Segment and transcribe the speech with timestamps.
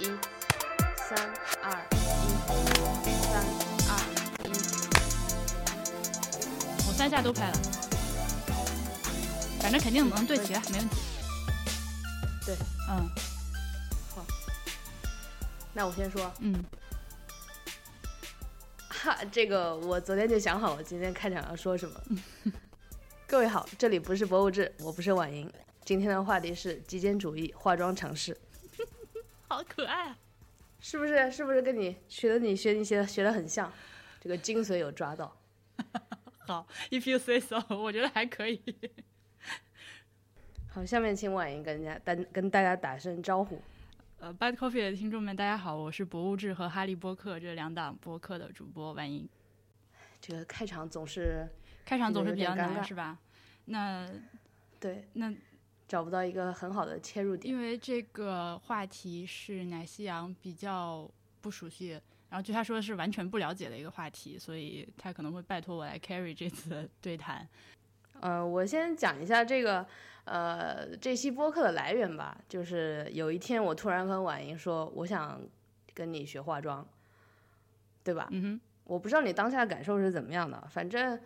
[0.00, 0.04] 一，
[0.96, 1.18] 三
[1.60, 1.96] 二一，
[3.26, 3.42] 三
[3.88, 3.90] 二
[4.44, 4.48] 一。
[6.86, 7.58] 我三下都拍了，
[9.60, 10.96] 反正肯定能对齐，没问题。
[12.46, 12.54] 对，
[12.88, 13.10] 嗯
[14.14, 14.24] 好
[15.72, 16.64] 那我先说，嗯，
[18.88, 22.00] 哈，这个我昨天就想好了今天开场要说什么。
[23.26, 25.52] 各位好，这里不是博物志，我不是婉莹。
[25.84, 28.36] 今天的话题是极简主义化妆常识，
[29.58, 30.18] 好可爱啊！
[30.78, 31.28] 是不是？
[31.32, 33.72] 是不是跟你学的你学你学的学的很像？
[34.20, 35.36] 这个精髓有抓到。
[36.46, 38.62] 好，If you say so，我觉得还可以。
[40.70, 43.60] 好，下面请婉莹跟人家跟跟大家打声招呼。
[44.20, 49.28] 呃，Bad Coffee 的听众们，大家好，我是博物志和哈利波特这两档播客的主播婉莹。
[50.20, 51.44] 这个开场总是
[51.84, 53.18] 开场总是比较难，是吧？
[53.64, 54.08] 那
[54.78, 55.34] 对那
[55.88, 57.52] 找不到一个很好的切入点。
[57.52, 67.48] 因为这个话题是奶昔羊比较不熟悉，然后据他说是完全不了解的一个话题，所以他可能会拜托我来 carry 这次的 对谈。
[68.20, 69.86] 呃，我先讲一下这个
[70.24, 72.36] 呃这期播客的来源吧。
[72.48, 75.40] 就是有一天我突然跟婉莹说，我想
[75.94, 76.86] 跟你学化妆，
[78.02, 78.28] 对吧？
[78.32, 81.18] 嗯哼，我不知道你当下的感受是怎么样的，反正，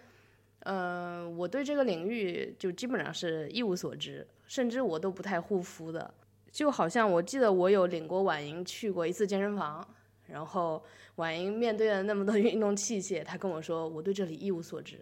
[0.60, 6.12] 呃，我对这个领域就基本上是一无所知，甚至我都不太护肤的。
[6.50, 9.82] 就好像我记得我有领过婉莹去过一次健身房，
[10.26, 15.00] 然后婉莹面对了那么多 运动器械，她跟我说我对这里一无所知。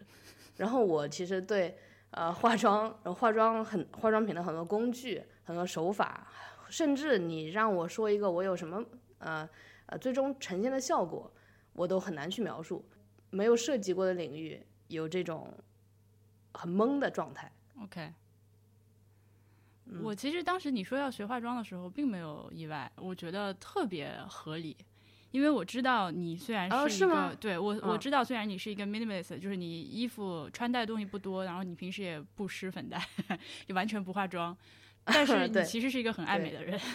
[0.56, 1.76] 然后我其实对
[2.12, 6.28] 呃化妆，然后化妆很化妆品的很多工具、很多手法，
[6.68, 8.84] 甚至你让我说一个我有什么
[9.18, 9.50] 呃
[9.86, 11.28] 呃最终呈现的效果，
[11.72, 12.84] 我都很难去描述。
[13.30, 15.52] 没有涉及过的领域，有这种
[16.52, 17.50] 很懵的状态。
[17.82, 18.12] OK，、
[20.02, 24.76] 我其实当时你说要学化妆的时候，并没有意外，我觉得特别合理，
[25.30, 33.00] 因为我知道你虽然是一个，哦对我、我嗯知道虽然你是一个 minimalist，就是你衣服穿戴东西不多，然后你平时也不施粉黛，
[33.66, 34.56] 就完全不化妆，
[35.04, 36.80] 但是你其实是一个很爱美的人。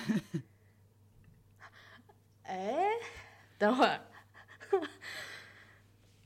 [2.43, 2.85] 哎，
[3.57, 3.99] 等会儿，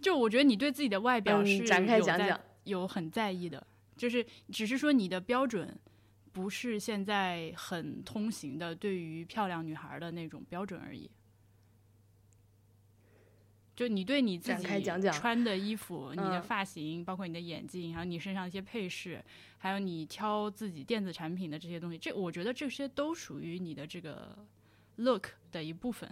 [0.01, 2.39] 就我觉得你对自己的外表嗯是展开讲讲。
[2.65, 3.65] 有很在意的，
[3.97, 5.75] 就是只是说你的标准
[6.39, 11.09] 不是现在很通行的对于漂亮女孩的那种标准而已。
[13.75, 14.65] 就你对你自己
[15.11, 19.23] 穿的衣服、 你的嗯发型，包括你的眼镜，还有你身上一些配饰，
[19.57, 24.37] 还有你挑自己电子产品的这些东西，这我觉得这些都属于你的这个
[24.95, 26.09] look 的一部分。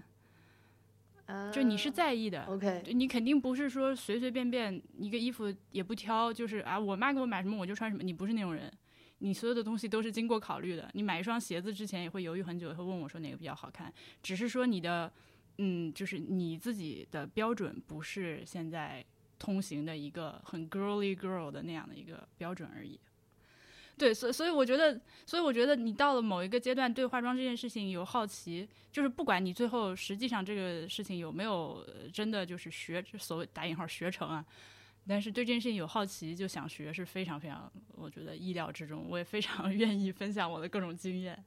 [1.52, 8.02] 就你是在意的，OK，就你肯定不是说随随便便一个衣服也不挑，就是啊，我妈给我买什么我就穿什么。
[8.02, 8.72] 你不是那种人，
[9.20, 10.90] 你所有的东西都是经过考虑的。
[10.94, 13.94] 你买一双鞋子之前也会犹豫很久，会问我说哪个比较好看。
[14.22, 15.12] 只是说你的，
[15.58, 19.04] 嗯，就是你自己的标准不是现在
[19.40, 23.00] 通行的一个很 girly girl 的那样的一个标准而已。
[23.98, 31.84] 对，所以所以我觉得，所以我觉得你到了某一个阶段，对化妆这件事情有好奇，就是不管你最后实际上这个事情有没有
[32.14, 34.46] 真的就是学所谓打引号学成啊，
[35.08, 41.44] 但是对这件事情有好奇就想学是非常非常，我觉得意料之中，我也非常 愿意分享我的各种经验。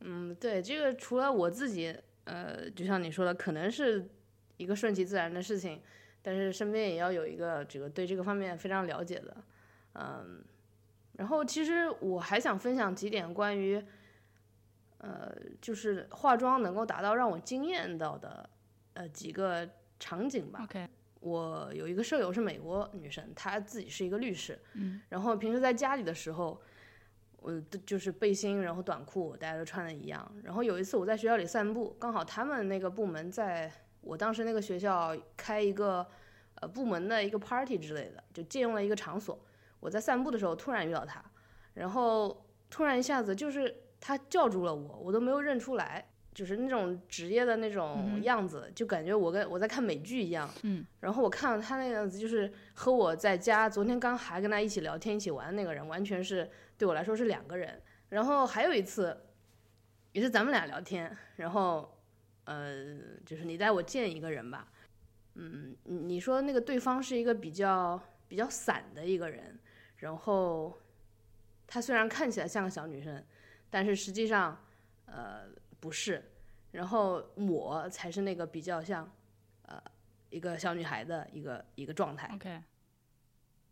[0.00, 4.08] 嗯，对，这个除了我自己，呃，就像你说的，可能是
[4.56, 5.80] 一个顺其自然的事情，
[6.22, 9.36] 但是身边也要有一个这个对这个方面非常了解的，
[9.94, 10.42] 嗯，
[11.18, 13.82] 然后其实我还想分享几点关于，
[14.98, 15.30] 呃，
[15.60, 18.48] 就是化妆能够达到让我惊艳到的，
[18.94, 19.68] 呃，几个
[19.98, 20.60] 场景吧。
[20.64, 20.88] OK，
[21.20, 26.60] 我有一个舍友是美国女生，她自己是一个律师，嗯，然后平时在家里的时候，
[27.36, 30.34] 我的就是背心，然后短裤，大家都穿的一样。
[30.42, 33.70] 然后有一次我在学校里散步，刚好他们那个部门在
[34.00, 36.06] 我当时那个学校开一个
[36.54, 39.38] 呃部门的一个 party 之类的，就借用了一个场所。
[39.78, 41.22] 我在散步的时候突然遇到他，
[41.74, 46.09] 然后突然一下子就是他叫住了我，我都没有认出来。
[46.32, 50.48] 就是那种职业的那种样子，就感觉我跟我在看美剧一样。
[50.62, 56.48] 嗯，然后我看到他那个样子，就是和我在家昨天刚还跟他一起聊天、一起玩的那个人，完全是
[56.78, 57.80] 对我来说是两个人。
[58.10, 59.16] 然后还有一次，
[60.12, 61.96] 也是咱们俩聊天，然后
[62.44, 64.68] 呃，就是你带我见一个人吧，
[65.34, 69.58] 嗯，你你说那个对方是一个比较比较散的一个人，
[69.98, 70.76] 然后
[71.68, 73.24] 她虽然看起来像个小女生，
[73.68, 74.58] 但是实际上
[75.06, 75.42] 呃
[75.80, 76.22] 不是，
[76.72, 79.10] 然后我才是那个比较像
[79.62, 79.82] 呃
[80.28, 82.30] 一个小女孩的一个一个状态。
[82.34, 82.62] OK，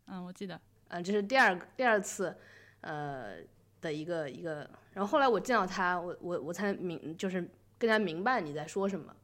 [0.07, 2.35] 嗯，我记得，嗯，这是第二第二次，
[2.81, 3.37] 呃
[3.79, 7.47] 的一个一个，然后后来我见到他，我我我才明就是
[7.77, 9.15] 更加明白你在说什么。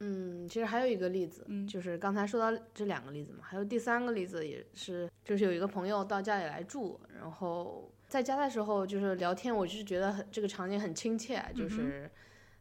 [0.00, 12.10] 嗯，其实还有一个例子，嗯就是刚才说到这两个例子嘛，还有第三个例子也是，就是有一个朋友到家里来住，然后在家的时候就是聊天，我就是觉得很这个场景很亲切，就是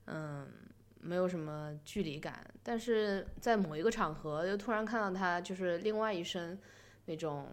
[0.05, 0.47] 嗯
[1.01, 6.59] 没有什么距离感，但是在某一个场合又突然看到他就是另外一身
[7.05, 7.47] 那种。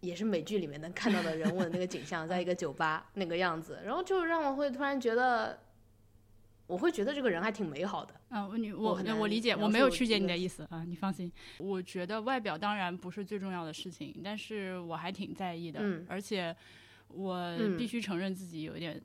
[0.00, 5.58] 也是美剧里面能看到的人物的那个景象，在一个酒吧那个样子，然后就让我会突然觉得，
[6.66, 8.12] 我会觉得这个人还挺美好的。
[8.28, 11.32] 嗯，我你我我我理解，我没有曲解你的意思啊，你放心。
[11.56, 16.54] 我觉得外表当然不是最重要的事情，但是我还挺在意的，嗯而且
[17.14, 19.00] 我嗯必须承认自己有一点。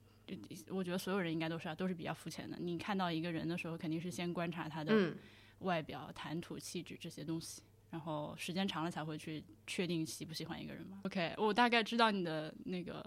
[0.68, 2.56] 我觉得所有人应该都是啊，都是比较肤浅的。
[2.60, 5.18] 你看到一个人的时候，肯定是先观察他的嗯
[5.60, 11.00] 外表、谈吐、气质这些东西，然后时间长了才会去确定喜不喜欢一个人嘛。
[11.06, 13.04] OK，我大概知道你的那个。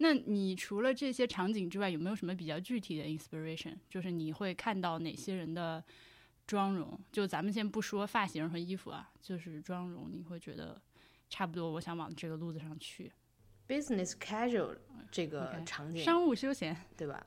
[0.00, 3.74] 那你除了这些场景之外，有没有什么比较具体的 inspiration？
[3.90, 5.82] 就是你会看到哪些人的
[6.46, 6.96] 妆容？
[7.10, 10.80] 就咱们先不说发型和衣服啊，就是妆容，你会觉得
[11.28, 13.10] 差不多，我想往这个路子上去。
[13.68, 14.76] ，business casual
[15.10, 17.24] 这个场景，商务休闲对吧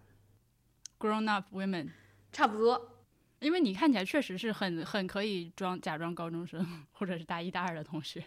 [0.99, 1.89] ？，grown up women，
[2.31, 2.97] 差不多。
[3.39, 8.23] 因为你看起来确实是很很可以装假装高中生或者是大一大二的同学。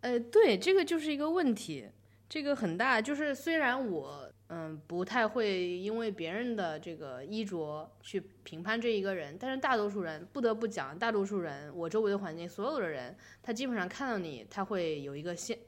[0.00, 1.88] 呃，对，这个就是一个问题，
[2.28, 3.00] 这个很大。
[3.00, 15.58] 就是虽然我嗯不太会因为别人的这个衣着去评判这一个人，但是大多数人不得不讲，大多数人我周围的环境所有的人，他基本上看到你，他会有一个先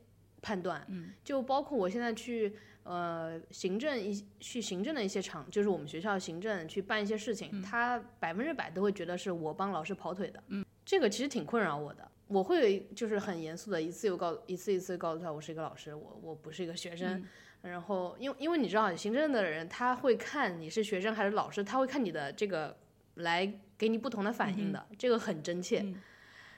[0.43, 0.85] 判断。
[0.89, 2.53] 嗯，就包括我现在去
[2.83, 10.43] 呃行政一去行政的一些场，就是我们学校行政去办一些事情，他百分之百都会觉得是我帮老师跑腿的。
[10.49, 12.07] 嗯，这个其实挺困扰我的。
[12.29, 17.23] 我会就是很严肃的一次又告一次一次告诉他，我是一个老师，我我不是一个学生。
[17.61, 22.77] 然后，因为因为你知道，行政的人他会看你是学生还是老师，他会看你的这个
[23.17, 25.85] 来给你不同的反应的，这个很真切，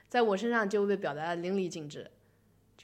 [0.09, 2.11] 在我身上就被表达的淋漓尽致。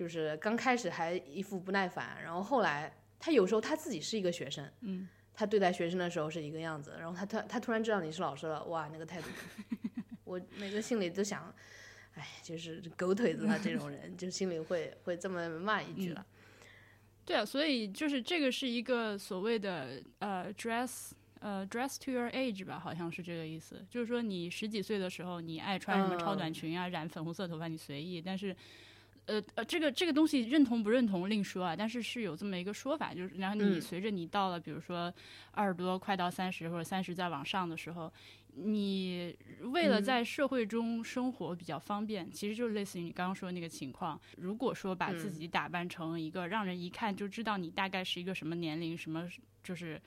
[0.01, 9.29] 就是刚开始还一副不耐烦，然后后来他有时候他自己是一个学生，嗯，他对待学生的时候是一个样子，然后他突他突然知道你是老师了，哇，那个态度，
[10.25, 11.55] 我每个心里都想，
[12.15, 16.25] 哎，就是狗腿子他这种人，就心里会会这么骂一句了。
[17.27, 21.11] 对啊，所以就是这个是一个所谓的呃 dress
[21.41, 23.85] 呃 dress to your age 吧，好像是这个意思。
[23.91, 28.57] 就是说你十几岁的时候，你爱穿什么超短裙啊，染粉红色头发你随意，但是。
[29.31, 35.13] 呃呃，这个这个东西认同不认同另说啊，但是是有这么一个说法，就是然后你嗯随着你到了，比如说
[35.53, 38.13] 二十多快到三十或者三十再往上的时候，
[38.55, 44.21] 你为了嗯在社会中生活比较方便，其实就是类似于你刚刚说的那个情况。
[44.37, 49.29] 如果说把自嗯己打扮成一个让人一看就知道你大概是一个什么年龄，什么
[49.63, 50.01] 就是。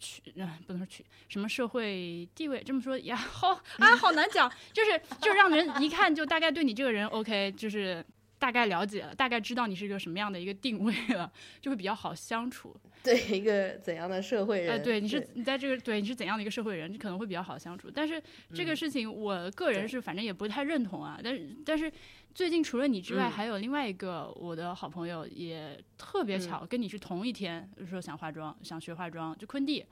[0.00, 3.48] 去，呃，不能说去什么社会地位，这么说呀，好
[3.82, 8.06] 啊，好难讲，就是就让人一看就大概对你这个人 OK，就是
[8.38, 11.30] 大概了解了，大概知道你是一个什么样的一个定位了，
[11.60, 12.74] 就会比较好相处。
[13.02, 14.74] 对一个怎样的社会人？
[14.74, 17.90] 哎，对，你是你在这个对你是怎样的一个社会人，你可能会比较好相处。
[17.90, 18.22] 但是
[18.54, 21.18] 这个事情，我个人是反正也不太认同啊。
[21.22, 21.90] 但是但是
[22.34, 29.84] 最近除了你之外，嗯还有另外一个我的好朋友，也特别嗯巧，跟你是同一天就说想化妆，想学化妆，就昆蒂。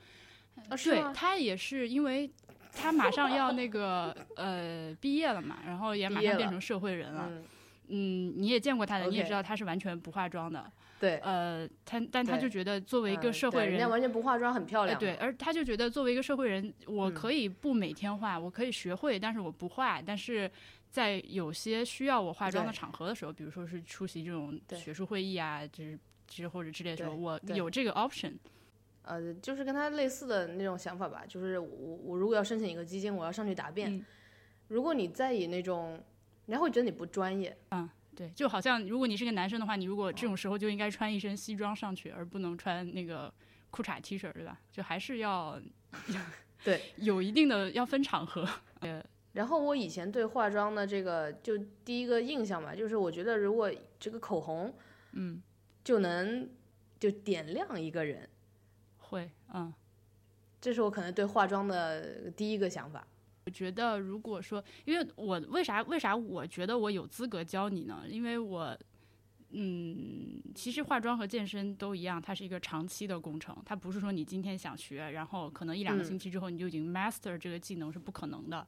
[0.69, 2.31] 啊，对他也是因为。
[2.79, 7.27] 他马上要那个呃毕业了嘛，然后也马上变成社会人了。
[7.31, 7.43] 嗯，
[7.89, 10.71] 嗯，你也见过他的，你也知道他是完全不化妆的。
[10.99, 14.99] 对，呃，他但他就觉得作为一个嗯社会人，人家完全不化妆，很漂哎，亮。
[14.99, 20.01] 对，，而他就觉得作为一个社会人，我嗯可以不每天化，我可以学会，但是我不化。
[20.01, 20.51] 但是
[20.91, 28.33] 在有些需要我化妆的场合的时候，比如说是出席这种学术会议啊，就是之或者之类的时候，我有这个 option。
[29.03, 31.69] 呃，就是跟他类似的那种想法吧，就是我
[32.05, 33.95] 我如果要申请一个基金，我要上去答辩。
[33.95, 34.05] 嗯
[34.69, 35.97] 如果你在以那种，
[36.47, 37.57] 人家会觉得你不专业。
[37.71, 43.31] 嗯对，就好像如果你是个男生的话，你如果这种时候就应该穿一身西装上去，而不能穿那个
[43.71, 44.59] 裤衩 T 恤，对吧？
[44.73, 45.61] 就还是要
[46.65, 48.49] 对，有一定的要分场合。
[49.35, 54.75] 然后我以前对化妆的这个就第一个印象吧，就是我觉得如果这个口红，
[55.13, 55.43] 嗯，
[55.85, 56.49] 就能
[56.99, 58.27] 就点亮一个人，
[58.97, 59.75] 会，嗯。
[60.59, 63.07] 这是我可能对化妆的第一个想法。
[63.47, 68.03] 我觉得，如果说，因为我为啥为啥我觉得我有资格教你呢？
[68.09, 68.77] 因为我，
[69.51, 78.67] 嗯，其实化妆和健身都一样，它是一个长期的工程，它不是说你今天想学，然后可能一两个嗯星期之后你就已经 master 这个技能是不可能的。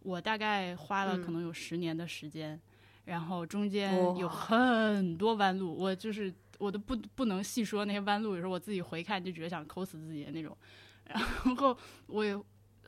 [0.00, 2.58] 我大概花了嗯可能有十年的时间，
[3.04, 10.56] 然后中间有很多弯路，我就是我都不不能细说那些弯路，有时候我自己回看就觉得想抠死自己的那种。
[11.04, 11.20] 然
[11.56, 12.34] 后我也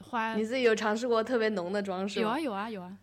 [0.01, 2.25] 花你自己有尝试过特别浓的妆是吗？
[2.25, 2.99] 有啊有啊有啊，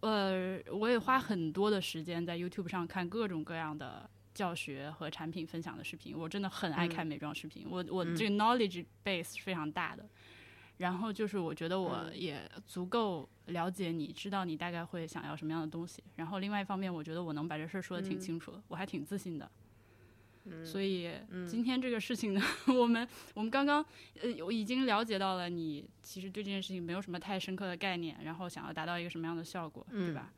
[0.00, 6.16] 呃，我也花很多的时间在 YouTube 上看各种各样的教学和产品分享的视频。
[6.16, 10.04] 我真的很爱看美妆视频，我我这个 knowledge base 是非常大的。
[10.78, 16.04] 然后就是我觉得我也足够了解你，知道你大概会想要什么样的东西。
[16.16, 19.50] 然后另外一方面，我觉得我能把这事儿说的挺清楚的，我还挺自信的。
[20.64, 21.10] 所以
[21.46, 23.84] 今天这个事情呢，我们我们刚刚
[24.20, 30.32] 呃我已经了解到了你其实对这件事情没有什么太深刻的概念，然后想要达到一个什么样的效果，对吧？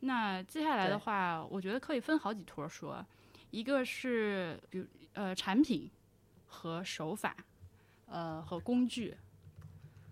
[0.00, 3.04] 那接下来的话，我觉得可以分好几坨说，
[3.50, 5.90] 一个是比如呃产品
[6.46, 7.36] 和手法，
[8.06, 9.16] 呃和工具。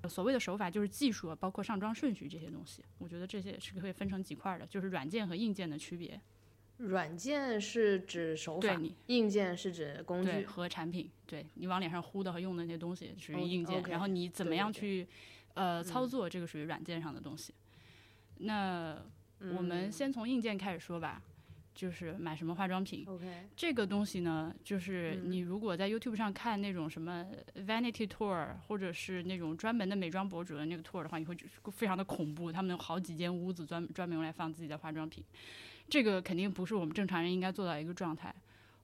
[0.09, 6.19] 所谓的手法就是技术，包括上妆顺序这些东西，我觉得这些是可以分成几块的，就是软件和硬件的区别。
[6.79, 11.11] 软件是指手法，硬件是指工具和产品。
[11.27, 15.07] 对你往脸上呼的和用的那些东西属于硬件，然后你怎么样去
[15.55, 17.53] 呃操作，这个属于软件上的东西。
[18.39, 18.97] 那
[19.57, 21.21] 我们先从硬件开始说吧，
[21.75, 23.07] 就是买什么化妆品。
[23.57, 31.37] 这个东西呢，就是你如果在 YouTube 上看那种什么 Vanity Tour，或者是那种专门的美妆博主的那个 tour 的话，你会
[31.73, 35.23] 非常的恐怖，他们有好几间屋子专专门用来放自己的化妆品。
[35.89, 38.35] 这个肯定不是我们正常人应该做到一个状态。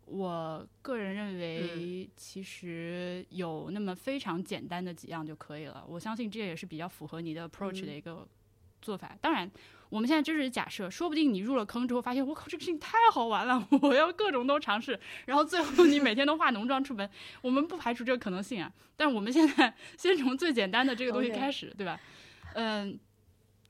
[0.07, 5.83] 我个人认为，其实有那么非常简单的几样就可以了。
[5.89, 8.29] 我相信这也是比较符合你的 approach 的一个
[8.83, 9.17] 做法。
[9.23, 9.51] 当然，
[9.89, 15.01] 我们现在就是假设，说不定你入了坑之后，发现我靠，这个事情太好玩了，我要各种都尝试。
[15.25, 17.09] 然后最后你每天都化浓妆出门，
[17.41, 18.71] 我们不排除这个可能性啊。
[18.99, 21.99] 但我们现在 先从最简单的这个东西开始，对吧？
[22.53, 22.99] 嗯。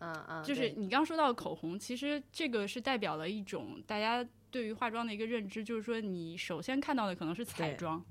[0.01, 8.05] 嗯嗯，就是你刚说到口红，其实这个是代表了一种大家对于化妆的一个认知，就是说你首先看到的可能是彩妆。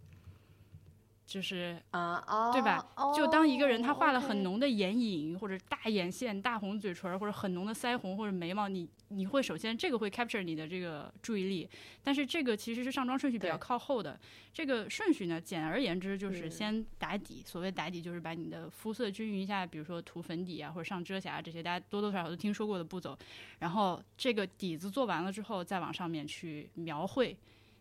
[1.25, 2.85] 就是啊，对吧？
[3.15, 11.67] 就当一个人他画了很浓的眼影，或者大眼线、大红嘴唇，或者很浓的腮红或者眉毛，你你会首先这个会 capture 你的这个注意力。
[12.03, 14.19] 但是这个其实是上妆顺序比较靠后的。
[14.53, 17.41] 这个顺序呢，简而言之就是先打底。
[17.45, 23.17] 所谓打底，就是把你的肤色均匀一下，比如说涂粉底啊，或者上遮瑕这些，大家多多少少都听说过的步骤。
[23.59, 27.35] 然后这个底子做完了之后，再往上面去描绘，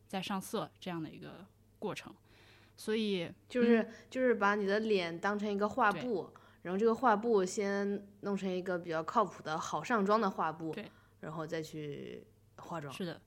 [0.06, 1.44] 再上色这样的一个
[1.78, 2.14] 过程。
[2.82, 6.28] 所以就是就是把你的脸当成一个画布，
[6.62, 10.74] 然后这个画布先弄成一个比较靠谱的好上妆的画布，
[11.20, 12.92] 然后再去化妆。
[12.92, 13.20] 是的，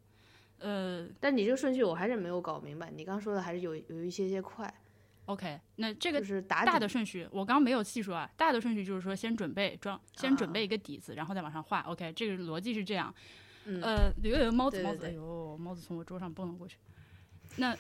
[0.60, 2.92] 呃，但你这个顺序我还是没有搞明白。
[2.92, 4.70] 你刚说的还是有有一些些快。
[5.28, 8.30] OK，那这个就是大的顺序，我刚没有细说啊。
[8.36, 11.80] 大的顺序就是说先准备妆，先准备一个底子，然后再往上画。
[11.84, 13.16] OK，这个逻辑是这样。
[13.82, 16.76] 呃，有有猫子猫子，哎呦，猫子从我桌上蹦了过去。
[17.56, 17.74] 那。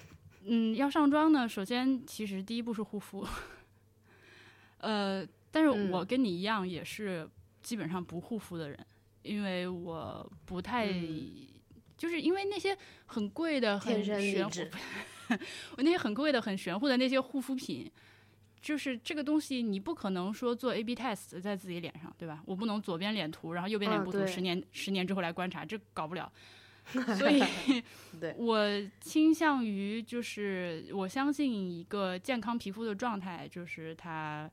[0.48, 3.26] 嗯，要上妆呢，首先其实第一步是护肤，
[4.78, 7.28] 呃，但是我跟你一样也是
[7.62, 8.78] 基本上不护肤的人，
[9.24, 10.88] 因为我不太，
[11.98, 14.60] 就是因为那些很贵的、很玄乎，
[15.78, 17.92] 我那些很贵的、很玄乎的那些护肤品，
[18.62, 22.44] 就是这个东西你不可能说做 A/B test 在自己脸上，对吧？
[22.46, 26.32] 我不能左边脸涂，然后右边脸不涂，十年十年之后来观察，这搞不了。
[27.18, 27.44] 所以，
[28.38, 28.68] 我
[29.02, 34.50] 倾向于就是我相信一个健康皮肤的状态，就是它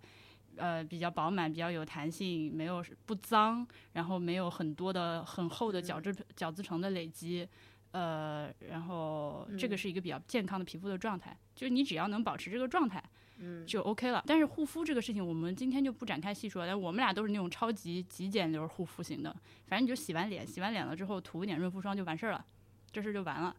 [0.56, 7.46] 呃比较饱满、比较有弹性，没有不脏，然后没有很多的很厚的角质角质层的累积，
[7.90, 11.36] 呃，然后这个是一个比较健康的皮肤的状态。
[11.54, 13.02] 就是你只要能保持这个状态。
[13.38, 14.22] 嗯，就 OK 了。
[14.26, 16.66] 但是护肤这个事情，我们今天就不展开细说。
[16.66, 19.34] 但我们俩都是那种超级极简流护肤型的，
[19.66, 22.44] 反正你就洗完脸，洗完脸了之后涂一点润肤霜就完事儿了，
[22.90, 23.56] 这事就完了。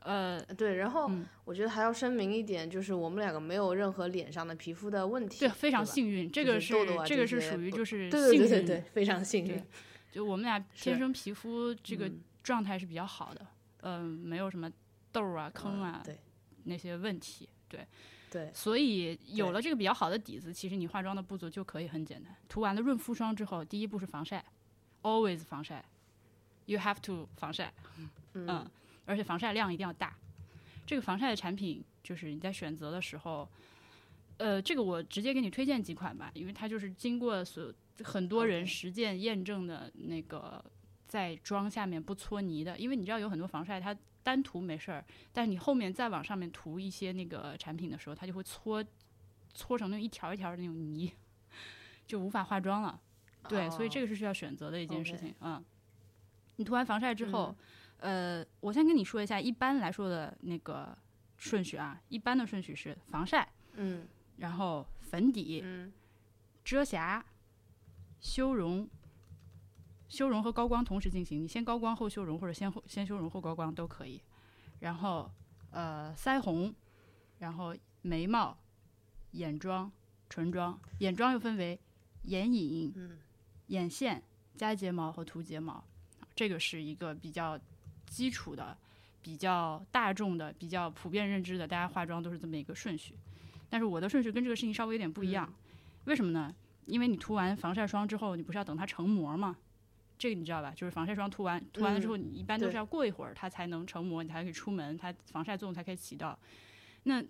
[0.00, 0.76] 呃，对。
[0.76, 1.10] 然后
[1.44, 6.30] 我觉得还要声明一点，就是我们两个没有任何脸上的皮肤的问题，对，非常幸运。
[6.30, 6.72] 这个是
[7.04, 9.62] 这个是属于就是幸运，对对对，非常幸运。
[10.12, 12.10] 就我们俩天生皮肤这个
[12.42, 13.46] 状态是比较好的，
[13.82, 14.70] 嗯，没有什么
[15.12, 16.02] 痘啊、坑啊
[16.64, 17.86] 那些问题，对。
[18.28, 22.34] 对，所以有了这个比较好的底子，其实你化妆的步骤就可以很简单。
[22.48, 24.44] 涂完了润肤霜之后，第一步是防晒
[25.02, 25.84] ，always 防晒
[26.66, 27.72] ，you have to 防晒，
[28.34, 28.68] 嗯，
[29.04, 30.16] 而且防晒量一定要大。
[30.84, 33.48] 这个防晒的产品，就是你在选择的时候，
[34.38, 40.62] 呃，这个我直接给你推荐几款吧，因为它就是经过所很多人实践验证的那个
[41.06, 43.96] 在妆下面不搓泥的，因为你知道有很多防晒它。
[44.26, 48.84] 单涂没事儿，但是你后面再往上面涂一些那个产品的时候，它就会搓
[49.54, 51.12] 搓成那种一条一条的那种泥，
[52.08, 53.00] 就无法化妆了。
[53.48, 55.32] 对，所以这个是需要选择的一件事情。
[55.42, 55.64] 嗯，
[56.56, 57.54] 你涂完防晒之后，
[57.98, 60.98] 呃，我先跟你说一下一般来说的那个
[61.36, 62.00] 顺序啊。
[62.08, 65.92] 一般的顺序是防晒，嗯，然后粉底、嗯
[66.64, 67.24] 遮瑕、
[68.20, 68.90] 修容。
[70.08, 74.20] 修容和高光同时进行，你先高光后修容，或者先后先修容后高光都可以。
[74.80, 75.30] 然后
[75.70, 76.74] 呃腮红，
[77.38, 78.56] 然后眉毛、
[79.32, 79.90] 眼妆、
[80.28, 81.78] 唇妆，眼妆又分为
[82.24, 83.18] 眼影、嗯
[83.68, 84.22] 眼线
[84.54, 85.82] 加睫毛和涂睫毛，
[86.36, 87.58] 这个是一个比较
[88.06, 88.78] 基础的、
[89.20, 93.18] 比较大众的、比较普遍认知的，大家化妆都是这么一个顺序。
[93.68, 95.52] 但是我的顺序跟这个事情稍微有点不一样，
[96.04, 96.54] 为什么呢？
[96.84, 99.56] 因为你涂完防晒霜之后，你不是要等它成膜吗？
[100.18, 100.72] 这个你知道吧？
[100.74, 106.38] 就是防晒霜涂完涂完了之后，你一般都是要过一会儿它才能成膜，你才可以出门，它防晒作用才可以起到。
[107.04, 107.22] 那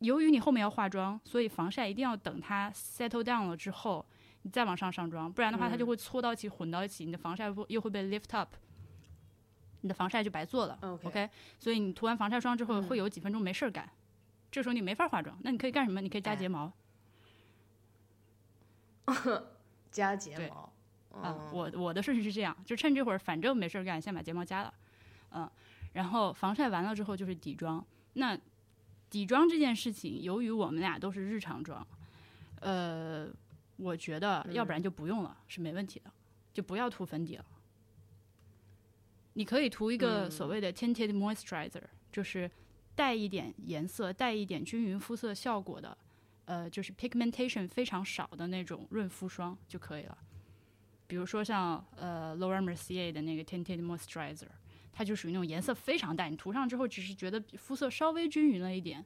[0.00, 4.04] 由于你后面要化妆，所以防晒一定要等它 settle down 了之后，
[4.42, 8.54] 你再往上上妆，不然的话它就会搓到一起、混到一起，你的防晒不又会被 lift up，
[9.80, 10.78] 你的防晒就白做了。
[10.82, 13.88] OK 所以你涂完防晒霜之后嗯会有几分钟没事儿干，
[14.50, 16.00] 这时候你没法化妆，那你可以干什么？
[16.00, 16.72] 你可以加哎睫毛。
[19.90, 20.71] 加睫毛。
[21.12, 24.74] 啊，嗯我我的顺序是这样，就趁这会儿反正没事儿干，先把睫毛夹了，
[25.32, 25.50] 嗯，
[25.92, 27.84] 然后防晒完了之后就是底妆。
[28.14, 28.38] 那
[29.10, 31.86] 底妆这件事情，由于我们俩都是日常妆，
[32.60, 33.28] 呃，
[33.76, 36.10] 我觉得要不然就不用了，是没问题的，
[36.52, 37.44] 就不要涂粉底了。
[39.34, 42.50] 你可以涂一个所谓的 tinted moisturizer，、就是
[42.94, 45.96] 带一点颜色、带一点均匀肤色效果的，
[46.44, 50.18] 呃，就是 pigmentation 非常少的那种润肤霜就可以了。
[51.12, 54.46] 比如说像呃 Laura Mercier 的那个 Tinted Moisturizer，
[54.94, 59.04] 它就属于那种颜色非常淡，你涂上之后只是觉得肤色稍微均匀了一点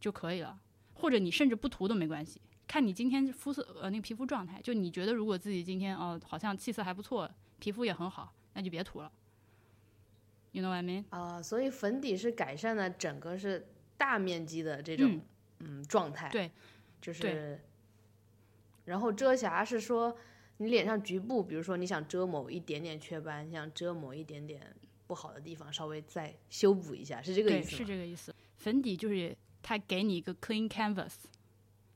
[0.00, 0.58] 就可以了，
[0.94, 9.12] 或者你甚至不涂都没关系，看你今天肤色呃那个皮肤状态，就你觉得如果自己今天哦、好像气色还不错，皮肤也很好，那就别涂了。
[10.50, 11.04] You know what I mean？
[11.10, 15.20] 啊，所以粉底是改善了整个是大面积的这种
[15.60, 16.28] 嗯状态。
[16.28, 16.50] 对，
[17.00, 17.60] 就是。
[18.84, 20.16] 然后遮瑕是说
[20.58, 24.74] 你脸上局部，比如说你想遮某一点点雀斑，想遮某一点点
[25.06, 27.78] 不好的地方，稍微再修补一下，是这个，意思吗？
[27.78, 28.34] 是这个意思。
[28.56, 31.12] 粉底就是它给你一个 clean canvas，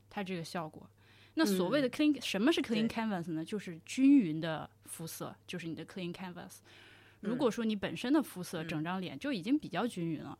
[0.09, 0.87] 它这个效果。
[1.33, 3.43] 那所谓的 clean，、什么是 clean canvas 呢？
[3.43, 6.57] 就是均匀的肤色，就是你的 clean canvas。
[7.21, 10.37] 如嗯果说你本身的肤色整张脸就已经比较均匀了，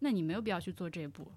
[0.00, 1.30] 那你没有必要去做这一步。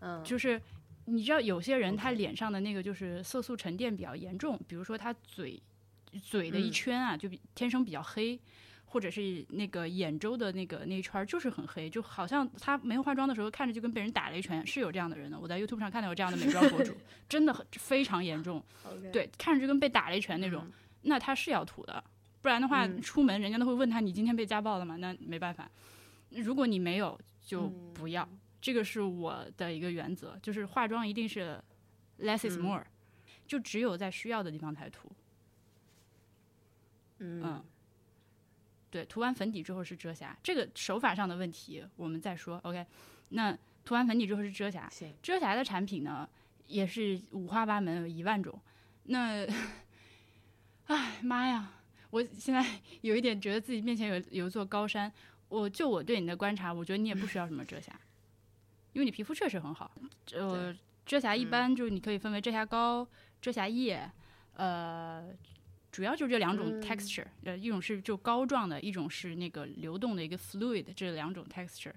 [0.00, 0.60] 嗯，就是
[1.10, 5.60] 你知道有些人他脸上的那个就是色素沉淀比较严重，比如说他嘴
[6.22, 8.38] 嘴的一嗯圈啊，就比天生比较黑，
[8.84, 15.38] 或者是那个眼周的那个那一圈儿就是很黑，就好像他没有化妆的时候看着就跟被人打了一拳，是有这样的人的。
[15.38, 16.94] 我在 YouTube 上看到有这样的美妆博主，
[17.28, 18.62] 真的很非常严重
[19.12, 20.62] 对，看着就跟被打了一拳那种。
[20.64, 22.04] 嗯那他是要涂的，
[22.42, 24.96] 不然的话、嗯出门人家都会问他你今天被家暴了吗？
[24.96, 25.66] 那没办法，
[26.28, 28.28] 如果你没有就嗯不要。
[28.60, 31.58] 这个是我的一个原则，就是化妆一定是
[32.20, 32.84] less is 嗯 more，、
[33.46, 35.10] 就只有在需要的地方才涂。
[37.18, 37.64] 嗯嗯
[38.90, 42.58] 对，涂完粉底之后是遮瑕，这个手法上的问题我们再说。
[42.64, 42.84] OK，
[43.30, 44.90] 那涂完粉底之后是遮瑕，
[45.22, 46.28] 遮瑕的产品呢
[46.66, 48.60] 也是五花八门，有一万种。
[49.04, 49.46] 那，
[50.86, 51.74] 哎妈呀！
[52.10, 52.66] 我现在
[53.02, 55.12] 有一点觉得自己面前有有一座高山。
[55.48, 57.92] 我就我对你的观察，我觉得你也不需要什么遮瑕，
[58.92, 59.90] 因为你皮肤确实很好。
[60.32, 60.74] 呃，
[61.06, 63.06] 遮瑕一般就是你可以分为遮瑕膏、
[63.40, 64.10] 遮瑕液，
[64.54, 65.28] 呃，
[65.90, 71.92] 主要就这两种嗯 texture，、呃，一种是就膏状的，一种是那个流动的一个 fluid，这两种 texture。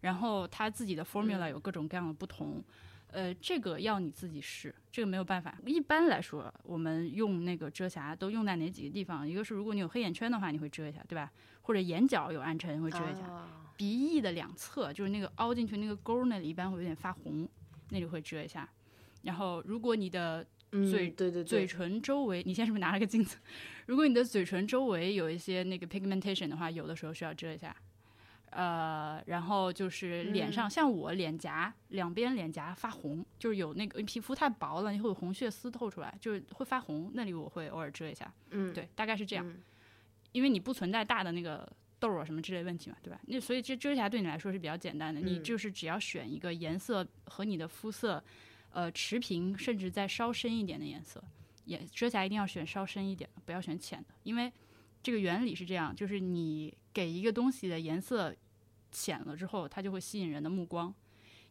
[0.00, 2.62] 然后它自己的 formula 有各种各样的不同，
[3.10, 5.58] 呃，这个要你自己试，这个没有办法。
[5.66, 9.28] 一般来说，我们用那个遮瑕都用在哪几个地方？
[9.28, 11.32] 一个是如果你有黑眼圈的话，你会遮一下，对吧？
[11.62, 13.22] 或者眼角有暗沉会遮一下。
[13.26, 17.48] 啊鼻翼的两侧，就是那个凹进去那个沟儿那里，一般会有点发红，
[17.90, 18.68] 那里会遮一下。
[19.22, 23.38] 然后，如果你的嗯嘴对对对，嘴唇周围，你现在是不是拿了个镜子？
[23.86, 27.74] 如果你的嘴唇周围有一些那个 pigmentation 的话，有的时候需要遮一下。
[28.50, 38.32] 呃，然后就是脸上，像我脸颊两边脸颊发红，就是有那个皮肤太薄了，你会有红血丝透出来，就是会发红，那里我会偶尔遮一下。
[38.50, 39.46] 嗯，对，大概是这样。
[39.46, 39.56] 嗯
[40.32, 41.66] 因为你不存在大的那个
[41.98, 43.20] 痘儿啊什么之类问题嘛，对吧？
[43.26, 48.22] 那所以这遮瑕对你来说是比较简单的，你嗯就是只要选一个颜色和你的肤色，
[48.70, 51.22] 呃持平，甚至再稍深一点的颜色。
[51.64, 54.50] 也遮瑕一定要选稍深一点的，不要选浅的，因为
[55.02, 58.34] 这个原理是这样，就是你给一个东西的颜色
[58.90, 60.94] 浅了之后，它就会吸引人的目光。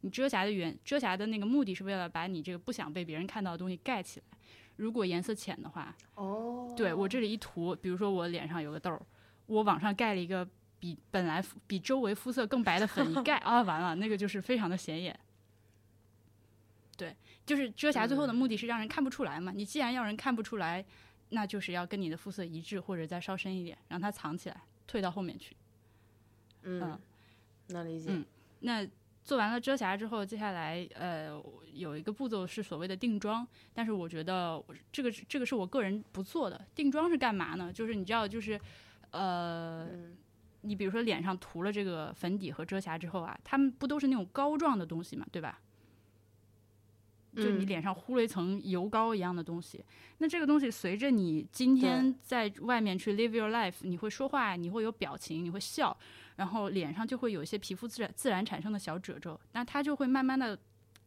[0.01, 4.25] 你遮瑕的原遮瑕的那个目的是为了把你这个不想被别人看到的东西盖起来。
[4.75, 9.01] 如果颜色浅的话，哦，对我这里一涂，比如说我脸上有个痘儿，
[9.47, 10.47] 我往上盖了一个
[10.79, 15.19] 比本来肤比周围肤色更白的粉一 盖啊，完了，那个就是非常的显眼。
[16.95, 19.51] 对就是遮瑕最后的目的是让人看不出来嘛。
[19.55, 20.83] 你既然要人看不出来，
[21.29, 25.55] 那就是要跟你的肤色一致，或者再稍深一点，让它藏起来，退到后面去。
[26.63, 26.99] 嗯嗯，
[27.67, 28.09] 能理解。
[28.11, 28.25] 嗯
[28.61, 28.87] 那
[29.23, 31.39] 做完了遮瑕之后，接下来呃
[31.73, 36.65] 有一个步骤是所谓的定妆，但是我觉得我这个这个是我个人不做的。
[36.73, 37.71] 定妆是干嘛呢？
[37.71, 38.59] 就是你知道，就是
[39.11, 40.17] 呃，嗯。
[40.61, 45.61] 你比如说脸上涂了这个粉底和遮瑕之后啊，它们不都是那种膏状的东西嘛，对吧？
[47.35, 47.67] 就你嗯。
[47.67, 49.85] 脸上糊了一层油膏一样的东西，
[50.17, 55.95] 那这个东西随着你今天在外面去 live your life，你会说话，你会有表情，你会笑，
[56.35, 60.57] 然后脸上就会有一些皮肤自然自然产生的小褶皱，那它就会慢慢的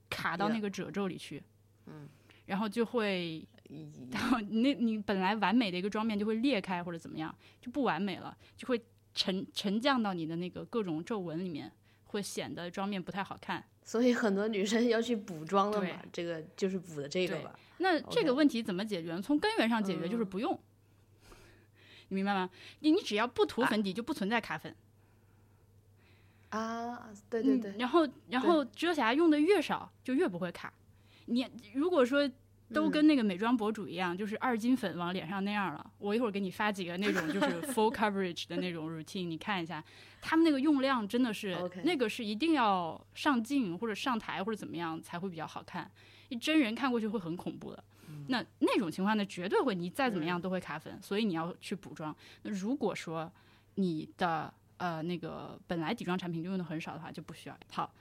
[0.08, 1.42] 卡到那个褶皱里去，
[1.86, 2.08] 嗯，
[2.46, 3.59] 然后就会，咦
[4.10, 8.80] 然后你那你本来完美的一个妆面就会裂开或者怎么样，就不完美了，就会
[9.14, 11.70] 沉沉降到你的那个各种皱纹里面，
[12.06, 13.64] 会显得妆面不太好看。
[13.82, 17.58] 所以很多女生要去补妆的对嘛，这个就是补的这个对吧。
[17.78, 19.22] 那这个问题怎么解决呢？
[19.22, 20.60] 从根源上解决就是嗯不用，
[22.08, 22.50] 你明白吗？
[22.80, 24.76] 你你只要不涂粉底，就不存在卡粉。
[26.50, 30.72] 啊，对对对嗯，然后然后遮瑕用的越少，就越不会卡。
[31.26, 32.28] 你如果说
[32.72, 39.82] 都嗯跟那个美妆博主一样，就是二斤粉往脸上那样了，我一会儿给你发几个那种就是 full coverage 的那种 routine，你看一下，
[40.20, 45.90] 他们那个用量真的是那个是一定要上镜或者上台或者怎么样才会比较好看，
[46.28, 47.84] 一真人看过去会很恐怖的。
[48.08, 52.14] 嗯那那种情况呢，绝对会，你再怎么样都会卡粉，所以你要去补妆。
[52.42, 53.30] 那如果说
[53.76, 57.56] 你的呃那个本来底妆产品就用的很少的话，就不需要。
[57.70, 57.92] 好，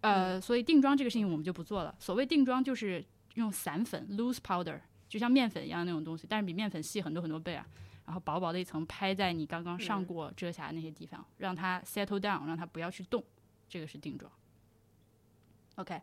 [0.00, 1.94] 呃，所以定妆这个事情我们就不做了。
[1.98, 7.66] 所谓定妆就是用散粉 （loose powder），就像面粉一样那种东西，但是比面粉细很多很多倍啊。
[8.06, 13.22] 然后薄薄的一层拍在你刚刚上过遮瑕那些地方，让它 settle down，让它不要去动，
[13.68, 14.32] 这个是定妆。
[15.74, 16.00] OK，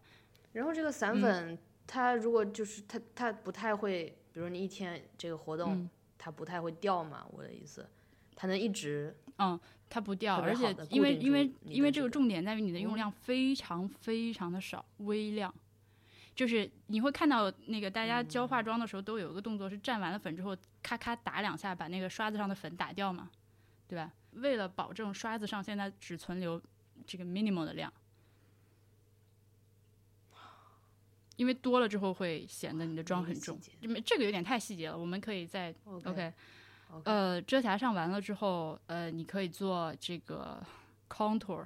[0.54, 1.58] 然后这个嗯散粉，
[1.88, 7.26] 它如果就是它它不太会，比如你一天这个活动，嗯它不太会掉嘛？
[7.32, 7.90] 我的意思，
[8.36, 9.60] 它能一直嗯
[9.90, 15.52] 它不掉，而且因为因为因为这个重点在于你的用嗯量非常非常的少，微量。
[16.36, 23.32] 就是你会看到那个大家教化妆的时候都有一个动作，是蘸完了粉之后，咔咔打两下，把那个刷子上的粉打掉嘛，
[23.88, 24.12] 对吧？
[24.32, 26.62] 为了保证刷子上现在只存留
[27.08, 27.91] 这个 minimal 的量，
[31.38, 33.58] 因为多了之后会显得你的妆很重。
[33.82, 36.34] 这没这个有点太细节了，我们可以再 OK
[37.06, 40.62] 呃，遮瑕上完了之后，呃，你可以做这个
[41.10, 41.65] contour，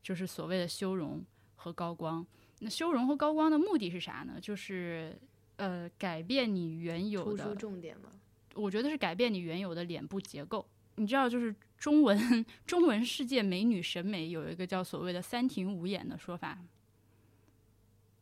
[0.00, 1.24] 就是所谓的修容
[1.56, 2.24] 和高光。
[2.60, 4.38] 那修容和高光的目的是啥呢？
[4.40, 5.16] 就是
[5.56, 8.10] 呃，改变你原有突出的，重点吗。
[8.54, 10.66] 我觉得是改变你原有的脸部结构。
[10.96, 16.58] 你知道，就是中文 中文世界美女审美有一个叫所谓的“三庭五眼”的说法，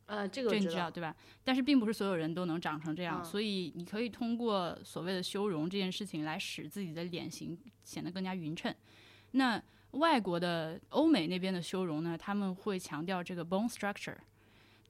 [0.06, 1.14] 呃，这个我知这你知道对吧？
[1.44, 8.74] 但是并不是所有人都能长成这样，嗯所以你可以通过所谓的修容这件事情来使自己的脸型显得更加匀称。
[9.30, 9.62] 那
[9.94, 14.16] 外国的欧美那边的修容呢，他们会强调这个 bone structure，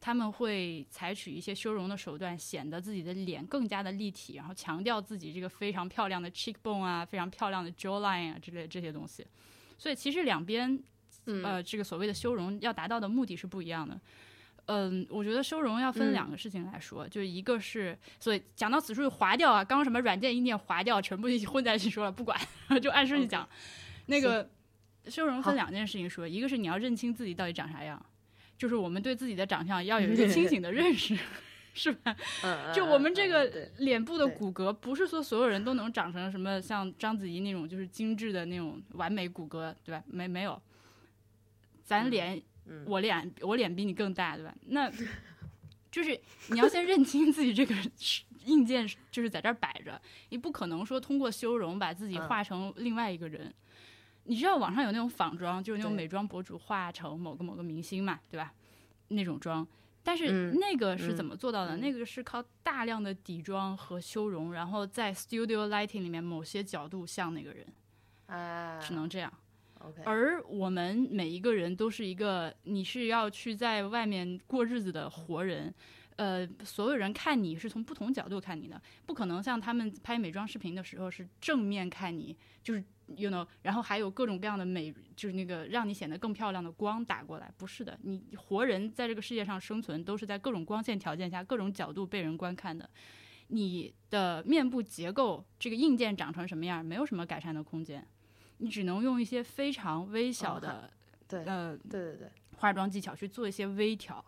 [0.00, 9.26] 他们会采取一些修容的手段，显得自己的脸更加的立体，然后强调自己这个非常漂亮的 cheekbone 啊，非常漂亮的 jawline 啊之类的这些东西。
[9.78, 10.78] 所以其实两边
[11.26, 13.98] 嗯呃，这个所谓的修容要达到的目的是不一样的。
[14.66, 22.38] 嗯，我觉得修容要分嗯两个事情来说，就是一个是，所以讲到此处就划掉啊，刚刚什么软件、硬件划掉，全部一起混在一起说了，不管，
[22.80, 23.46] 就按顺序讲。
[24.06, 24.48] 那个
[25.06, 28.04] 修容分两件事情说，一个是你要认清自己到底长啥样，
[28.56, 31.16] 就是我们对自己的长相要有一个清醒的认识，
[31.74, 32.16] 是吧？
[32.42, 33.44] 嗯，就我们这个
[33.78, 40.02] 脸部的骨骼，不是说所有人都能长成什么像章子怡那种就是精致的那种完美骨骼，对吧？
[40.06, 40.60] 没没有，
[41.82, 44.54] 咱嗯脸，嗯我脸我脸比你更大，对吧？
[44.66, 44.90] 那
[45.90, 47.74] 就是你要先认清自己这个
[48.46, 53.52] 硬件就是在这儿摆着，你不可能说通过修容把自己嗯画成另外一个人。
[54.24, 58.52] 你知道网上有那种仿妆，就是那种美妆博主化成某个某个明星嘛，对吧？
[59.08, 59.66] 那种妆，
[60.02, 61.76] 但是嗯那个是怎嗯么做到的？
[61.76, 67.66] 嗯那个是靠大量的底妆和修容，然后在 studio lighting 里面某些角度像那个人，
[68.26, 69.32] 啊，只能这样。
[69.80, 75.72] OK，而我们每一个人都是一个，你是要去在外面过日子的活人，
[76.16, 82.84] 呃，所有人看你是从不同角度看你的，不可能像他们拍美妆视频的时候是正面看你，就是
[83.16, 92.88] you know，然后还有各种各样的美，就是那个让你显得更漂亮的光打过来，不是的，你活人在这个世界上生存都是在各种光线条件下、各种角度被人观看的。
[93.48, 98.06] 你的面部结构这个硬件长成什么样，没有什么改善的空间，
[98.58, 100.90] 你只能用一些非常微小哦的、
[101.26, 104.24] 对呃对对对，化妆技巧去做一些微调。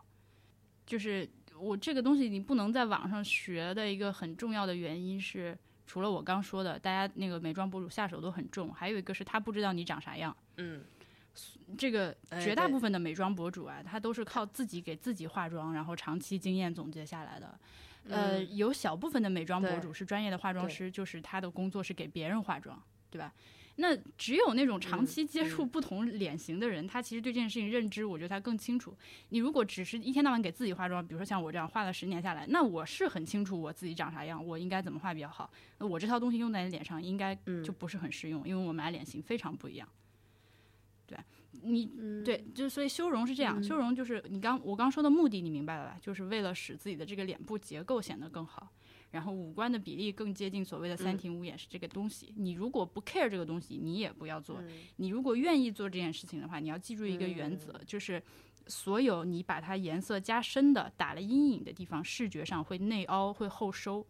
[0.84, 10.36] 就是我这个东西你不能在网上学的一个很重要的原因是，除了我刚说的，大家那个美妆博主下手都很重，还有一个是他不知道你长啥样。
[10.56, 10.82] 嗯，
[11.76, 17.58] 这个哎绝大部分的美妆博主啊，他都是靠自己给自己化妆，然后长期经验总结下来的。
[18.08, 23.32] 呃，嗯有小部分的美妆博主是专业的化妆师，就是他的工作是给别人化妆，对吧？
[23.76, 28.94] 那只有那种长嗯期接触嗯不同脸型的人，他其实对这件事情认知，我觉得他更清楚。
[29.28, 35.50] 你如果只是一天到晚给自己化妆，比如说像我这样化了十年下来，那我是很清楚我自己长啥样，我应该怎么化比较好。
[35.78, 39.86] 那我这套东西用在你脸上，应该嗯就不是很适用，因为我们俩脸型非常不一样。
[41.06, 41.18] 对
[41.62, 41.86] 你，
[42.24, 45.96] 对，就所以修容是这样，修容就是你刚我刚说的目的，你明白了吧？
[46.00, 48.72] 就是为了使自己的这个脸部结构显得更好，
[49.16, 52.34] 然后五官的比例更接近所谓的三庭五眼是这个东西。
[52.36, 54.62] 你如果不 care 这个东西，你也不要做。
[54.96, 58.22] 你如果愿意做这件事情的话，你要记住一个原则，就是
[58.66, 64.06] 所有你把它颜色加深的、打了阴影的地方，视觉上会内凹、会后收。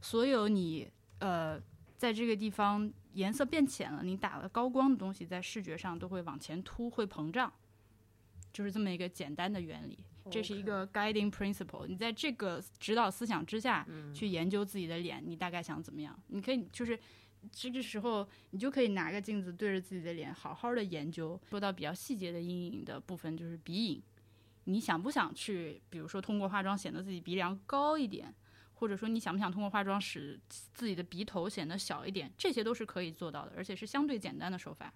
[0.00, 0.88] 所有你
[1.18, 1.60] 呃
[1.96, 7.52] 在这个地方颜色变浅了，你打了高光的东西，在视觉上都会往前凸，会膨胀，
[8.52, 9.98] 就是这么一个简单的原理。
[10.30, 11.86] 这是一个 guiding principle。
[11.86, 16.18] 你在这个指导思想之下去研究自己的脸，你大概想怎么样？
[16.28, 16.98] 你可以就是
[17.50, 21.40] 这个时候，你就可以拿个镜子对着自己的脸，好好的研究。
[21.48, 24.02] 说到比较细节的阴影的部分，就是鼻影。
[24.64, 28.32] 你想不想去，比如说通过化妆显得自己鼻梁高一点，
[28.74, 32.30] 或者说你想不想通过化妆使自己的鼻头显得小一点？
[32.36, 34.92] 这些都是可以做到的，而且是相对简单的手法。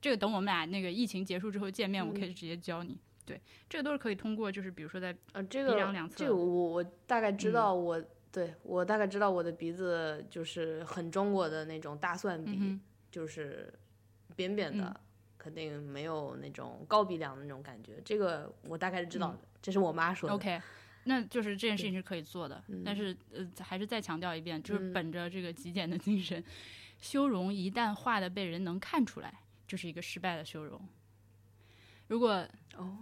[0.00, 2.98] 这个等我们俩那个疫情结束之后见面，我可以直接教你。
[3.24, 12.80] 对，这个都是可以通过，就是比如说在呃，这个两侧这个我我大概知道我，对我大概知道我的鼻子就是很中国的那种大蒜鼻，嗯
[13.10, 13.72] 就是
[14.34, 15.00] 扁扁的，
[15.38, 18.00] 肯定没有那种高鼻梁的那种感觉。
[18.04, 20.34] 这个我大概是知道的，这是我妈说的。
[20.34, 20.60] OK，
[21.04, 26.42] 那就是这件事情是可以做的，但是呃，还是再强调一遍，就是本着这个极简的精神，
[26.98, 30.80] 修容一旦画的被人能看出来，就是一个失败的修容。
[32.08, 32.46] 如果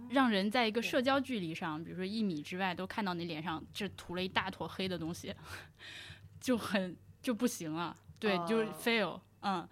[0.09, 5.33] 让人在一个社交距离上，比如说一米之外都看到你脸上这涂了一大坨黑的东西，
[6.39, 7.95] 就很就不行了。
[8.19, 9.21] 对，就是哦 fail。
[9.43, 9.67] 嗯，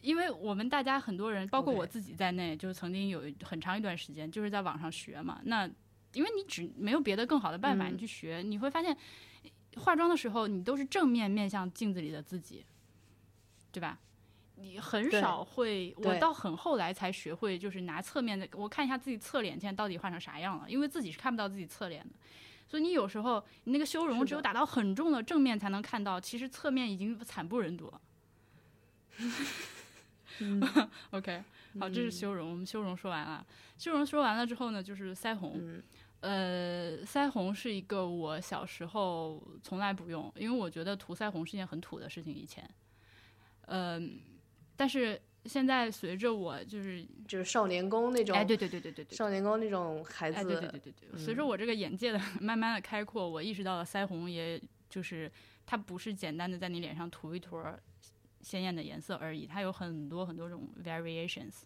[0.00, 5.40] 因为我们大家很多人，包括我自己在内，就是曾经有很长一段时间就是在网上学嘛。
[5.44, 5.66] 那
[6.12, 8.96] 因为你只没有别的更好的办法，你去学，你会发现
[9.76, 12.64] 化妆的时候你都是正面面向镜子里的自己，
[13.72, 13.98] 对吧？
[14.56, 22.10] 你很少会，我到很后来才学会，就是拿侧面的，我看一下自己侧脸现在到底画成啥样了，因为自己是看不到自己侧脸的。
[22.66, 28.00] 所以你有时候你那个修容只有打到很重的正面才能看到，其实侧面已经惨不忍睹了。
[31.10, 31.44] OK，
[31.78, 33.46] 好，这是修容，我们修容说完了。
[33.76, 35.54] 修容说完了之后呢，就是腮红。
[35.56, 35.82] 嗯
[36.20, 42.34] 呃，腮红是一个我小时候从来不用，因为我觉得涂腮红是件很土的事情。
[42.34, 42.66] 以前，
[43.66, 44.18] 嗯、
[44.76, 55.30] 但是现在随着我就是，就是少年宫那种，哎，对对对对对对，少年宫那种孩子，哎，对对对对对，随着我这个眼界的 慢慢的开阔，我意识到了腮红也就是
[55.66, 57.78] 它不是简单的在你脸上涂一坨儿
[58.40, 61.62] 鲜艳的颜色而已，它有很多很多种 variations。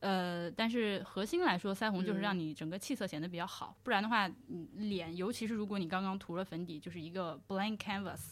[0.00, 8.30] 呃，但是核心来说，腮红就是让你整个气色显得比较好，不然的话，你脸尤其是如果你刚刚涂了粉底，就是一个 blank canvas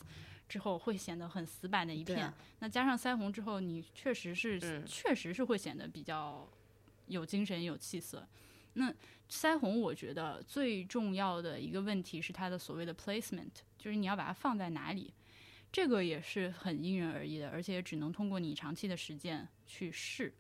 [0.49, 2.25] 之后，会显得很死板的一片。
[2.25, 6.49] 啊那加上腮红之后，你确实是、嗯确实是会显得比较
[7.07, 8.27] 有精神、有气色。
[8.75, 8.95] 那
[9.31, 15.13] 腮红，我觉得最重要的一个问题是它的所谓的 placement，就是你要把它放在哪里。
[15.73, 20.33] 这个也是很因人而异的，而且也只能通过你长期的实践去试。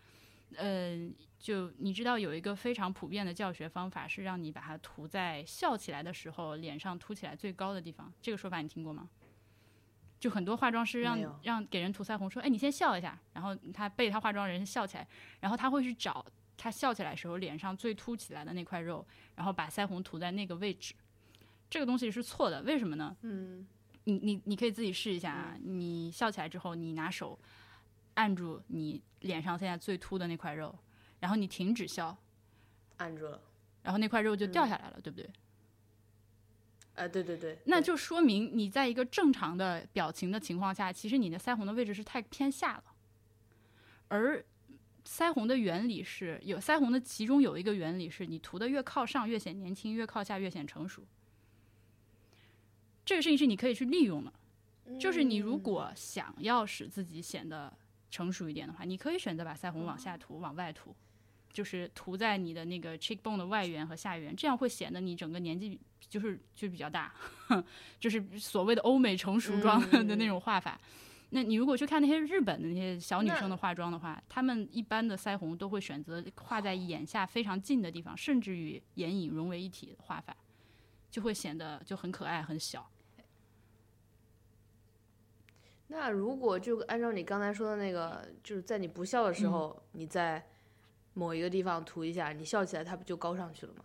[0.54, 0.96] 呃，
[1.38, 9.10] 就你知道有一个非常普遍的教学方法是让你把它涂在笑起来的时候脸上凸起来最高的地方，这个说法你听过吗？
[10.18, 15.06] 就很多化妆师让让给人涂腮红说，哎，你先笑一下，然后他被他化妆人笑起来，
[15.40, 16.24] 然后他会去找
[16.56, 20.94] 他笑起来时候脸上最凸起来的那块肉，然后把腮红涂在那个位置。
[21.68, 23.16] 这个东西是错的，为什么呢？
[23.22, 23.66] 嗯，
[24.04, 25.56] 你你你可以自己试一下啊！
[25.60, 27.38] 你笑起来之后，你拿手
[28.14, 30.74] 按住你脸上现在最凸的那块肉，
[31.20, 32.16] 然后你停止笑，
[32.98, 33.40] 按住了，
[33.82, 35.28] 然后那块肉就掉下来了，对不对？
[36.96, 42.84] 哎，对对对，对那就说明你在一个正常的表情的情况下，其实你的腮红的位置是太偏下了。
[44.08, 44.44] 而
[45.04, 51.02] 腮红的原理是有腮红的其中有一个原理是你涂的越靠上越显年轻，越靠下越显成熟。
[53.04, 54.32] 这个事情是你可以去利用的，
[54.98, 57.72] 就是你如果想要使自己显得
[58.10, 60.96] 成熟一点的话，你可以选择把腮红往下涂，往外涂。
[61.56, 67.10] 就是涂在你的那个 cheekbone 的外缘和下缘，这样会显得你整个年纪就是就比较大，
[67.98, 70.78] 就是所谓的欧美成熟妆的那种画法。
[71.30, 80.36] 那你如果去看那些日本的那些小女生的化妆的话，她们一般的腮红都会选择画在眼下非常近的地方，甚至与眼影融为一体的画法，
[81.10, 82.86] 就会显得就很可爱很小。
[85.88, 90.44] 那如果就按照你刚才说的那个，就是在你不笑的时候，你在
[91.16, 93.84] 某一个地方涂一下，你笑起来，它不就高上去了吗？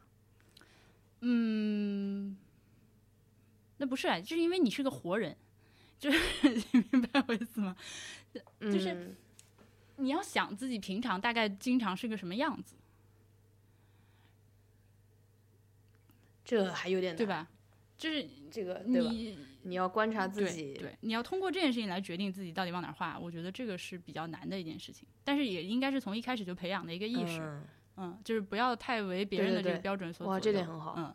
[1.22, 2.36] 嗯，
[3.78, 5.38] 那不是啊，就是因为你是个活人，
[5.98, 7.74] 就是你明白我意思吗？
[8.60, 9.15] 就是嗯
[9.98, 12.76] 你要想自己平常大概经常是个什么样子，
[16.44, 17.17] 这还有点难？
[17.17, 17.48] 对吧？
[17.98, 19.10] 就是这个对吧？
[19.10, 30.95] 你你要观察自己，对，你要通过这件事情来决定自己到底往哪儿画，我觉得这个是比较难的一件事情，但是也应该是从一开始就培养的一个意识，嗯嗯，就是不要太为别人的这个标准所哇，左右这点很好。
[30.97, 31.13] 嗯，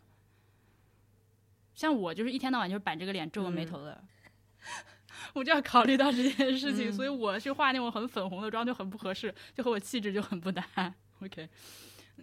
[1.73, 4.03] 像我就是一天到晚就是板着个脸皱个眉嗯头的，
[5.33, 10.63] 我就要考虑到这件事情，嗯所以我去画那种很粉红的妆就很不合适，就和我气质就很不搭。
[11.19, 11.49] OK，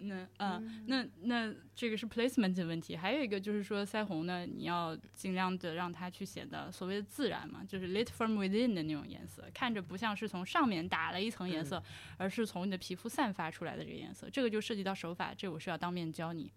[0.01, 11.81] 那啊、那那这个是 placement 的问题，还有一个就是说腮红呢，你要尽量的让它去显得所谓的自然嘛，就是 lit from within 的那种颜色，看着不像是从上面打了一层颜色，
[12.17, 14.29] 而是从你的皮肤散发出来的这个颜色。
[14.29, 16.51] 这个就涉及到手法，这我是要当面教你。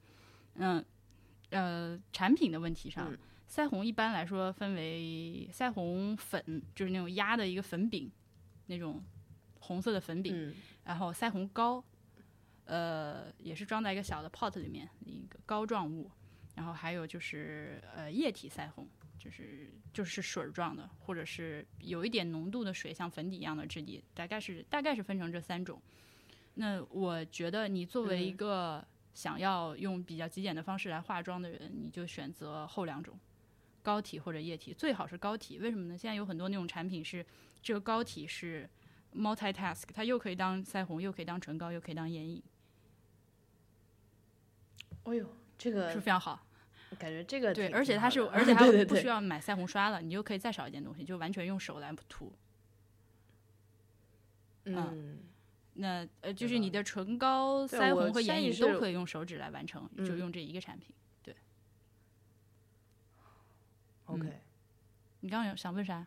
[0.54, 0.84] 嗯，
[1.50, 8.10] 呃，产品的问题上，嗯腮红一般来说分为腮红粉，就是那种压的一个粉饼，
[8.66, 9.02] 那种
[9.60, 11.82] 红色的粉饼，嗯然后腮红膏，
[12.68, 16.10] 呃，也是装在一个小的 pot 里面一个膏状物，
[16.54, 18.86] 然后还有就是呃液体腮红，
[19.18, 25.80] 就是就是水状的，或者是有一点浓度的水，像粉底一样的质地，大概是大概是分成这三种。
[26.54, 33.18] 那我觉得你作为一个想要用比较极简的方式来化妆的人，你就选择后两种，
[33.82, 35.58] 膏体或者液体，最好是膏体。
[35.58, 35.96] 为什么呢？
[35.96, 37.24] 现在有很多那种产品是
[37.62, 38.68] 这个膏体是
[39.14, 42.42] multitask，它又可以当腮红，又可以当唇膏，又可以当眼影，
[45.10, 46.44] 哎呦，这个是非常好。
[46.98, 52.32] 感觉这个对，而且它 是，而且它不需要买腮红刷了，你就可以再少一件东西，就完全用手来涂。
[54.64, 55.18] 嗯
[55.74, 60.94] 那呃，就是你的唇膏、腮红和眼影都可以用手指来完成，就嗯用这一个产品。
[61.22, 61.34] 对
[64.06, 64.40] OK。
[65.20, 66.06] 你刚刚有想问啥？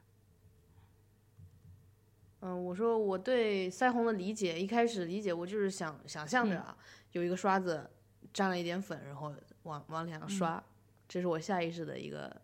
[2.42, 6.78] 嗯，我说我对腮红的理解，一开始理解我就是想想象着啊，
[7.14, 7.90] 有一个刷子
[8.34, 10.64] 沾了一点粉，然后往往脸上刷，
[11.08, 12.42] 这是我下意识的一个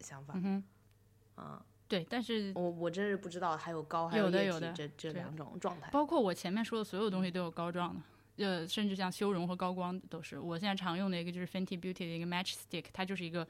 [0.00, 0.34] 想法。
[0.36, 0.42] 嗯
[1.36, 5.90] 哼，啊，对，但是我我真是不知道还有膏还有的液体有的对这这两种状态。
[5.90, 7.94] 包括我前面说的所有东西都有膏状
[8.36, 10.38] 的，呃，甚至像修容和高光都是。
[10.38, 13.46] 我现在常用的一个就是 Fenty Beauty 的一个 Match Stick，它就是一个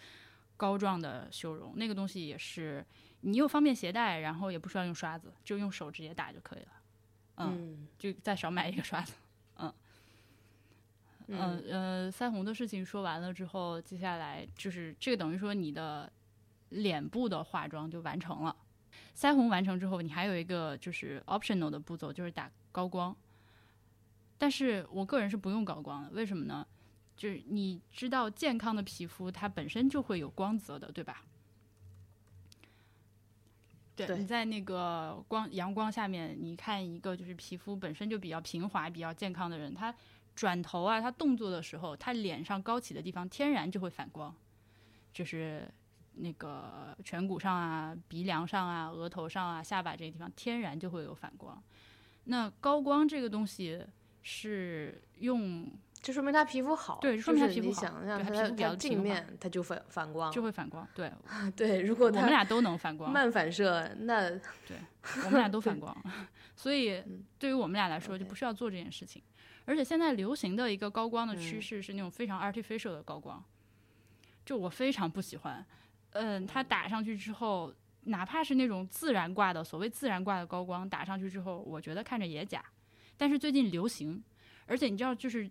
[0.56, 2.84] 膏状的修容，那个东西也是
[3.20, 6.72] 你又方便携带，然后也不需要用刷子，就用手直接打就可以了。
[7.36, 9.14] 嗯，嗯就再少买一个刷子。
[11.28, 11.38] 嗯。
[11.38, 16.10] 嗯呃，腮红的事情说完了之后，接下来就是这个等于说你的
[16.70, 18.56] 脸部的化妆就完成了。
[19.16, 23.14] 腮红完成之后，你还有一个就是 optional 的步骤，就是打高光。
[24.38, 26.66] 但是我个人是不用高光的，为什么呢？
[27.16, 31.22] 就是你知道健康的皮肤它本身就会有光泽的，对吧？
[33.94, 39.94] 对，对你在那个光阳光下面，你看一个就是皮肤本身就比较平滑、比较健康的人，他
[40.34, 44.34] 转头啊，他动作的时候，他脸上高起的地方天然就会反光，
[45.12, 45.68] 就是
[46.14, 51.62] 那个颧骨上啊、鼻梁上啊、额头上啊、下巴这些地方天然就会有反光。
[52.24, 53.84] 那高光这个东西
[54.22, 55.68] 是用
[56.00, 61.12] 就说明他皮肤好，对说明他皮肤好是你想对他皮让他比较镜面他就反反光，就会反光，对
[61.56, 64.76] 对，如果我们俩都能反光，慢反射，那对
[65.24, 65.96] 我们俩都 反光，
[66.56, 67.02] 所以
[67.38, 69.22] 对于我们俩来说就不需要做这件事情。
[69.64, 73.42] 而且现在流行的一个高光的趋嗯势是那种非常 artificial 的高光，
[74.44, 75.64] 就我非常不喜欢。
[76.12, 77.72] 嗯，它打上去之后，
[78.04, 82.64] 哪怕是那种自然挂的所谓自然挂的高光，打上去之后，我觉得看着也假。
[83.16, 84.22] 但是最近流行，
[84.66, 85.48] 而且你知道，就是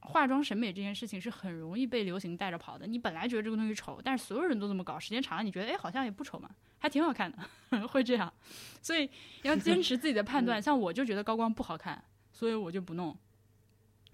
[0.00, 2.86] 化妆审美这件事情是很容易被流行带着跑的。
[2.86, 6.48] 你本来觉得这个东西丑，但是所有人都这么搞，时间长了，你觉得哎好像也不丑嘛，
[6.78, 7.30] 还挺好看
[7.70, 8.32] 的， 会这样。
[8.80, 9.08] 所以
[9.42, 10.60] 要坚持自己的判断。
[10.60, 12.02] 像我就觉得高光不好看，
[12.32, 13.16] 所以我就不弄，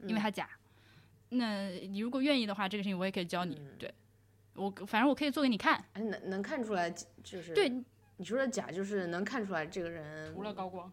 [0.02, 0.48] 因为它假。
[1.30, 3.60] 那你如果愿意的话，这个事情我也可以教你。
[3.78, 3.92] 对
[4.54, 5.84] 我，反正我可以做给你看。
[5.92, 6.90] 哎能能看出来，
[7.22, 7.68] 就是对，
[8.16, 10.90] 你说的假，就是能看出来这个人涂了高光，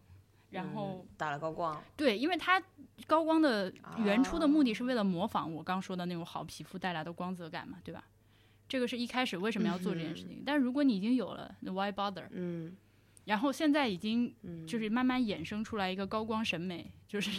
[0.50, 2.62] 然后、打了高光，对，因为他
[3.06, 8.04] 高光的原初的目的哦是为了模仿我刚说的那种好皮肤带来的光泽感嘛，对吧？
[8.68, 10.42] 这个是一开始为什么要做这件事情。
[10.44, 12.24] 但如果你已经有了那，why bother？
[12.30, 12.76] 嗯
[13.26, 17.30] 然后现在已经嗯，就是慢慢衍生出来一个高光审美，就是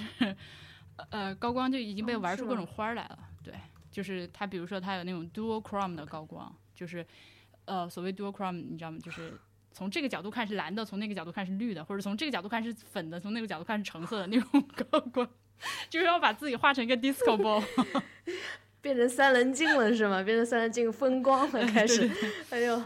[1.09, 3.19] 呃高光就已经被玩出各种花儿来了。
[3.43, 3.53] 对，
[3.91, 7.05] 就是它比如说它有那种 dual chrome 的高光，就是
[7.65, 8.97] 呃所谓 dual chrome，你知道吗？
[9.03, 9.33] 就是
[9.71, 15.27] 从这个角度看是蓝的，从那个角度看是绿的，或者从这个角度看是粉的，从那个角度看是橙色的那种高光，
[15.89, 17.63] 就是要把自己画成一个 disco ball。
[18.81, 20.21] 变成三棱镜了是吗？
[20.21, 22.07] 变成三棱镜风光了， 开始，
[22.51, 22.79] 哎呦，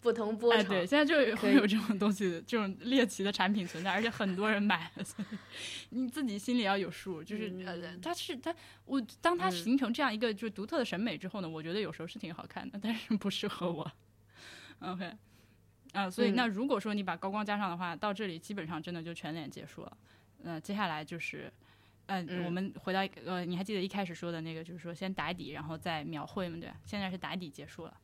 [0.00, 5.36] 不同波哎，对，现在就会有这种东西，这种猎奇的产品存在，而且很多人买，所以
[5.90, 7.22] 你自己心里要有数。
[7.22, 13.90] 就是、呃，嗯它是它，我当它嗯形成这样一个就是独特的审美之后呢，我觉得有时候是挺好看的，但是不适合我。
[14.80, 15.12] OK，
[15.92, 19.96] 啊、所以嗯那如果说你把高光加上的话，到这里基本上真的就全脸结束了。
[20.38, 21.52] 那、接下来就是。
[22.06, 26.74] 呃，嗯我们回到呃，你还记得一开始说的那个，就是说先打底，然后再描绘嘛，对吧？
[26.82, 27.94] 现在是打底结束了，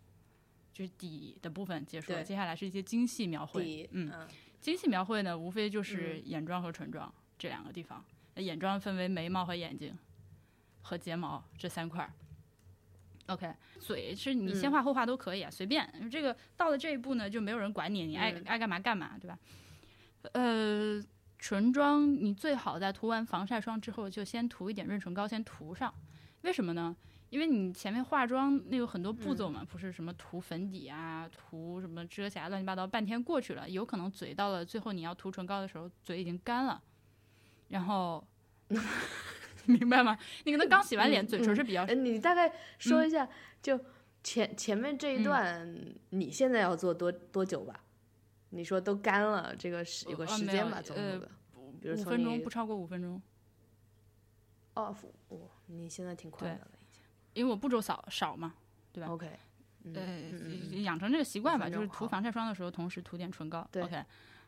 [0.74, 3.88] 就是底的部分结束了，接下来是一些精细描绘。
[3.92, 4.28] 嗯嗯
[4.60, 8.04] 精细描绘呢，无非就是嗯眼妆和唇妆、这两个地方。
[8.34, 9.96] 那眼妆分为眉毛和眼睛
[10.82, 12.12] 和睫毛这三块儿。
[13.26, 16.10] OK，嘴是你先嗯画后画都可以啊，随便。
[16.10, 19.38] 这个到了这一步呢，就没有人管你，你爱、嗯爱干嘛干嘛，对吧？
[20.32, 21.00] 呃，
[21.38, 25.94] 唇妆你最好在涂完防晒霜之后，就先涂一点润唇膏，先涂上。
[26.42, 26.96] 为什么呢？
[27.34, 36.80] 因为你前面化妆那有很多步骤嘛，不是什么涂粉底啊，涂什么遮瑕，乱七八糟，半天过去了，有可能嘴到了最后你要涂唇膏的时候，嘴已经干了，
[37.70, 38.24] 然后
[39.66, 40.16] 明白吗？
[40.44, 43.28] 你可能刚洗完脸，嗯嘴唇是比较哎，你大概说一下，
[43.60, 43.80] 就
[44.22, 47.80] 前前面这一嗯段，你现在要做多多久吧？
[48.50, 51.28] 你说都干了，这个时有个时间吧，总呃有个，
[51.80, 53.20] 比如五分钟，不超过五分钟，
[54.74, 54.94] 哦，
[55.30, 56.70] 哦，你现在挺快对的。
[57.34, 58.54] 因为我步骤少少嘛。
[58.92, 59.28] 对吧 OK，
[59.82, 63.68] 嗯呃嗯嗯，养成这个习惯吧，就是涂防晒霜的时候，同时涂点唇膏。
[63.74, 64.04] OK，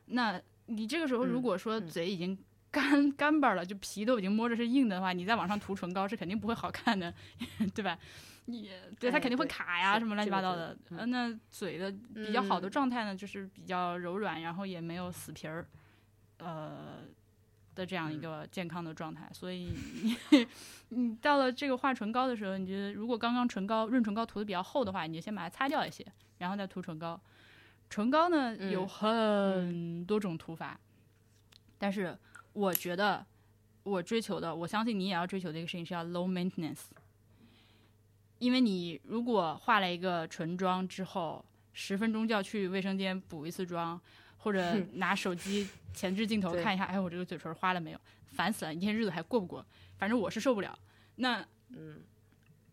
[0.06, 2.38] 那你这个时候如嗯果说嗯嘴已经
[2.70, 7.12] 干干巴了，就皮都已经摸着是硬的话，你再往上涂唇膏是肯定不会好看的，
[7.74, 7.98] 对吧？
[8.44, 8.70] 你
[9.00, 10.76] 对它哎肯定会卡呀，是什么乱七八糟的。
[10.90, 15.66] 呃，那嘴的比较好的嗯状态呢，就是比较柔软，然后也没有死皮儿，
[16.38, 16.98] 呃
[17.76, 19.30] 的这样一嗯个健康的状态。
[19.32, 19.70] 所以
[20.30, 20.46] 你
[20.88, 26.04] 你到了这个画唇膏的时候，你觉得如果刚刚唇膏润唇膏涂的比较厚的话，你就先把它擦掉一些，
[26.38, 27.20] 然后再涂唇膏。
[27.88, 30.80] 唇膏呢有嗯很多种涂法，
[31.78, 32.18] 但是
[32.52, 33.24] 我觉得
[33.84, 36.86] 我追求的，我相信你也要追求的一个事情是要 low maintenance。
[38.38, 44.00] 因为你如果化了一个唇妆之后，十分钟就要去卫生间补一次妆，
[44.46, 47.98] 或者拿手机前置镜头看一下，哎，我这个嘴唇花了没有？
[48.28, 49.66] 烦死了，一天日子还过不过？
[49.98, 50.78] 反正我是受不了。
[51.16, 52.00] 那嗯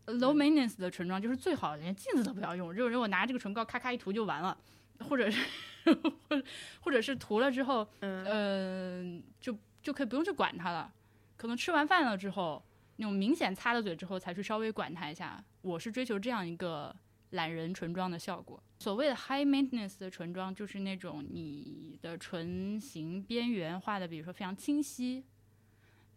[0.06, 4.56] low maintenance 的唇妆就是最好连镜子都不要用，就是我拿这个唇膏咔咔一涂就完了，
[5.00, 5.44] 或者是
[5.84, 6.44] 或者
[6.80, 10.92] 或者是涂了之后，嗯呃，就就可以不用去管它了。
[11.36, 12.64] 可能吃完饭了之后，
[12.98, 15.42] 那种明显擦了嘴之后，才去稍微管它一下。
[15.60, 16.94] 我是追求这样一个
[17.34, 18.60] 懒人唇妆的效果。
[18.80, 25.24] 所谓的 high maintenance 的唇妆，就是那种你的唇形边缘画的，比如说非常清晰，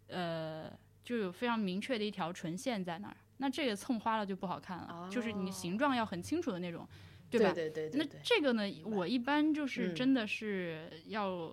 [0.08, 0.70] 呃，
[1.04, 3.16] 就有非常明确的一条唇线在那儿。
[3.38, 6.86] 那这个蹭花了就不好看了，就是你形状要很清楚的那种，
[7.30, 7.52] 对吧？
[7.52, 11.52] 对对对那这个呢，我一般就是嗯真的是要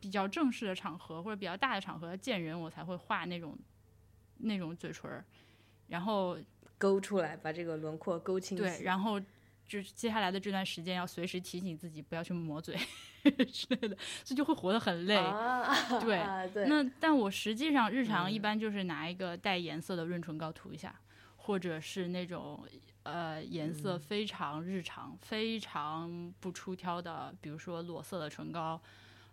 [0.00, 3.56] 比较正式的场合或者比较大的场合见人，我才会画那种
[4.38, 5.24] 那种嘴唇儿，
[5.86, 6.36] 然后
[6.84, 8.62] 勾出来，把这个轮廓勾清晰。
[8.62, 9.18] 对，然后
[9.66, 12.76] 就是接下来的这段时间要随时提醒自己不要去抹嘴
[13.50, 15.16] 之类的，所以就会活得很累。
[15.16, 20.94] 啊，对啊对，那但我实际上日常一嗯般就是拿一个带颜色的润唇膏涂一下，
[21.36, 22.62] 或者是那种
[23.04, 28.78] 呃颜色嗯非常日常、非常不出挑的，比如说裸色的唇膏，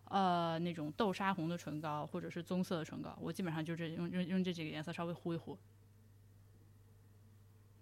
[0.05, 5.57] 呃那种豆沙红的唇膏，或者是棕色的唇膏，我基本上就是用用用这几个颜色稍微糊一糊，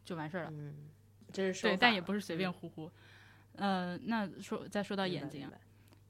[0.09, 0.49] 就完事儿了。
[0.51, 0.73] 嗯，
[1.31, 2.91] 这是手对，但也不是随便嗯糊糊。
[3.57, 5.47] 呃，那说再说到眼睛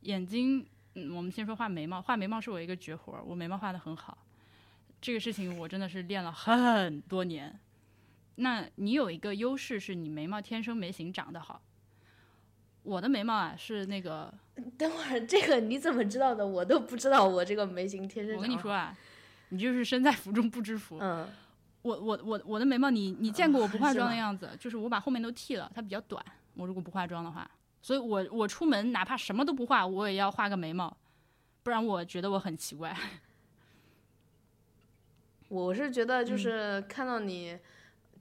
[0.02, 4.18] 眼睛，嗯，我们先说画眉毛，画眉毛是我一个绝活儿，我眉毛画的很好，
[5.02, 7.60] 这个事情我真的是练了很多年。
[8.36, 11.62] 那你有一个优势是你眉毛天生眉形长得好，
[12.84, 14.34] 我的眉毛啊是那个，
[14.78, 16.47] 等会儿这个你怎么知道的？
[16.47, 18.38] 我都不知道，我这个眉形天生。
[18.38, 18.97] 我跟你说，啊，
[19.50, 21.00] 你就是身在福中不知福。
[21.02, 21.28] 嗯，
[21.82, 24.49] 我我我我的眉毛你，你见过我不化妆的样子？
[24.59, 26.23] 就是我把后面都剃了，它比较短。
[26.55, 27.49] 我如果不化妆的话，
[27.82, 30.89] 所以我我出门哪怕什么都不化，我也要画个眉毛，
[31.63, 32.97] 不不然我觉得我很奇怪。
[35.47, 37.55] 我是觉得嗯就是看到你，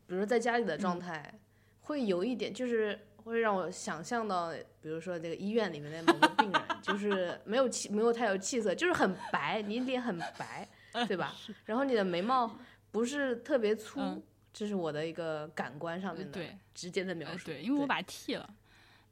[0.07, 1.33] 比如说在家里的状态，
[1.81, 4.53] 会有一点就是会让我想象到，
[4.83, 10.69] 比如说这个医院里面的某个病人，就是 没有气，没有太有气色，就是很白，你脸很白，
[11.09, 11.35] 对吧？
[11.65, 12.55] 然后你的眉毛
[12.91, 14.23] 不是特别粗，嗯
[14.53, 17.51] 这是我的一个感官上面的对直接的描述。
[17.51, 18.49] 呃对，因为我把它剃了，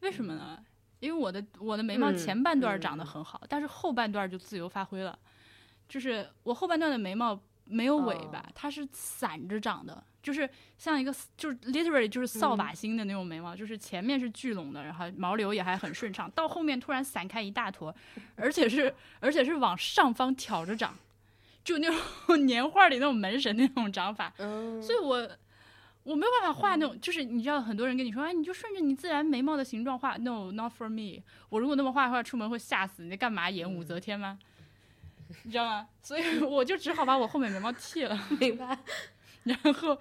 [0.00, 0.58] 为什么呢？
[0.98, 5.16] 因为我的我的眉毛前半段长得很好，但是后半段就自由发挥了。
[5.88, 10.48] 就是我后半段的眉毛没有尾巴，哦它是散着长的，就是
[10.78, 17.94] 像一个就是 literally 就是扫把星的那种眉毛，就是前面是聚拢的，然后毛流也还很顺畅，到后面突然散开一大坨，
[18.34, 20.96] 而且是而且是往上方挑着长，
[21.66, 21.88] 就那
[22.26, 24.32] 种 年画里那种门神那种长法。
[24.38, 25.28] 嗯，所以我
[26.04, 31.20] 我没有办法画那种，就是你知道很多人跟你说，哎，你就顺着你自然眉毛的形状画，no，not for me。
[31.48, 33.02] 我如果那么画的话，出门会吓死。
[33.02, 34.38] 你在干嘛演武则天吗？
[35.42, 35.88] 你知道吗？
[36.00, 38.78] 所以我就只好把我后面眉毛剃了， 明白。
[39.42, 39.98] 然后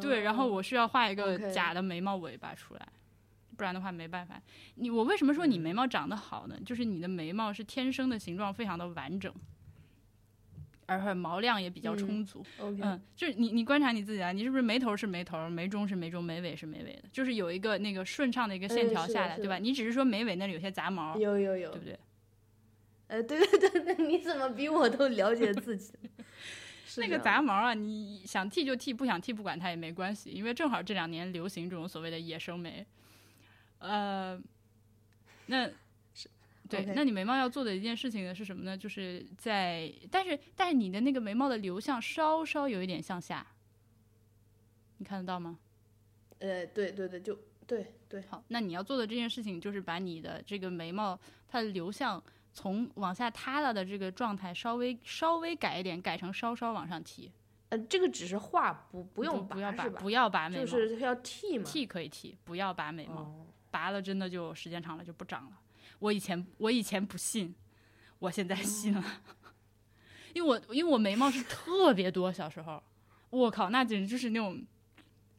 [0.00, 2.88] 对，然后我需要画一个假的眉毛尾巴出来。
[3.56, 4.38] 不然的话没办法，
[4.74, 6.58] 你我为什么说你眉毛长得好呢？
[6.66, 9.32] 就是你的眉毛是天生的形状非常的完整，
[10.86, 12.44] 而且毛量也比较充足。
[12.60, 19.58] 嗯，就是你你观察你自己啊，你是不是眉头是眉头，眉中是眉中，眉尾是眉尾的，就是有一个那个顺畅的一个线条下来，对吧？
[19.58, 21.98] 你只是说眉尾那里有些杂毛，有有有对，不对？
[23.08, 25.92] 呃，对 对对对，你怎么比我都了解自己？
[26.98, 32.86] 那个杂毛啊，你想剃就剃，不想剃不管它也没关系，因为正好这两年流行这种所谓的野生眉。
[33.78, 34.40] 呃，
[35.46, 35.68] 那
[36.68, 38.76] 对那你眉毛要做的一件事情呢是什么呢？
[38.76, 43.46] 就是在，但是但是你的那个眉毛的流向稍稍有一点向下，
[44.98, 45.58] 你看得到吗？
[46.38, 57.32] 呃，对对对，就对对，好，那你要做的这件事情就是把你的这个眉毛它的流向从往下塌了的这个状态稍微稍微改一点，改成稍稍往上提，
[57.70, 60.00] 呃，这个只是画，不不不用不要拔是吧？
[60.00, 61.64] 不要拔眉毛，就是要剃嘛。
[61.64, 65.58] 剃可以剃，不要拔眉毛，哦，拔了真的就时间长了就不长了。
[65.98, 67.54] 我以前我以前不信，
[68.18, 69.04] 我现在信了，
[70.34, 72.82] 因为我因为我眉毛是特别多，小时候，
[73.30, 74.62] 我靠，那简直就是那种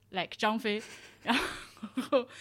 [0.10, 0.82] ，like 张飞，
[1.24, 2.28] 然后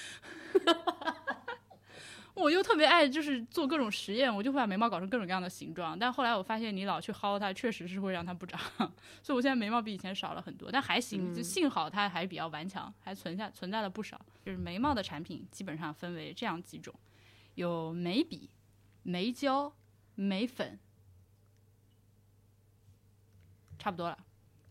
[2.34, 5.98] 我又特别爱就是做各种实验，我就会把眉毛搞成各种各样的形状。
[5.98, 8.60] 但后来我发现，你老去薅它，确实是会让它不长，
[9.22, 14.20] 所以我现在眉毛比以前少了很多，但还行，就幸好它还比较顽强，还存下存在了不少。
[14.44, 16.94] 就是眉毛的产品基本上分为这样几种，
[17.56, 18.48] 有眉笔、
[19.02, 19.70] 眉胶、
[20.14, 20.78] 眉粉，
[23.78, 24.16] 差不多了。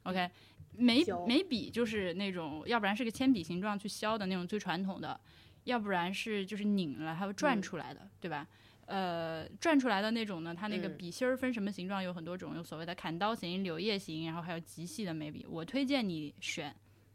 [0.03, 0.29] OK，
[0.71, 5.19] 眉眉笔就是那种，要不然是个铅笔形状去削的那种最传统的，
[5.65, 8.47] 要不然是就是拧了还有转出来的，对吧？
[8.85, 15.43] 呃，转出来的那种呢，它那个嗯笔芯儿分什么形状有很多种，有所谓的砍刀型、柳叶型，然后还有极细的眉笔。
[15.49, 16.71] 我推荐你选，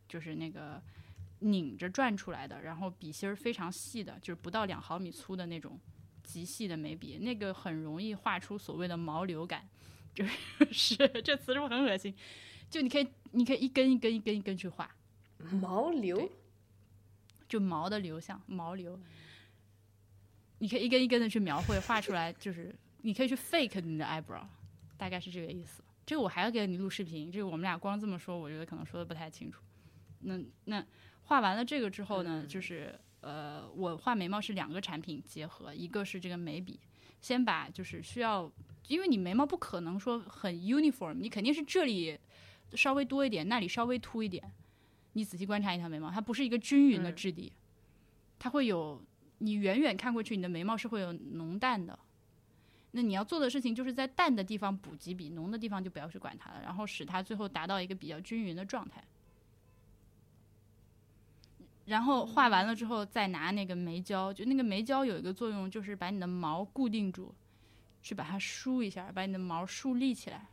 [0.09, 0.83] 就是那个
[1.41, 5.79] 拧着转出来的，然后笔芯儿非常细的，就是不到两毫米粗的那种
[6.23, 9.69] 极细的眉笔，那个很容易画出所谓的毛流感，
[10.15, 10.25] 就
[10.71, 12.15] 是 这词是不是很恶心？
[12.69, 14.95] 就你可以，你可以一根一根一根一根去画，
[15.51, 16.31] 毛流
[17.49, 19.01] 就毛的流向，毛流，
[20.59, 22.73] 你可以一根一根的去描绘，画出来，就是
[23.03, 24.45] 你可以去 fake 你的 eyebrow，
[24.97, 25.83] 大概是这个意思。
[26.07, 29.63] 这个我还要给你录视频，这个我们俩光这么说，我觉得可能说的不太清楚。
[30.21, 30.85] 那那
[31.31, 36.81] 画完了这个之后呢，就是呃，我画眉毛是两个产品结合，一个是这个眉笔，
[37.21, 38.51] 先把就是需要，
[38.89, 42.19] 因为你眉毛不可能说很 uniform，你肯定是这里
[42.75, 44.53] 稍微多一点，那里稍微凸一点。
[45.13, 47.53] 你仔细观察一条眉毛，它不是一个均匀的质地，
[48.37, 49.01] 它会有
[49.39, 51.97] 你远远看过去，你的眉毛是会有浓淡的。
[52.91, 59.01] 那你要做的事情就是在淡的地方补几笔，浓的地方就不要去管它了，然后使它最后达到一个比较均匀的状态。
[61.91, 67.35] 然后画完了之后，再拿那个眉胶，就那个眉胶有一个作用，就是把你的毛固定住，
[68.01, 70.47] 去把它梳一下，把你的毛竖立起来，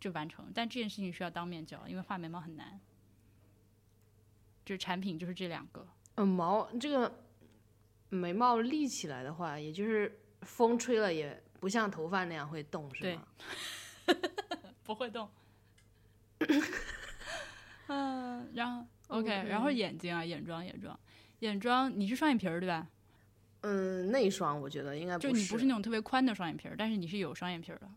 [0.00, 0.50] 就完成。
[0.52, 2.80] 但这件事情需要当面教，因为画眉毛很难。
[4.64, 5.86] 就是产品就是这两个，
[6.16, 7.22] 嗯，毛这个
[8.08, 13.28] 眉毛立起来的话，也就是风吹了也不像头发那样会动，是对吗？
[14.82, 15.30] 不会动。
[17.86, 20.98] 嗯，然后 OK，, 然后眼睛啊，眼妆，眼妆，
[21.40, 22.88] 眼妆，你是双眼皮儿对吧？
[23.62, 27.88] 嗯，内双我觉得应该就不你不是那种特别宽的双眼皮儿，但是你是有双眼皮儿的。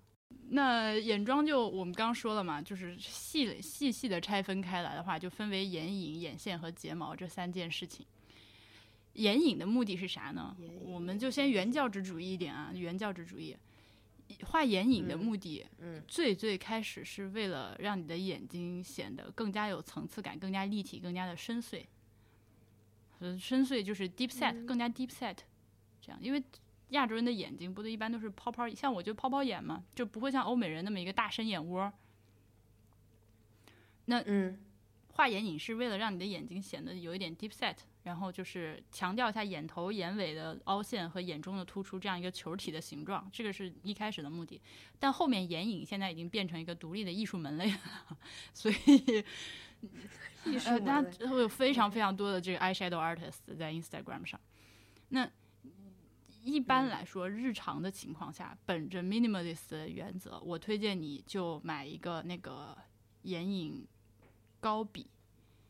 [0.52, 8.06] 那眼妆就我们刚刚说了嘛，就是细细细的拆分开来的话，就分为眼影、眼线和睫毛这三件事情。
[9.14, 13.56] 眼影的目的是啥呢我们就先原教旨主义一点啊，原教旨主义。
[14.46, 21.84] 画眼影的目的，嗯最最开始是为了让你的眼睛显得更加有层次感、更加立体、更加的深邃。
[23.20, 25.36] 呃，深邃就是 deep set，、嗯更加 deep set，
[26.02, 26.42] 这样，因为
[26.90, 31.92] 亚洲人的眼睛不都一般都是泡泡，像我就泡泡眼嘛，就不会像欧美人那么一个大深眼窝。
[34.06, 34.58] 那嗯
[35.14, 44.62] 画眼影是为了让你的眼睛显得有一点 deep set，然后就是强调一下眼头、眼尾的凹陷和眼中的突出这样一个球体的形状，这个是一开始的目的。
[44.98, 47.80] 但后面眼影现在已经变成一个独立的艺术门类了，
[48.54, 49.24] 所以
[50.46, 54.40] 艺术呃，它门类会有非常非常多的这个 eyeshadow artist 在 Instagram 上。
[55.10, 55.30] 那
[56.42, 62.78] 一般来说，日常的情况下，本着 minimalist 的原则，我推荐你就买一个那个
[63.24, 63.86] 眼影
[64.62, 65.08] 膏笔，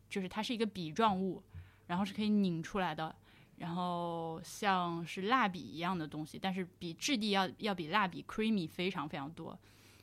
[0.07, 1.41] 就是它是一个笔状物，
[1.89, 3.13] 然后是可以拧出来的，
[3.57, 9.57] 然后像是蜡笔一样的东西，但是比质地要要比蜡笔 creamy 非常非常多。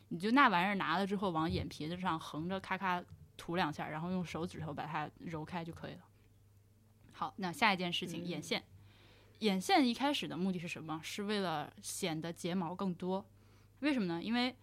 [0.09, 3.01] 你就那玩意儿拿了之后，往眼皮子上横着咔咔
[3.37, 6.01] 涂两下，然后用手指头把它揉开就可以了。
[7.13, 8.65] 好，那下一件事情，眼线。
[9.39, 11.01] 眼线一开始的目的是什么？
[11.05, 13.25] 是为了显得睫毛更多。
[13.81, 14.21] 为什么呢？
[14.21, 14.57] 因为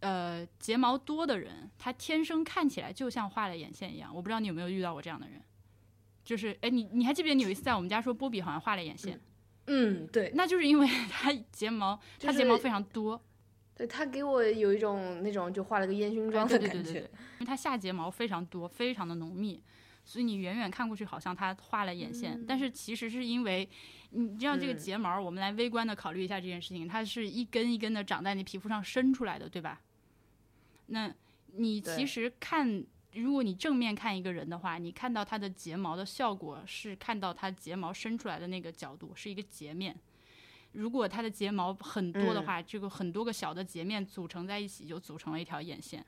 [0.00, 4.14] 呃，睫毛多的人，他天生看起来就像画了眼线一样。
[4.14, 5.42] 我不知道你有没有遇到过这样的人，
[6.26, 9.18] 就是哎，你你还记不记得你有一次在我们家说波比好像画了眼线？
[9.68, 13.22] 嗯，对那就是因为 他睫毛，他睫毛非常多，
[13.76, 16.82] 对，他给我有一种那种就画了个烟熏妆哎对的感觉。
[16.82, 19.62] 对对对对，因为他下睫毛非常多，非常的浓密，
[20.04, 23.68] 所以你远远看过去好像他画了眼线，但是其实是因为
[24.10, 29.80] 你知道这个嗯睫毛，我们来微观的考虑一下这件事情，它是一根一根的长在你皮肤上伸出来的，对吧？
[30.86, 31.14] 那
[31.54, 32.84] 你其实看。
[33.16, 39.96] 如果你正面看一个人的话，你看到他的睫毛的效果是看到他睫毛伸出来的那个角度是一个截面。
[40.72, 46.04] 如果他的睫毛很多的嗯话，这个很多个小的截面组成在一起，就组成了一条眼线。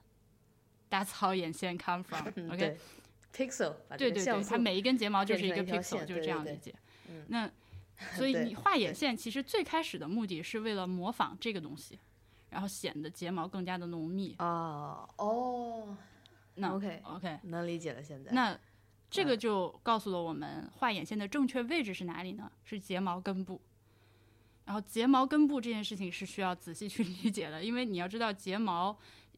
[0.90, 2.78] That's how 眼线 come from 嗯 OK，对
[3.46, 6.74] ，pixel，对对对，它每一根睫毛就是一个 pixel，就是这样理解。
[7.28, 7.50] 那
[8.14, 11.98] 所以你画眼线，其实最开始的目的是为了模仿这个东西，
[12.50, 14.34] 然后显得睫毛更加的浓密。
[14.38, 15.96] 啊哦
[16.58, 18.02] 那，OK，OK，能理解了。
[18.02, 18.58] 现在那
[19.10, 22.50] 这个就告诉了我们画眼线的正确位置是哪里呢？
[22.64, 23.60] 是睫毛根部。
[24.64, 28.94] 然后睫毛根部这件事情是需要仔细去 理解的，因为你要知道睫毛，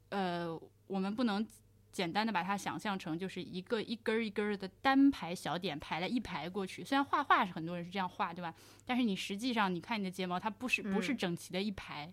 [0.09, 1.47] 呃，我们不能
[1.93, 6.83] 简单的把它想象成就是一个一根儿一根儿的单排小点排了一排过去。
[6.83, 8.53] 虽然画画是很多人是这样画，对吧？
[8.85, 12.13] 但是你实际上你看你的睫毛，它不是不是嗯整齐的一排，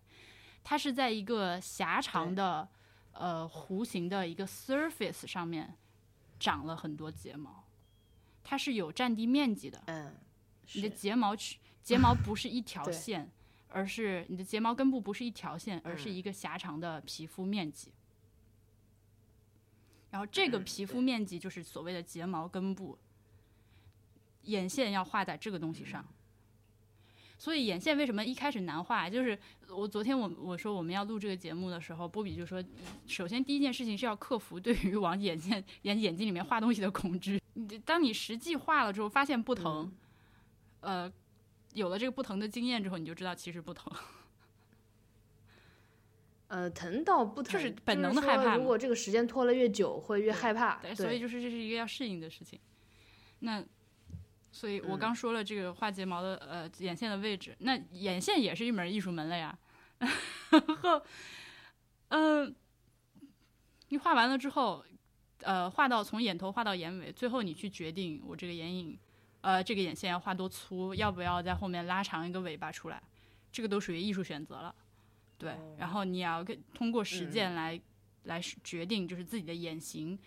[0.63, 2.69] 它是在一个狭长对的
[3.19, 5.75] 呃弧形的一个 surface 上面
[6.39, 7.63] 长了很多睫毛，
[8.43, 9.81] 它是有占地面积的。
[9.87, 10.15] 嗯，
[10.73, 13.29] 你的睫毛去睫毛不是一条线，
[13.69, 17.91] 而是你的睫毛根部不是一条线，而嗯是一个狭长的皮肤面积。
[20.09, 22.97] 然后这嗯个皮肤面积就是所谓的睫毛根部，
[24.43, 26.05] 眼线要画在这个东西上。
[27.37, 29.09] 所以眼线为什么一开始难画？
[29.09, 29.37] 就是
[29.69, 32.63] 我昨天我我说我们要录这个节目的时候，波比就说，
[33.05, 37.41] 首先第一件事情是要克服对于往眼线眼眼睛里面画东西的恐惧。
[37.53, 39.91] 你当你实际画了之后，发现不疼，
[40.81, 41.11] 呃，
[41.73, 43.91] 有了这个不疼的经验之后，你就知道其实不疼。
[46.49, 50.77] 呃，疼倒不疼，就是本能的害怕如果这个时间拖了越久，会越害怕。
[50.77, 52.57] 对，对，所以就是这是一个要适应的事情。
[53.39, 53.63] 那，
[54.57, 59.55] 所以我嗯刚说了这个画睫毛的呃眼线的位置，那眼线也是一门艺术门类啊。
[59.99, 60.09] 然
[60.81, 60.99] 后，
[62.07, 62.55] 嗯、
[63.89, 64.83] 你画完了之后，
[65.41, 68.97] 呃，画到从眼头画到眼尾，最后你去决定我这个眼影，
[69.41, 72.99] 呃，这个眼线要画多粗，要不要在后面拉长一个尾巴出来，
[73.51, 74.73] 这个都属于艺术选择了。
[75.37, 77.79] 对，然后你要跟通过实践来、
[78.23, 80.17] 来决定，就是自己的眼型，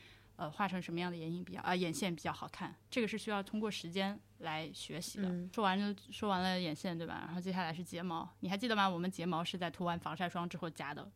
[0.40, 5.28] 呃，画成什么样的眼影比较啊、眼线比较好看，这个是需要通过时间来学习的。
[5.28, 7.24] 嗯说完就说完了眼线对吧？
[7.26, 8.88] 然后接下来是睫毛，你还记得吗？
[8.88, 11.06] 我们睫毛是在涂完防晒霜之后加的。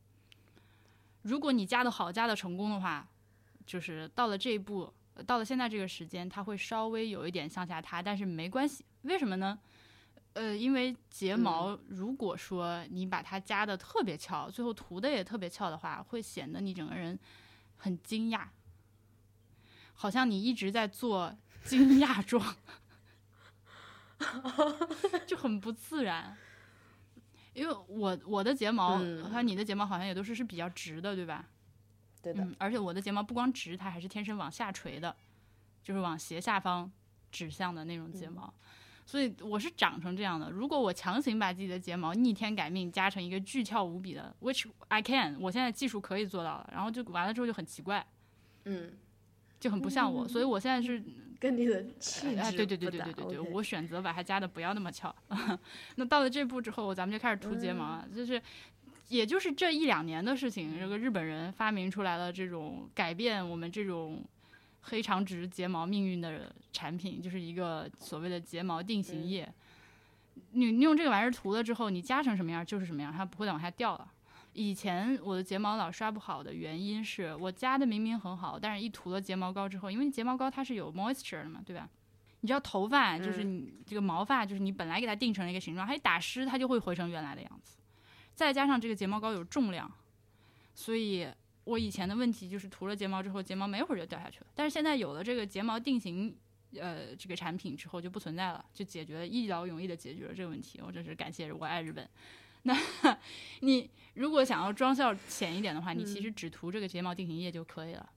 [1.22, 3.08] 如果你加的好，加的成功的话，
[3.64, 9.58] 就是到了这一步，呃到了现在这个时间，它会稍微有一点向下塌，但是没关系，为什么呢？
[10.34, 17.18] 呃，因为睫毛如果说你把它夹的特别翘，最后涂的也特别翘的话，会显得你整个人
[17.78, 18.44] 很惊讶，
[19.94, 21.34] 好像你一直在做
[21.64, 22.54] 惊讶状，
[25.26, 26.36] 就很不自然。
[27.54, 31.46] 因为我我的睫毛嗯和你的睫毛好像也都是是比较直的，对吧？
[32.20, 35.14] 对的，嗯，而且我的睫毛不光直，它还是天生往下垂的，
[35.82, 36.90] 就是往斜下方
[37.30, 38.52] 指向的那种睫毛。
[39.06, 40.50] 所以我是长成这样的。
[40.50, 48.04] 如果我强行把自己的睫毛逆天改命，加成一个巨翘无比的，which I can，我现在技术可以做到了，然后就完了之后就很奇怪，
[48.64, 48.96] 嗯，
[49.64, 50.28] 就很不像我。
[50.28, 51.02] 所以我现在是
[51.40, 55.14] 跟你的气质哎，对对对对对对对，我选择把它加的不要那么翘。
[55.96, 58.40] 那到了这步之后，咱们就开始涂睫毛了，就是。
[59.08, 64.24] 也就是这一两年的事情，这个日本人发明出来了这种改变我们这种
[64.80, 69.46] 黑长直睫毛命运的产品，就是一个所谓的睫毛定型液。
[70.52, 74.10] 你你用这个玩意儿涂了之后，你加成什么样就是什么样，它不会再往下掉了。
[74.54, 81.88] 以前我的睫毛老刷不好的原因是我夹的明明很好，但是一涂了睫毛膏之后，因为睫毛膏它是有 moisture 的嘛，对吧？
[82.40, 87.76] 你知道头发就是你这个毛发，就是你本来给它定成了一个形状，它一打湿它就会回成原来的样子。
[88.34, 89.90] 再加上这个睫毛膏有重量，
[90.74, 91.26] 所以
[91.64, 94.46] 我以前的问题就是涂了睫毛之后，睫毛没一会儿就掉下去了。
[94.54, 96.36] 但是现在有了这个睫毛定型，
[96.78, 100.80] 呃，这个产品之后就不存在了，就解决了一劳永逸的解决了这个问题。
[100.84, 102.08] 我真是感谢我爱日本。
[103.02, 103.18] 那
[103.60, 108.10] 你如果想要妆效浅一点的话，你其实只涂这个睫毛定型液就可以了，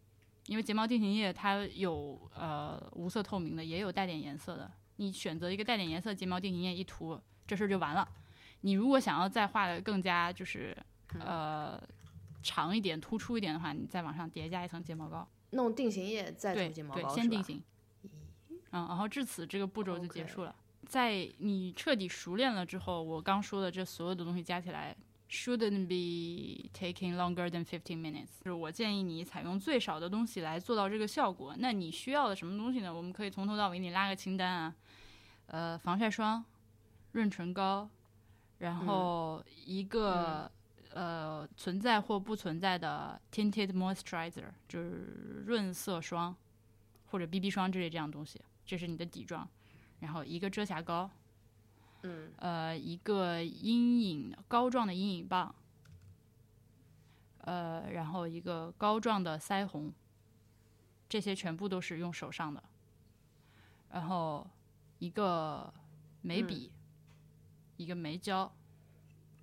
[0.46, 4.72] 因为睫毛定型液它有呃无色透明的，也有带点颜色的。
[4.96, 8.08] 你选择一个带点颜色睫毛定型液一涂，这事儿就完了。
[8.62, 10.76] 你如果想要再画的更加就是
[11.20, 11.82] 呃
[12.42, 17.62] 长一点、突出一点的话，你再往上叠加一层睫毛膏，弄定型液再对涂睫毛，膏先定型。
[18.72, 20.56] 嗯，然后至此这个步骤就结束了。
[20.88, 24.96] 在你彻底熟练了之后，我刚说的这所有的东西加起来
[25.30, 28.40] ，shouldn't be taking longer than fifteen minutes。
[28.40, 31.54] 就是我建议你采用最少的东西来做到这个效果。
[31.60, 32.94] 那你需要的什么东西呢？
[32.94, 34.76] 我们可以从头到尾给你拉个清单啊，
[35.48, 36.44] 呃，防晒霜、
[37.12, 37.90] 润唇膏，
[38.60, 40.50] 然后一个、
[40.94, 46.34] 呃存在或不存在的 tinted moisturizer，就是润色霜
[47.08, 49.48] 或者 BB 霜之类这样东西，这是你的底妆。
[50.00, 51.10] 然后一个遮瑕膏，
[52.04, 55.54] 嗯，呃，一个阴影膏状的阴影棒，
[57.40, 59.92] 呃，然后一个膏状的腮红，
[61.10, 62.64] 这些全部都是用手上的。
[63.90, 64.46] 然后
[65.00, 65.74] 一个
[66.22, 66.72] 眉笔，
[67.78, 68.54] 一个眉胶，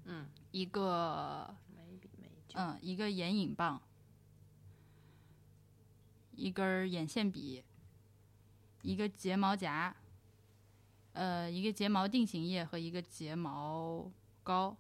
[0.05, 3.80] 嗯，一个眉笔眉胶，嗯，一个眼影棒，
[6.32, 7.64] 一根儿眼线笔，
[8.82, 9.96] 一个睫毛夹，
[11.15, 14.11] 呃，一个睫毛定型液和一个睫毛
[14.43, 14.77] 膏，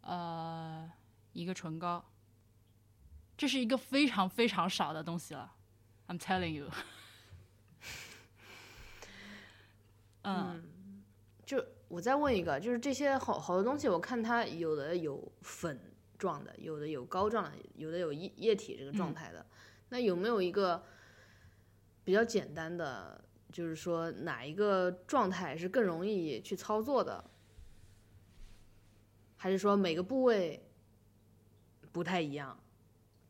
[0.00, 0.90] 呃，
[1.32, 2.02] 一个唇膏。
[3.36, 5.52] 这是一个非常非常少的东西了
[6.08, 6.70] ，I'm telling you
[10.22, 10.64] 嗯。
[11.44, 15.80] 就我再问一个，就是这些好好多东西，我看它有的有粉
[16.16, 19.44] 状的，有的有膏状的，有的有液液体这个状态的。
[19.88, 20.84] 那有没有一个
[22.04, 27.24] 比较简单的，就是说哪一个状态是更容易去操作的？
[29.36, 30.62] 还是说每个部位
[31.92, 32.58] 不太一样，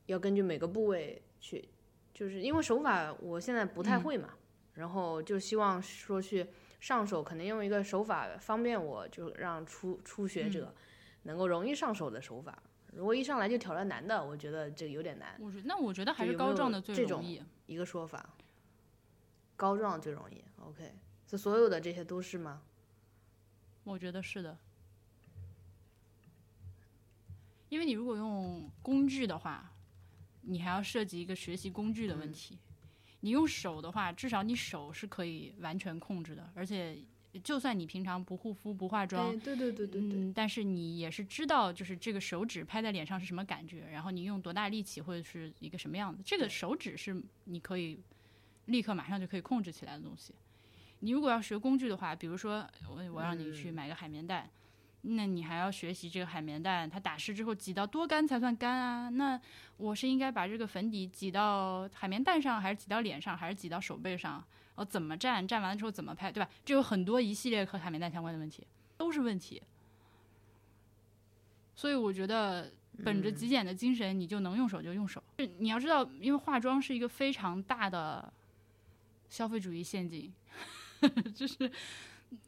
[0.06, 1.68] 要根据每个部位去？
[2.12, 4.30] 就是因为手法我现在不太会嘛，
[4.74, 6.46] 然后就希望说去
[6.80, 10.74] 上手，肯定用一个手法方便我，就让初初学者
[11.22, 12.62] 能够容易上手的手法。
[12.92, 15.38] 如果一上来就挑战难的，我觉得这个有点难。
[15.40, 17.40] 我觉那我觉得还是有没有膏状的最容易。
[17.66, 18.34] 一个说法，
[19.60, 20.42] 膏状最容易。
[20.64, 20.90] OK，
[21.26, 22.62] 这所有的这些都是吗？
[23.84, 24.56] 我觉得是的，
[27.68, 29.70] 因为你如果用工具的话，
[30.40, 32.58] 你还要涉及一个学习工具的问题。
[33.20, 36.98] 你用手的话，至少你手是可以完全控制的，而且
[37.44, 48.00] 就算你平常不护肤、不化妆，哎，对对对对对，嗯，但是你也是知道，就是这个手指拍在脸上是什么感觉，然后你用多大力气或者是一个什么样子，这个手指是你可以
[48.70, 50.34] 立刻马上就可以控制起来的东西。
[51.00, 54.48] 你如果要学工具的话，比如说我我让你去买个海绵蛋，
[55.02, 59.08] 那你还要学习这个海绵蛋它打湿之后挤到多干才算干啊？
[59.08, 59.40] 那
[59.76, 64.44] 我是应该把这个粉底挤到海绵蛋上，还是挤到脸上，还是挤到手背上？
[64.74, 65.46] 哦，怎么蘸？
[65.48, 66.50] 蘸完了之后怎么拍，对吧？
[66.64, 68.66] 这有很多一系列和海绵蛋相关的问题，
[68.96, 69.62] 都是问题。
[71.74, 72.70] 所以我觉得，
[73.02, 75.22] 本着极简的精神，你就能用手就用手。
[75.38, 78.30] 是你要知道，因为化妆是一个非常大的
[79.30, 80.30] 消费主义陷阱，
[81.34, 81.70] 就是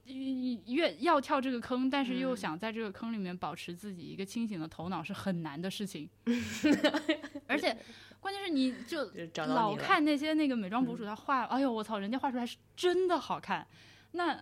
[0.05, 6.09] 你越要跳这个坑，但是又想在这个坑里面保持自己一个清醒的头脑，是很难的事情。
[7.49, 7.77] 而且，
[8.21, 9.11] 关键是你就。
[9.47, 13.67] 老看那些那个美妆博主他画，哎呦我操，人家画出来是真的好看。
[14.13, 14.35] 那，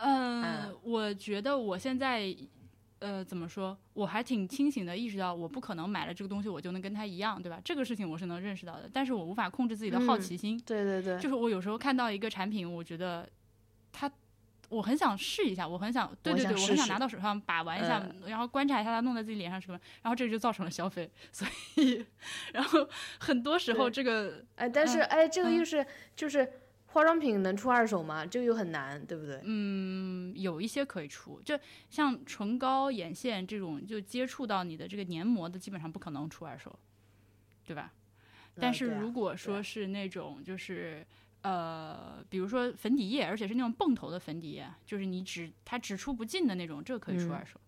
[0.00, 2.36] 嗯、嗯我觉得我现在，
[3.00, 3.76] 呃，怎么说？
[3.94, 7.60] 我还挺清醒的意识到，我不可能买了这个东西我就能跟他一样，对吧？
[7.64, 10.60] 这个事情我是能认识到的，但是我无法控制自己的好奇心。
[10.66, 13.28] 对对对，就是我有时候看到一个产品，我觉得
[13.90, 14.10] 它
[14.68, 22.04] 我很想试一下，我很想，对对对，我很想拿到手上把玩一下，然后观察一下它弄在自己脸上什么，然后这就造成了消费，所以，
[22.52, 22.86] 然后
[23.18, 25.84] 很多时候这个哎，但是哎，这个嗯又是
[26.14, 26.46] 就是
[26.92, 28.26] 化妆品能出二手吗？
[28.26, 29.40] 这个又很难，对不对？
[29.44, 36.76] 嗯有一些可以出，就像唇膏、眼线这种，就接触到你的这个黏膜的，基本上不可能出二手，
[37.64, 37.92] 对吧？
[38.56, 41.06] 但是如果说是那种就是
[41.42, 47.60] 呃，比如说粉底液，而且是那种泵头的粉底液，就是你只它只出不进的那种，这个可以出嗯二手。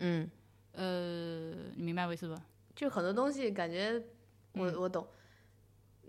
[0.00, 0.30] 嗯，
[0.72, 2.40] 呃，你明白我意思不？
[2.74, 4.02] 就很多东西感觉
[4.52, 5.06] 我、嗯我懂，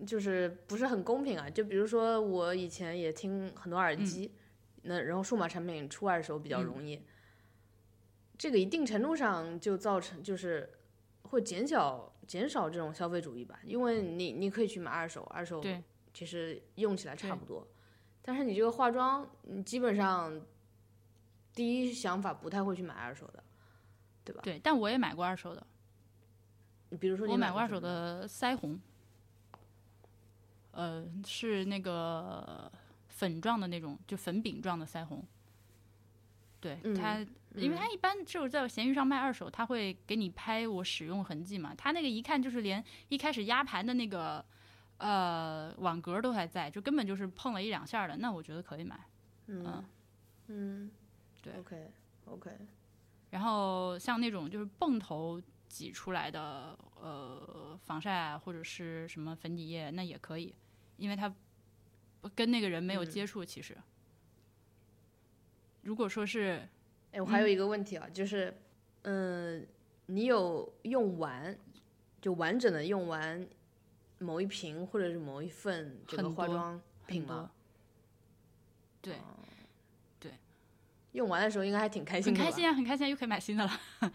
[0.05, 1.49] 就是不是很公平啊。
[1.49, 4.31] 就比如说我以前也听很多耳机，
[4.83, 6.63] 那然后数码产品出二手比较嗯。
[6.63, 7.01] 容易，
[8.37, 10.69] 这个一定程度上就造成就是
[11.23, 15.63] 会减小减少这种消费主义吧，因为你你可以去买二手，二手
[16.13, 17.67] 其实用起来差不多，
[18.21, 20.41] 但是你这个化妆，你基本上
[21.53, 23.43] 第一想法不太会去买二手的，
[24.23, 24.41] 对吧？
[24.43, 25.67] 对，但我也买过二手的，
[26.99, 28.79] 比如说你我买过二手的腮红，
[30.79, 32.71] 呃，是那个
[33.09, 35.21] 粉状的那种，就粉饼状的腮红。
[36.61, 37.19] 对、嗯它，
[37.55, 41.75] 因为它一般就是在闲鱼上卖二手，它会给你拍我使用痕迹嘛。
[41.75, 44.43] 它那个一看就是连一开始压盘的那个
[44.97, 48.97] 呃网格都还在，就根本就是碰了一两下儿的，那我觉得可以买。
[49.47, 49.83] 嗯
[50.47, 50.91] 嗯，
[51.41, 51.91] 对，OK
[52.25, 52.51] OK，
[53.31, 60.53] 然后像那种就是泵头挤出来的呃防晒啊，或者是什么粉底液，那也可以，
[60.99, 61.33] 因为他
[62.21, 63.75] 不跟那个人没有接触，其实。
[65.81, 66.67] 如果说是
[67.11, 68.53] 哎，我还有一个问题啊，就是，
[69.03, 69.65] 嗯、
[70.07, 71.57] 你有用完
[72.21, 73.47] 就完整的用完
[74.19, 77.49] 某一瓶或者是某一份这个化妆品吗？，
[79.01, 79.15] 对，
[80.19, 80.33] 对
[81.13, 83.71] 用完的时候应该还挺开心的，很开心啊，很开心、啊，又可以买新的了。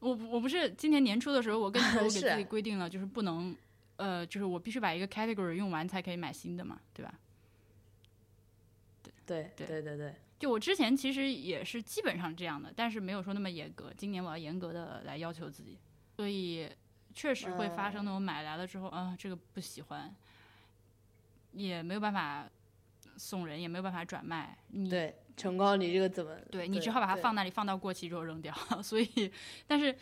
[0.00, 3.54] 我我不是今年年初的时候，我跟你说， 我给自己规定了，就是不能，
[3.96, 7.14] 呃，就是我必须把一个 category 用完才可以买新的嘛，对吧？
[9.26, 13.92] 对对对对对，就我之前其实也是基本上这样的，但是没有说那么严格。
[13.96, 15.78] 今年我要严格的来要求自己，
[16.16, 16.68] 所以
[17.14, 20.14] 确实会发生那种买来了之后，啊、这个不喜欢，
[21.52, 22.46] 也没有办法
[23.16, 24.58] 送人，也没有办法转卖。
[24.68, 26.36] 你对唇膏你这个怎么？
[26.50, 28.54] 对你只好把它放那里，放到过期之后扔掉。
[28.82, 29.32] 所以，
[29.66, 29.96] 但是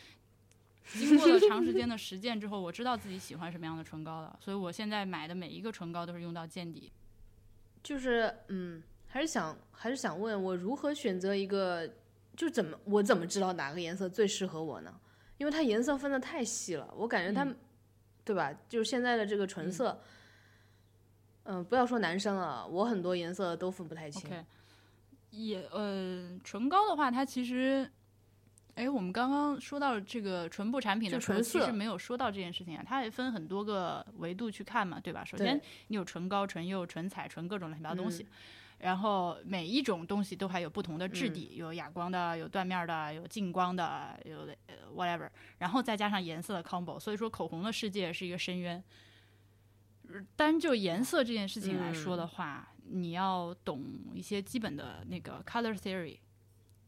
[0.95, 4.37] 经过了长时间的 实践之后，我知道自己喜欢什么样的唇膏了。
[4.41, 6.91] 所以我现在买的每一个唇膏都是用到见底。
[7.83, 11.89] 就是嗯，还是想还是想问我如何选择一个，
[12.37, 14.95] 就怎么我怎么知道哪个颜色最适合我呢？
[15.39, 17.57] 因为它颜色分的太细了，我感觉它，嗯
[18.25, 18.53] 对吧？
[18.69, 20.01] 就是现在的这个唇色，
[21.43, 24.31] 嗯、不要说男生了，我很多颜色都分不太清。
[25.31, 27.91] 也呃，唇膏的话，它其实，
[28.83, 32.83] 哎，我们刚刚说到这个唇部产品的时候，其实没有说到这件事情啊。
[32.85, 35.25] 它也分很多个维度去看嘛，对吧？
[35.25, 38.27] 首先，你有唇膏、唇釉、唇彩、唇各种乱七八糟东嗯西。
[38.79, 45.29] 然后每一种东西都还有不同的质地，有哑光的，有缎面的，有近光的，有呃 whatever，
[45.59, 48.83] 然后再加上颜色的 combo，所以说口红的世界是一个深渊。
[50.09, 56.19] 呃单就颜色这件事情来说的话，你要懂一些基本的那个 color theory，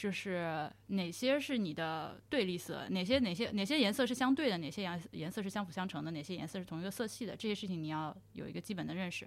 [0.05, 9.27] 就是哪些是你的对立色，哪些哪些哪些颜色是相对的，哪些颜颜色是相辅相成的，哪些颜色是同一个色系的，这些事情你要有一个基本的认识。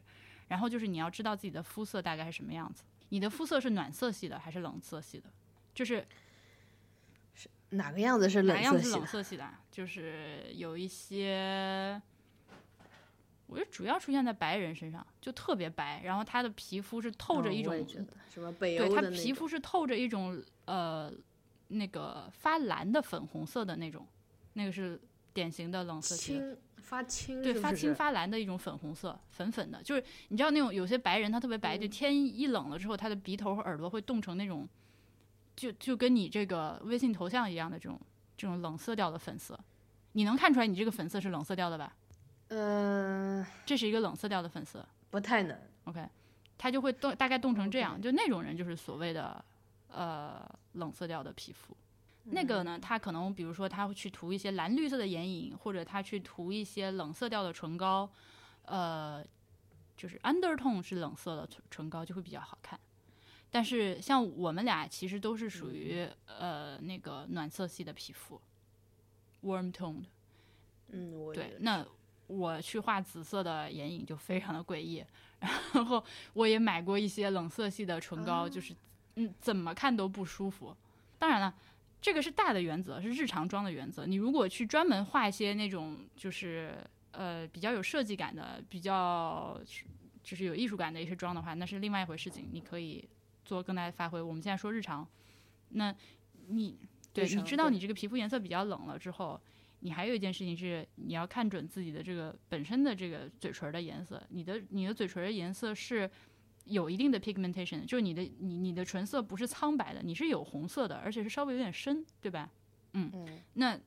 [0.49, 5.33] 然后就是你要知道自己的肤色大概是什么样子，你的肤色是暖色系的还是冷色系的？
[5.73, 6.05] 就是
[7.33, 9.49] 是哪个样子是哪样子是冷冷色系的？
[9.71, 11.99] 就是有一些，
[13.47, 17.73] 我觉得主要出现在白人身上，就特别白，然后他的皮肤是透着嗯一种
[18.59, 21.11] 对，它欧的那种皮肤是透着一种呃
[21.69, 24.05] 那个发蓝的粉红色的那种，
[24.53, 24.99] 那个是
[25.33, 26.41] 典型的冷色系
[26.77, 34.67] 发青，对，发青发蓝的一种粉红色，粉粉的，就是你知道那种有些白人他特别白，就天一冷了之后，他的鼻头和耳朵会冻成那种，
[35.55, 37.99] 就就跟你这个微信头像一样的这种
[38.37, 39.57] 这种冷色调的粉色，
[40.11, 41.95] 你能看出来你这个粉色是冷色调的吧？
[42.49, 44.85] 嗯、这是一个冷色调的粉色。
[45.09, 45.57] 不太能。
[45.85, 46.07] OK，
[46.57, 49.43] 他就会冻，大概冻成这样就那种人就是所谓的
[49.87, 51.75] 呃冷色调的皮肤。
[52.29, 58.09] 那个呢，他可能比如说他会去涂一些蓝绿色的眼影，或者他去涂一些冷色调的唇膏，
[58.65, 59.23] 呃，
[59.95, 62.77] 就是 undertone 是冷色的唇唇膏就会比较好看。
[63.49, 68.41] 但是像我们俩其实都是属于、呃那个暖色系的皮肤
[69.43, 70.07] ，warm tone 的。
[70.89, 71.85] 嗯，我，对那
[72.27, 75.03] 我去画紫色的眼影就非常的诡异，
[75.73, 76.03] 然后
[76.33, 78.75] 我也买过一些冷色系的唇膏，就是
[79.15, 80.75] 嗯怎么看都不舒服。
[81.17, 81.55] 当然了，
[82.01, 84.05] 这个是大的原则，是日常妆的原则。
[84.05, 86.75] 你如果去专门画一些那种就是
[87.11, 89.57] 呃比较有设计感的、比较
[90.21, 93.07] 就是有艺术感的一些妆的话，那是另外一回事情，你可以
[93.45, 94.21] 做更大的发挥。
[94.21, 95.07] 我们现在说日常，
[95.69, 95.95] 那
[96.47, 96.77] 你
[97.13, 99.39] 对你知道你这个皮肤颜色比较冷了之后。
[99.79, 104.21] 你还有一件事情是，你要看准自己的这个本身的这个嘴唇的颜色。
[104.29, 106.09] 你的你的嘴唇的颜色是
[106.65, 112.49] 有一定的 pigmentation，就是你的你你的唇色不是苍白的，你是有红色的，而且是稍微有点深，对吧？
[112.93, 113.79] 嗯，嗯那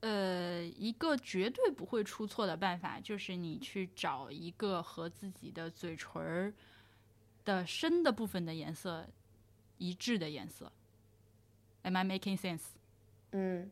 [0.00, 6.54] 呃，一个绝对不会出错的办法就是你去找一个和自己的嘴唇
[7.44, 9.06] 的深的部分的颜色
[9.78, 10.70] 一致的颜色。
[11.82, 12.62] Am I making sense？
[13.32, 13.70] 嗯，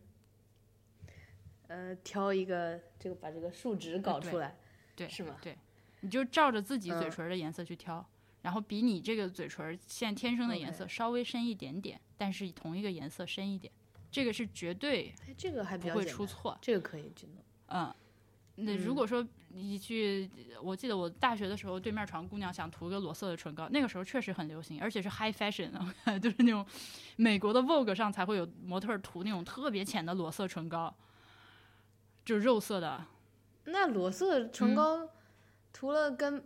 [1.72, 4.54] 呃，挑一个这个把这个数值搞出来，
[4.94, 5.34] 对，是吗？
[5.40, 5.56] 对，
[6.00, 8.06] 你就照着自己嘴嗯唇的颜色去挑，
[8.42, 13.72] 然后比你这个嘴唇现在天生的颜色稍微深一点点，但是同一个颜色深一点，
[14.10, 16.58] 这个是绝对哎，这个还不会出错。
[16.60, 17.10] 这个可以。
[17.68, 17.90] 嗯，
[18.56, 20.28] 那如嗯果说你去，
[20.62, 25.70] 我记得我大学的时候，对面床姑娘想涂个裸色的唇膏，那个时候确实很流行，而且是 high fashion，
[26.04, 26.66] 的 就是那种
[27.16, 30.94] 美国的 Vogue 上才会有模特儿涂那种特别浅的裸色唇膏，
[32.24, 33.04] 就是肉色的。
[33.64, 35.08] 那裸色唇嗯膏
[35.72, 36.44] 涂了跟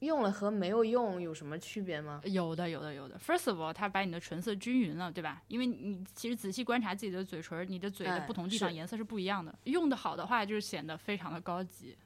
[0.00, 2.20] 用了和没有用有什么区别吗？
[2.24, 3.18] 有的，有的，有的。
[3.18, 5.42] First of all，它把你的唇色均匀了，对吧？
[5.48, 9.54] 因为你其实仔细观察自己的嘴唇，你的嘴的哎不同地方颜色是不一样的。
[9.64, 11.96] 用的好的话，就是显得非常的高级。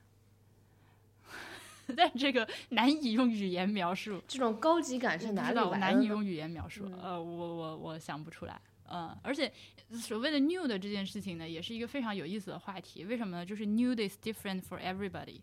[1.96, 5.78] 但这个难以用语言描述，这种高级感是哪里，我来的？
[5.78, 6.86] 难以用语言描述。
[6.86, 8.58] 嗯呃，我我我想不出来。
[8.92, 9.50] 嗯，而且
[9.92, 13.04] 所谓的 nude 这件事情呢，也是一个非常有意思的话题。
[13.06, 13.46] 为什么呢？
[13.46, 15.40] 就是 nude is different for everybody，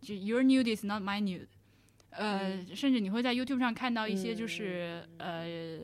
[0.00, 1.48] 就 your nude is not my nude。
[2.10, 5.80] 呃，甚至你会在 YouTube 上看到一些就是、呃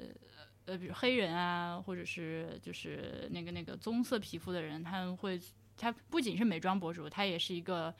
[0.64, 5.40] 呃，比如黑人啊，或者是就是那个那个棕色皮肤的人，他们会，
[5.76, 7.92] 他不仅是美妆博主，他也是一个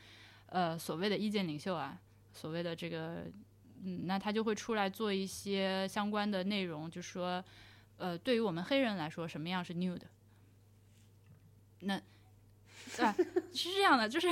[0.47, 1.99] 呃所谓的意见领袖啊，
[2.33, 3.27] 所谓的这个，
[3.83, 7.45] 嗯，那他就会出来做一些相关的内容，就说，
[7.99, 10.03] 呃，对于我们黑人来说，什么样是 nude？
[11.81, 11.95] 那
[12.99, 13.15] 啊，
[13.53, 14.29] 是这样的，就是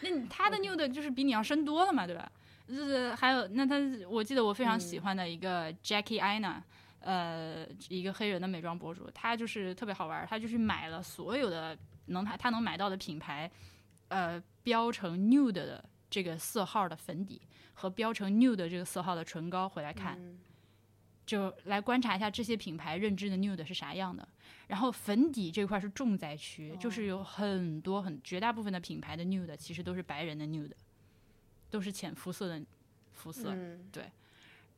[0.00, 2.30] 那他的 nude 就是比你要深多了嘛，对吧？
[2.68, 3.76] 就是还有那他，
[4.08, 6.62] 我记得我非常喜欢的一个 Jackie Aina，、
[7.00, 11.76] 呃，一个黑人的美妆博主，他就是特别好玩儿，他就是买了所有的
[12.06, 13.50] 能他他能买到的品牌，
[14.08, 17.42] 呃，标成 nude 的这个色号的粉底
[17.74, 20.38] 和标成 nude 这个色号的唇膏回来看，嗯
[21.30, 24.26] 就来观察一下这些品牌认知的 nude 是啥样的。
[24.66, 30.72] 然后粉底这块是重灾区，就是有很多很绝大部分的品牌的 nude 其实都是白人的 nude，
[31.70, 32.60] 都是浅肤色的
[33.12, 33.52] 肤色。
[33.54, 33.88] 嗯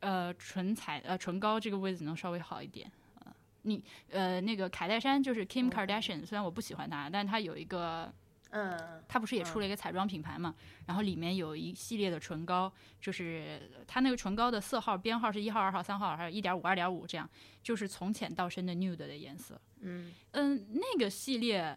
[0.01, 2.93] 呃，唇彩呃唇膏这个位置能稍微好一点。
[3.21, 8.13] 呃，你呃那个凯戴珊就是 Kim Kardashian，、虽然我不喜欢她，但她有一个
[8.53, 10.55] 嗯它不是也出了一个彩妆品牌嘛？
[10.87, 17.29] 然后里面有一系列的唇膏，就是它那个唇膏的色号编号是一号、二号、三号，还有一点五、二点五这样，
[17.63, 19.61] 就是从浅到深的 nude 的颜色。
[19.81, 21.77] 嗯嗯，那个系列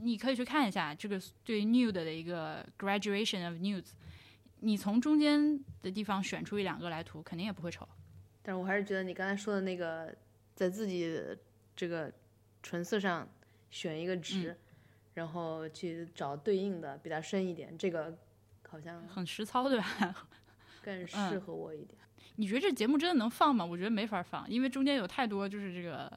[0.00, 3.92] 你可以去看一下，这个对 nude 的一个 graduation of nudes，
[4.60, 7.88] 你从中间的地方选出一两个来涂，肯定也不会丑。
[8.42, 10.14] 但是我还是觉得你刚才说的那个，
[10.54, 11.18] 在自己
[11.74, 12.12] 这个
[12.62, 13.26] 唇色上
[13.70, 14.56] 选一个值，嗯
[15.14, 18.16] 然后去找对应的比它深一点，这个
[18.68, 20.26] 好像很实操，对吧？
[20.82, 21.98] 更适嗯合我一点。
[22.36, 23.64] 你觉得这节目真的能放吗？
[23.64, 26.12] 我觉得没法放，因为中间有太多就是这个，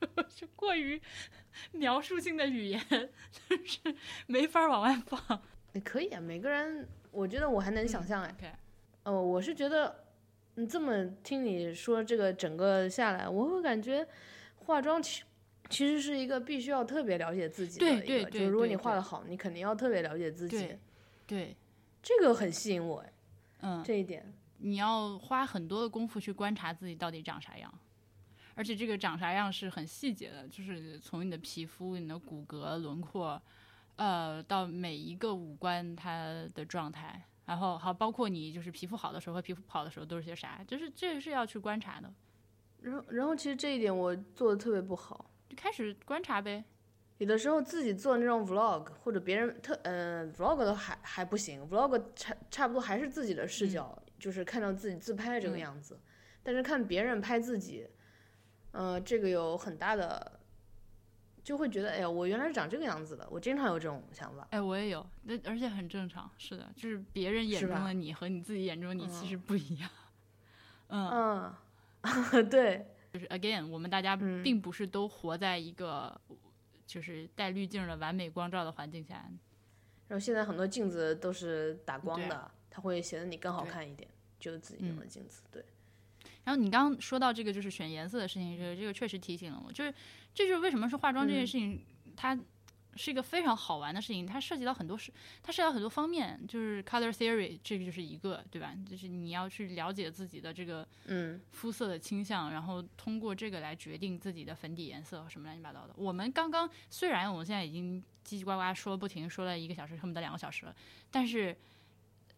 [0.34, 1.00] 就过于
[1.72, 3.94] 描述性的语言， 就是
[4.26, 5.42] 没法往外放。
[5.72, 8.58] 也可以啊，每个人，我觉得我还能想象哎。
[9.02, 10.04] 哦，我是觉得，
[10.54, 14.06] 你这么听你说这个整个下来，我会感觉
[14.56, 15.02] 化妆
[15.68, 20.78] 其其实是一个必须要特别了解自己的一个，对对对就是如果你画的好，你肯定要特别了解自己对，
[21.26, 21.56] 对，
[22.02, 23.12] 这个很吸引我哎，
[23.60, 24.32] 嗯，这一点。
[24.58, 27.72] 你要花很多的功夫去观察自己到底长啥样，
[28.54, 33.40] 而且这个长啥样是很细节的，就是从你的皮肤、你的骨骼轮廓，
[33.96, 42.10] 呃，到每一个五官它的状态，然后好包括你就是皮肤好的时候和皮肤不好的时候都是些啥，就是这个是要去观察的，
[42.80, 45.30] 然后，然后其实这一点我做的特别不好。
[45.48, 46.64] 就开始观察呗。
[47.18, 55.98] 有的时候自己做那种 vlog 或者别人特呃 vlog 都还还不行，vlog 差差不多还是自己的视角，就是看到自己自拍这个嗯样子。
[56.42, 57.88] 但是看别人拍自己，
[58.72, 60.38] 呃，这个有很大的
[61.42, 63.26] 就会觉得，哎呀，我原来是长这个样子的。
[63.30, 64.46] 我经常有这种想法。
[64.50, 66.30] 哎，我也有，那而且很正常。
[66.36, 69.90] 是的，就是别人眼中的你和你自己眼中的你其实不一样。
[70.88, 71.52] 嗯，
[72.50, 74.14] 对，就是 again，我们大家
[74.44, 76.20] 并不是都活在一个
[76.86, 79.26] 就是带滤镜的完美光照的环境下。
[80.06, 84.06] 然后现在很多镜子都是打光的，它会显得你更好看一点，
[84.38, 85.42] 就是自己用的镜子。
[85.50, 85.64] 对。
[86.44, 89.92] 然后你刚刚说到这个就是选颜色的事情，这个这个确实提醒了我，就是
[90.34, 91.82] 这就是为什么是化妆这件事情，
[92.14, 92.38] 它
[92.96, 98.74] 是一个非常好玩的事情，它涉及到很多事，它涉及到很多方面，就是 color theory 这个就是一个，对吧？
[98.88, 105.94] 就是你要去了解自己的这个嗯肤色的倾向，然后通过这个来决定自己的粉底颜色什么乱七八糟的。
[105.96, 110.74] 我们刚刚虽然我们现在已经叽叽呱呱说不停说了一个小时，恨不得两个小时了，
[111.10, 111.56] 但是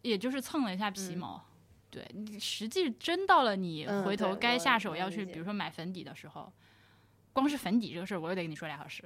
[0.02, 1.44] 也就是蹭了一下皮毛。
[1.90, 6.52] 对你实际真到了你回头该下手要去，比如说买粉底的时候，
[7.32, 9.04] 光是粉底这个事儿，我又得跟你说俩小时。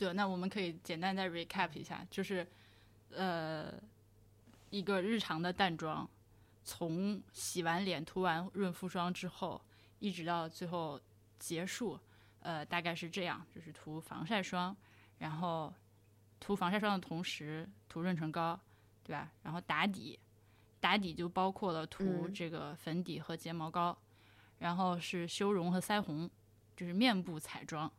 [0.00, 2.46] 对，那我们可以简单再 recap 一下，就是
[3.10, 3.70] 呃，
[4.70, 6.08] 一个日常的淡妆，
[6.64, 9.60] 从洗完脸、涂完润肤霜之后，
[9.98, 10.98] 一直到最后
[11.38, 12.00] 结束，
[12.40, 14.74] 呃，大概是这样，就是涂防晒霜，
[15.18, 15.70] 然后
[16.40, 18.58] 涂防晒霜的同时涂润唇膏，
[19.04, 19.30] 对吧？
[19.42, 20.18] 然后打底。
[20.80, 23.94] 打底就包括了涂这个粉底和睫毛膏，
[24.60, 26.30] 然后是修容和腮红，
[26.74, 27.92] 就是面部彩妆，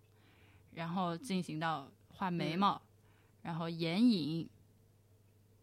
[0.74, 2.82] 然后进行到画眉毛，
[3.42, 4.50] 然后眼影、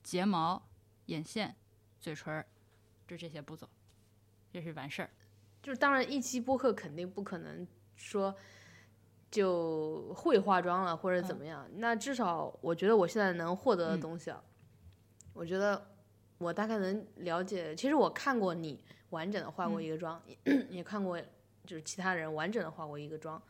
[0.03, 0.63] 睫毛、
[1.07, 1.55] 眼线、
[2.01, 2.45] 嘴唇，
[3.07, 3.69] 就这些步骤，
[4.53, 5.11] 这是完事儿。
[5.63, 8.35] 就是当然，一期播客肯定不可能说
[9.31, 14.43] 就会化妆了或者怎么样，那至少我觉得我现在能获得的东西啊，
[15.33, 15.95] 我觉得。
[16.41, 18.81] 我大概能了解，其实我看过你
[19.11, 20.23] 完整的化过一个妆，
[20.71, 21.21] 也看过
[21.67, 23.43] 就是其他人完整的化过一个妆，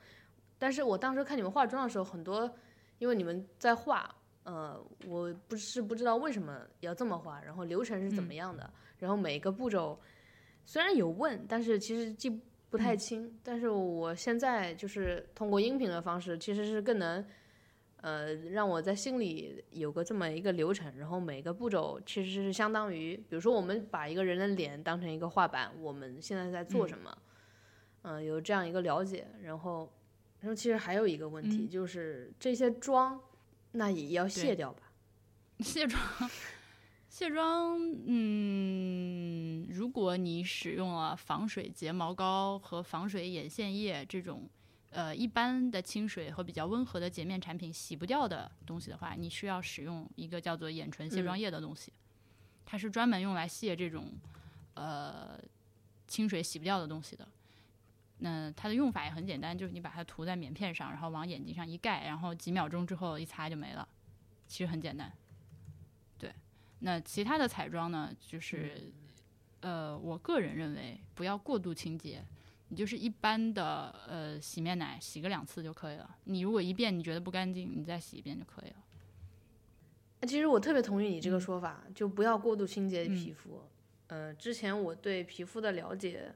[0.58, 2.50] 但是我当时看你们化妆的时候，很多
[2.98, 9.98] 因为你们在画，呃，我不是不知道为什么要这么画，然后流程是怎么样的，然后每一个步骤
[10.64, 12.28] 虽然有问，但是其实记
[12.68, 17.24] 不太清，但是我现在就是通过音频的方式，其实是更能。
[18.00, 27.18] 呃，让我在心里有个这么一个流程，然后每个步骤其实是相当于，比如说我们把一个人的脸当成一个画板，我们现在在做什么？
[28.02, 29.92] 嗯，有这样一个了解，然后，
[30.40, 33.20] 然后其实还有一个问题就是这些妆，
[33.72, 34.82] 那也要卸掉吧？
[35.60, 36.30] 卸妆，
[37.08, 44.48] 卸妆，嗯，如果你使用了防水睫毛膏和防水眼线液这种。
[44.90, 51.92] 呃，一般的清水和比较温和的洁面产品洗不掉的东西的话，你需要使用一个叫做眼唇卸妆液的东西，
[52.64, 54.10] 它是专门用来卸这种
[54.72, 55.38] 呃
[56.06, 57.28] 清水洗不掉的东西的。
[58.18, 63.88] 那它的用法也很简单，就是你把它涂在棉片上，然后往眼睛上一盖，然后几秒钟之后一擦就没了，
[64.46, 65.12] 其实很简单。
[66.18, 66.32] 对，
[66.80, 68.92] 那其他的彩妆呢，就是
[69.60, 72.24] 呃，我个人认为不要过度清洁。
[72.70, 76.16] 你就是一般的呃洗面奶洗个两次就可以了。
[76.24, 78.76] 你如果一遍你觉得不干净，你再洗一遍就可以了。
[80.26, 83.62] 其实我特别同意你这个说法，就不要过度清洁皮肤。
[84.08, 86.34] 呃，之前我对皮肤的了解，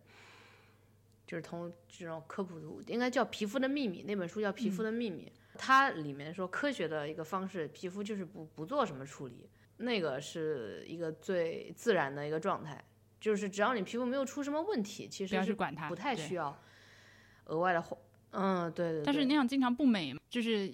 [1.27, 5.27] 就是从这种科普图，应该叫《皮肤的秘密》那本书叫《皮肤的秘密》，
[5.59, 9.49] 它里面说科学的一个方式，皮肤就是不不做什么处理，
[9.79, 12.85] 那个是一个最自然的一个状态。
[13.21, 16.59] 就是只要你皮肤没有出什么问题，其实是管它，不太需要
[17.45, 17.97] 额外的化。
[18.33, 19.03] 嗯，对对。
[19.05, 20.69] 但是那样经常不美，就是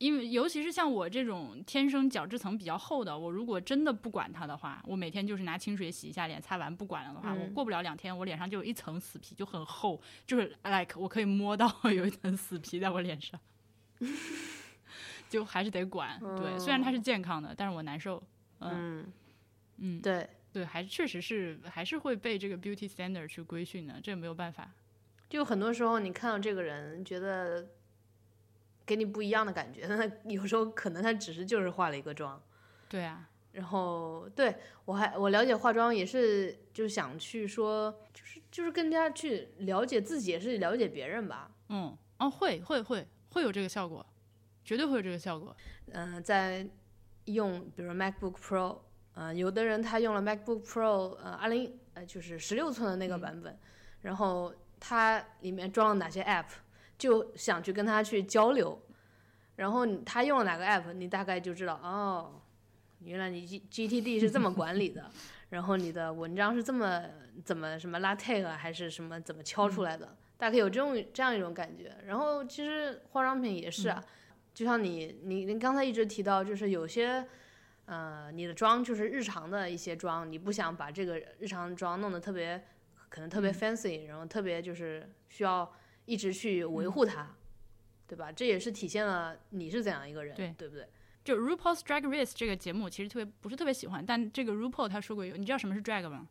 [0.00, 13.38] 因为尤其是像我这种天生角质层比较厚的，我如果真的不管它的话，我每天就是拿清水洗一下脸，擦完不管了的话，我过不了两天，我脸上就有一层死皮，就很厚，就是 like 我可以摸到 有一层死皮在我脸上，
[15.28, 16.18] 就还是得管。
[16.18, 18.22] 对，虽然它是健康的，但是我难受。
[18.60, 19.06] 嗯
[19.76, 20.26] 嗯，对。
[20.52, 24.68] 对，还确实是还是会被这个 beauty standard 去规训的，这没有办法。
[25.28, 27.64] 就很多时候你看到这个人，觉得
[28.90, 32.42] 给你不一样的感觉， 那有时候可能他只是就是化了一个妆。
[32.88, 33.28] 对啊。
[33.52, 41.50] 然后对我还我了解化妆也是就是想去说，就是就是更加去了解自己，也是了解别人吧。
[41.68, 44.04] 嗯，哦，会会会会有这个效果，
[44.64, 45.56] 绝对会有这个效果。
[45.92, 46.66] 嗯，在
[47.26, 48.78] 用比如 MacBook Pro。
[49.14, 53.58] 呃，有的人他用了 MacBook Pro，呃，二零呃就是十六寸的那个版本，
[54.02, 56.46] 然后它里面装了哪些 App，
[57.00, 58.78] 就想去跟他去交流，
[59.56, 62.42] 然后他用了哪个 App，你大概就知道哦，
[62.98, 65.10] 原来你 G GTD 是这么管理的，
[65.48, 67.02] 然后你的文章是这么
[67.42, 71.96] 怎么什么拉 tag 还是什么怎么敲出来的，大概有这种这样一种感觉。
[72.06, 74.04] 然后其实化妆品也是啊，
[74.52, 77.26] 就像你你你刚才一直提到，就是有些
[77.86, 82.62] 呃你的妆就是日常的一些妆，你不想把这个日常妆弄得特别
[83.08, 85.72] 可能特别 fancy，、然后特别就是需要
[86.10, 87.36] 一直去维护它，
[88.08, 88.32] 对吧？
[88.32, 90.88] 这也是体现了你是怎样一个人，对对不对？
[91.22, 96.26] 就 RuPaul's Drag Race 这个节目，其实特别不是特别喜欢，但这个 RuPaul 他说过有，你知道什么是 drag 吗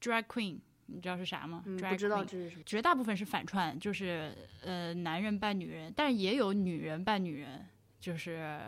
[0.00, 2.62] ？Drag Queen，你知道是啥吗、嗯不知道这是什么。
[2.66, 7.64] 绝大部分是反串，就是呃男人扮女人，但也有女人扮女人，
[8.00, 8.60] 就是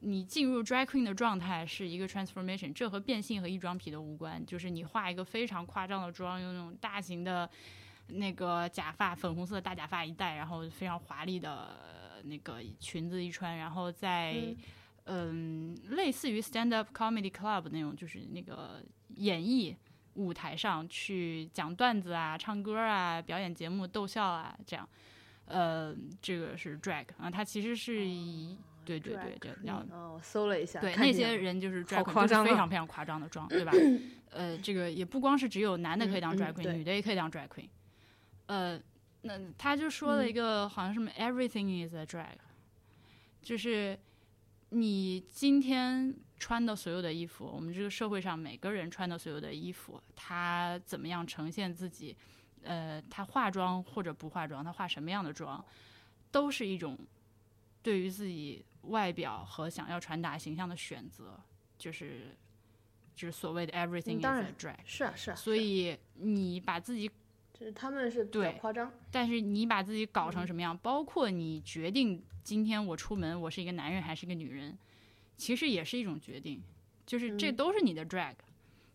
[0.00, 7.50] 你进入 drag queen 的状态是一个 transformation，这和变性和异装癖都无关，就是你化一个非常夸张的妆，用那种大型的
[8.08, 14.54] 那个假发，粉红色的大假发一戴，然后非常华丽的呃那个裙子一穿，然后在
[15.04, 18.82] 嗯类似于 stand up comedy club 那种，就是那个
[19.16, 19.74] 演绎。
[20.14, 24.86] 舞台上去讲段子啊、唱歌啊、表演节目、逗笑啊，这样，
[25.46, 28.54] 呃，这个是 drag 啊，它其实是以、
[28.84, 33.72] 对对对这样哦，我搜了一下，对那些人就是好 drag queen，非常非常夸张的妆，对吧？
[34.32, 37.70] 呃，这个也不光是只有男的可以当 drag queen，、对女的也可以当 drag queen。
[38.46, 38.80] 呃，
[39.22, 42.36] 那他就说了一个、好像什么 everything is a drag，
[43.40, 43.98] 就是
[44.70, 52.16] 你今天穿的所有的衣服，我们这个社会上每个人穿的所有的衣服，他怎么样呈现自己？
[52.64, 55.64] 呃，他化妆或者不化妆，他化什么样的妆，
[56.30, 56.96] 都是一种
[57.82, 61.36] 对于自己外表和想要传达形象的选择，
[61.76, 62.36] 就是
[63.16, 64.76] 就是所谓的 everything 嗯 is a drag。
[64.84, 67.14] 是啊是啊，所以你把自己，就
[67.62, 74.76] 是他们是比较对夸张，但是你把自己搞嗯成什么样，包括你决定今天我出门我是一个男人还是一个女人，
[75.36, 76.62] 其实也是一种决定，
[77.06, 78.34] 就是这嗯都是你的 drag，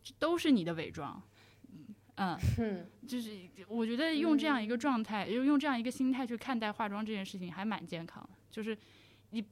[0.04, 1.22] 这都是你的伪装。
[2.16, 3.32] 嗯， 嗯，就是
[3.68, 8.30] 我觉得用这样一个状态，用用这样一个心态去看待化妆这件事情，还蛮健康的。
[8.50, 8.76] 就是
[9.30, 9.46] 你，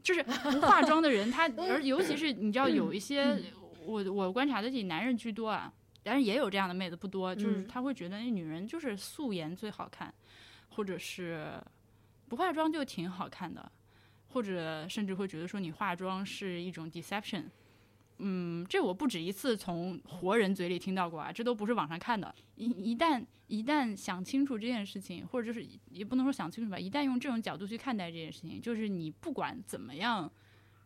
[0.00, 3.42] 就是不化妆的人，他 而尤其是你知道有一些，
[3.84, 5.72] 我我观察的这男人居多啊，
[6.04, 10.14] 当然也有这样的妹子不多，就是嗯他会觉得那女人就是素颜最好看，
[10.68, 11.54] 或者是
[12.28, 13.72] 不化妆就挺好看的，
[14.28, 17.44] 或者甚至会觉得说你化妆是一种 deception。
[18.18, 22.32] 嗯，这我不止一次从活人嘴里听到过啊，这都不是网上看的。
[22.54, 30.30] 一一旦一旦想清楚这件事情，或者就是也不能说想清楚吧，一旦用这种角度去看待这件事情，就是你不管怎么样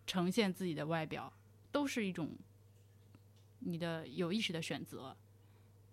[0.06, 1.30] 呈现自己的外表，
[1.70, 2.30] 都是一种
[3.60, 5.16] 你的有意识的选择，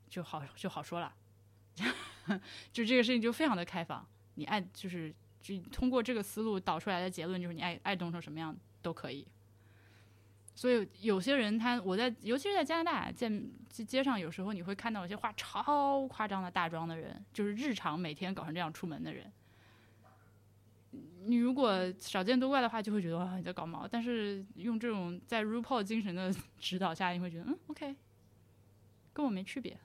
[0.10, 1.14] 就好就好说了。
[2.72, 9.28] 就这个事情就非常的开放，你爱就是就通过这个思路导出来的结论就是你爱爱动成什么样都可以。
[10.56, 19.32] 所以有些人他我在尤其是在加拿大见街上，有时候你会看到有些化超夸张的大妆的人，就是日常每天搞成这样出门的人。
[21.26, 23.88] 你如果少见多怪的话，就会觉得哇你在搞毛。
[23.88, 27.96] 但是用这种在 RuPaul 精神的指导下，你会觉得嗯 OK，
[29.14, 29.78] 跟我没区别。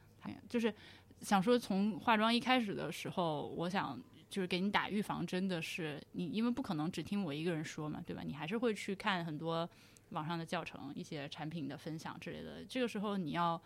[0.49, 0.73] 就是
[1.21, 3.99] 想说从化妆一开始的时候，我想
[4.29, 8.23] 就是给你打预防针的是你，因为不可能只听我一个人说嘛，对吧？
[8.25, 9.69] 你还是会去看很多。
[10.11, 13.63] 网上的教程、一些产品的分享之类的，这个时候你要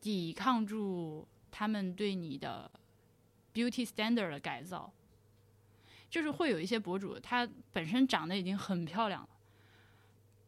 [0.00, 2.68] 抵抗住他们对你的
[3.54, 4.92] beauty standard 的改造。
[6.10, 9.28] 就是会有一些博主，他本身长得已经很漂亮了，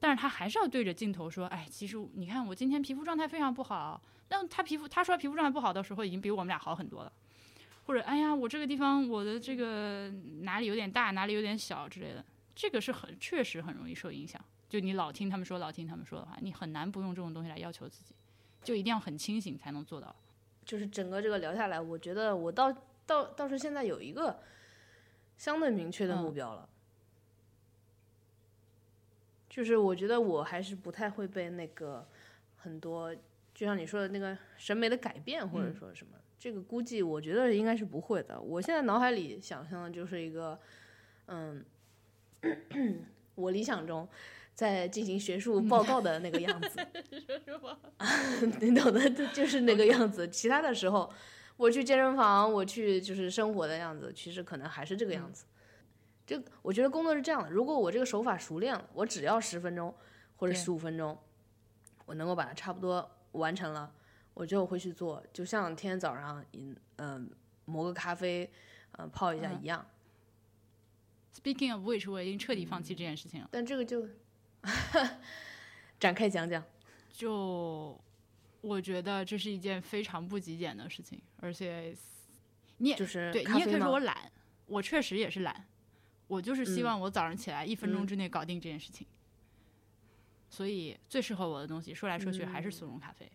[0.01, 7.13] 但是他还是要对着镜头说：“哎，其实你看我今天皮肤状态非常不好。”那他皮肤他说皮肤状态不好的时候，已经比我们俩好很多了。
[7.85, 10.09] 或者哎呀，我这个地方我的这个
[10.41, 12.25] 哪里有点大，哪里有点小之类的，
[12.55, 14.43] 这个是很确实很容易受影响。
[14.69, 18.15] 就你老听他们说，老听他们说的话，你很难不用这种东西来要求自己，
[18.65, 20.15] 就一定要很清醒才能做到。
[20.65, 22.73] 就是整个这个聊下来，我觉得我倒
[23.05, 24.41] 倒倒是现在有一个
[25.43, 26.69] 相对明确的目标了，
[29.51, 32.07] 就是我觉得我还是不太会被那个
[32.59, 33.13] 很多，
[33.53, 38.41] 就像你说的那个审美的改变或者说什么，这个估计我觉得应该是不会的。
[38.41, 40.57] 我现在脑海里想象的就是一个，
[41.27, 41.65] 嗯，
[43.35, 44.09] 我理想中。
[44.55, 46.79] 在进行学术报告的那个样子
[48.61, 50.29] 你懂的，就就是那个样子。
[50.29, 51.11] 其他的时候，
[51.63, 55.45] 我去健身房，我去就是生活的样子，其实可能还是这个样子。
[56.27, 59.95] 就我觉得工作是这样的，如果我这个手法熟练了，我只要十分钟
[60.35, 61.17] 或者十五分钟，
[62.05, 63.95] 我能够把它差不多完成了，
[64.35, 65.23] 我就会去做。
[65.33, 67.31] 就像天天早上，嗯嗯，
[67.65, 68.51] 磨个咖啡，
[68.99, 69.87] 嗯，泡一下一样。
[71.33, 73.49] Speaking of which，我已经彻底放弃这件事情了。
[73.53, 74.09] 但这个就
[76.01, 76.61] 展开讲讲。
[77.13, 77.97] 就
[78.63, 81.95] 我觉得这是一件非常不极简的事情，而且
[82.79, 84.33] 你也就是对你也可以说我懒，
[84.67, 85.67] 我确实也是懒，
[86.29, 89.07] 我就是希嗯望我早上起来一分钟嗯之内搞定这件事情。
[90.49, 93.31] 所以最适合我的东西，说来说去还是速溶咖啡。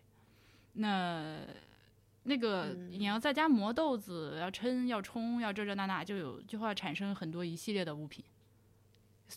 [0.74, 1.38] 那
[2.22, 8.24] 那个嗯你要在家磨豆子，要称，要冲，要这这那那，就有就会产生很多一系列的物品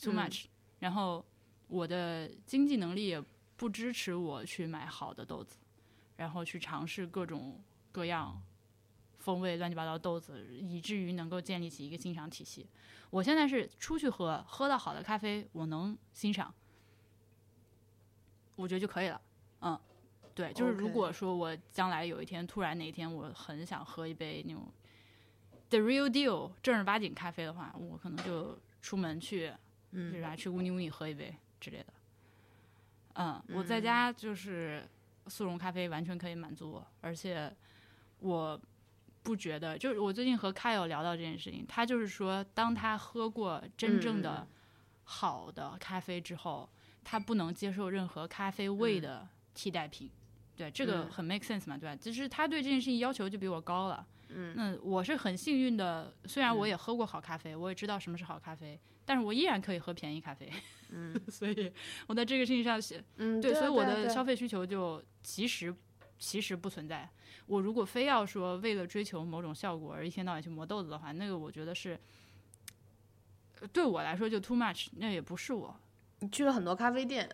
[0.01, 0.45] too 嗯 much、
[0.79, 1.25] 然后
[1.67, 3.23] 我的经济能力也
[3.57, 5.57] 不支持我去买好的豆子，
[6.21, 7.59] 然后去尝试各种
[7.91, 8.39] 各样
[9.17, 12.67] 风味乱七八糟的豆子，以至于能够建立起一个欣赏体系。
[13.09, 16.53] 我现在是出去喝，喝到好的咖啡，我能欣赏，
[18.55, 19.19] 我觉得就可以了。
[19.61, 19.79] 嗯，
[20.35, 24.71] 对，就是如果说我将来有一天突然哪一天我很想喝一杯那种
[25.69, 29.51] the real deal 正儿八经咖啡的话，我可能就出门去，
[29.89, 30.35] 嗯是吧？
[30.35, 31.87] 去乌尼乌尼喝一杯之类的。
[33.15, 34.87] 嗯，我在家就是
[35.27, 37.51] 速溶咖啡完全可以满足我，而且
[38.19, 38.59] 我
[39.23, 44.47] 不觉得，就是我最近和 Kyle 聊到这件事情，他就是说，当他喝过真正嗯的
[45.03, 46.69] 好的咖啡之后，
[47.03, 50.09] 他不能接受任何咖啡味嗯的替代品。
[50.55, 51.95] 对，这个嗯很 make sense 嘛，对吧？
[51.95, 54.05] 就是他对这件事情要求就比我高了。
[54.29, 60.51] 嗯，那我是很幸运的，虽然我嗯也喝过好咖啡，我也知道什么是好咖啡，但是我依然可以喝便宜咖啡。
[60.89, 61.71] 嗯， 所以
[62.07, 65.73] 我在这个事情上是，嗯，对，啊所以我的消费需求就其实
[66.19, 67.09] 其实不存在。
[67.47, 71.99] 我如果非要说为了追求某种效果而一天到晚去磨豆子的话，那个我觉得是
[73.59, 75.75] 呃对我来说就 too much，那也不是我。
[76.19, 77.27] 你去了很多咖啡店，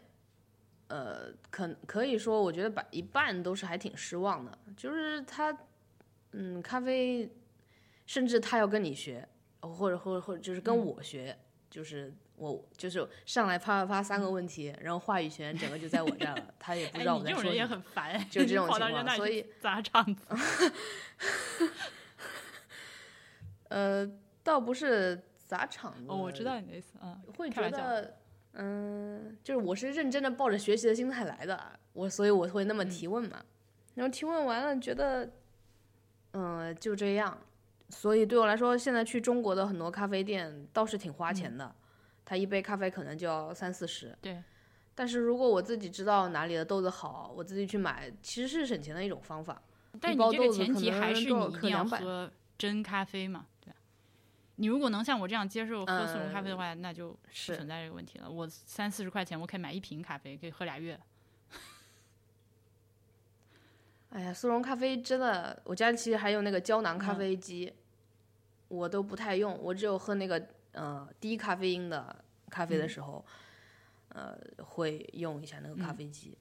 [0.87, 4.57] 呃，可可以说，我觉得把一半都是还挺失望的。
[4.77, 5.55] 就是他，
[6.31, 7.29] 嗯，咖啡，
[8.05, 9.27] 甚至他要跟你学，
[9.59, 11.37] 或者或者或者就是跟嗯我学，
[11.69, 17.67] 就是我就是上来啪啪啪三个问题，然后话语权整个就在我这儿了， 他也不哎，知道我在说什么。
[17.67, 20.25] 很烦， 就这种情况所以砸场子。
[23.69, 24.09] 呃，
[24.43, 28.17] 倒不是砸场子，哦，我知道你的意思，啊，会觉得，
[28.53, 33.43] 嗯，就是我是认真的抱着学习的心态来的，我所以我会那么嗯提问嘛，
[33.95, 35.29] 然后提问完了觉得，
[36.31, 37.37] 嗯、就这样，
[37.89, 41.73] 所以对我来说，现在去中国的很多咖啡店倒是挺花钱的，
[42.25, 44.43] 它一杯咖啡可能就要三四十，嗯对，
[44.93, 49.61] 但是如果我自己知道哪里的豆子好，我自己去买，其实是省钱的一种方法。
[50.01, 53.73] 但是你这个前提还是你一定要喝真咖啡嘛，对？
[54.57, 58.29] 你如果能像我这样接受喝速溶咖啡的呃话，那就不是存在这个问题了。
[58.29, 60.99] 我三四十块钱，我可以买一瓶咖啡，可以喝俩月。
[64.09, 67.73] 哎呀，速溶咖啡真的，我家其实还有那个胶囊咖嗯啡机，
[68.69, 72.15] 我都不太用，我只有喝那个呃低咖啡因的
[72.49, 73.23] 咖啡的时候，
[74.09, 76.35] 呃会用一下那个咖啡机。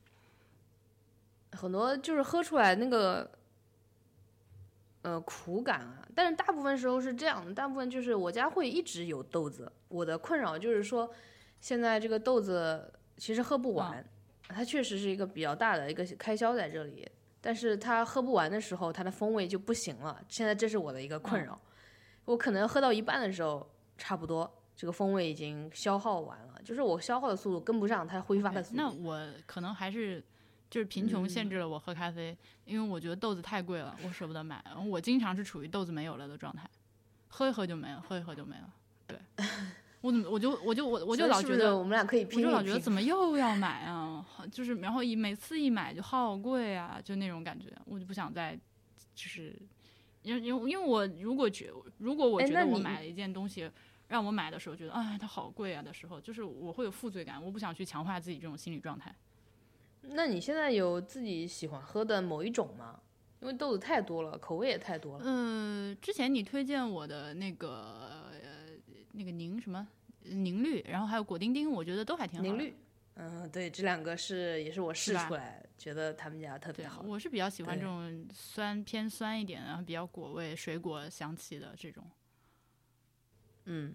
[1.53, 3.31] 很多就是喝出来那个
[5.03, 9.71] 呃苦感啊，但是大部分时候是这样的，大部分就是我家会一直有豆子。
[9.89, 11.13] 我的困扰就是说，
[11.61, 14.05] 现在这个豆子其实喝不完，
[14.49, 17.09] 它确实是一个比较大的一个开销在这里。
[17.47, 20.20] 但是它喝不完的时候，它的风味就不行了。
[20.28, 21.56] 现在这是我的一个困扰，
[22.24, 23.64] 我可能喝到一半的时候，
[23.97, 28.77] 差不多这个风味已经消耗完了，就是我消耗的速度跟不上它挥发的速度。
[28.77, 30.20] 那我可能还是
[30.68, 34.60] 就是贫穷嗯限制了我喝咖啡，因为我觉得豆子太贵了，我舍不得买。
[34.90, 36.68] 我经常是处于豆子没有了的状态，
[37.28, 38.74] 喝一喝就没了，喝一喝就没了。
[39.06, 39.16] 对，
[40.07, 42.45] 我怎么我就我就我我就老觉得是我们俩可以我拼一拼。
[42.45, 44.24] 就老觉得怎么又要买啊？
[44.28, 48.57] 好就是然后一每次一买就好贵啊，就那种感觉，我就不想再
[49.15, 49.55] 就是，
[50.23, 53.69] 因为因为因为我如果觉如果我觉得我买了一件东西，
[54.07, 59.12] 让我买的时候觉得哎它好贵啊的时候，就是我会有负罪感，我不想去强化自己这种心理状态。
[60.03, 63.01] 那你现在有自己喜欢喝的某一种吗？
[63.41, 65.24] 因为豆子太多了，口味也太多了。
[65.27, 68.70] 嗯，之前你推荐我的那个呃
[69.12, 69.87] 那个宁什么
[70.31, 72.48] 宁绿，然后还有果丁丁，我觉得都还挺好的。
[72.48, 72.77] 宁绿，
[73.15, 77.03] 嗯，对，这两个是也是我试出来，觉得他们家特别，好。
[77.03, 82.05] 我是比较喜欢这种酸偏酸一点，然后比较果味、水果香气的这种。
[83.65, 83.94] 嗯，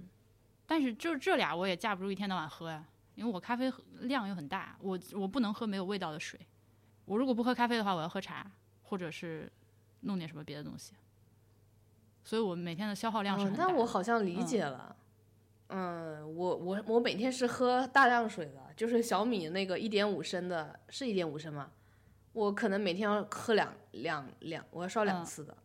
[0.66, 2.86] 但是就这俩我也架不住一天到晚喝呀，
[3.16, 3.72] 因为我咖啡
[4.02, 6.40] 量又很大，我我不能喝没有味道的水。
[7.06, 8.50] 我如果不喝咖啡的话，我要喝茶，
[8.84, 9.52] 或者是
[10.02, 10.94] 弄点什么别的东西。
[12.24, 13.50] 所以我每天的消耗量是。
[13.58, 14.96] 那我好像理解了。
[15.00, 15.01] 嗯，
[15.76, 21.72] 我我我每天是喝大量水的，就是小米那个一点五升的，是一点五升吗？
[22.34, 25.56] 我可能每天要喝两两两，我要烧两嗯次的。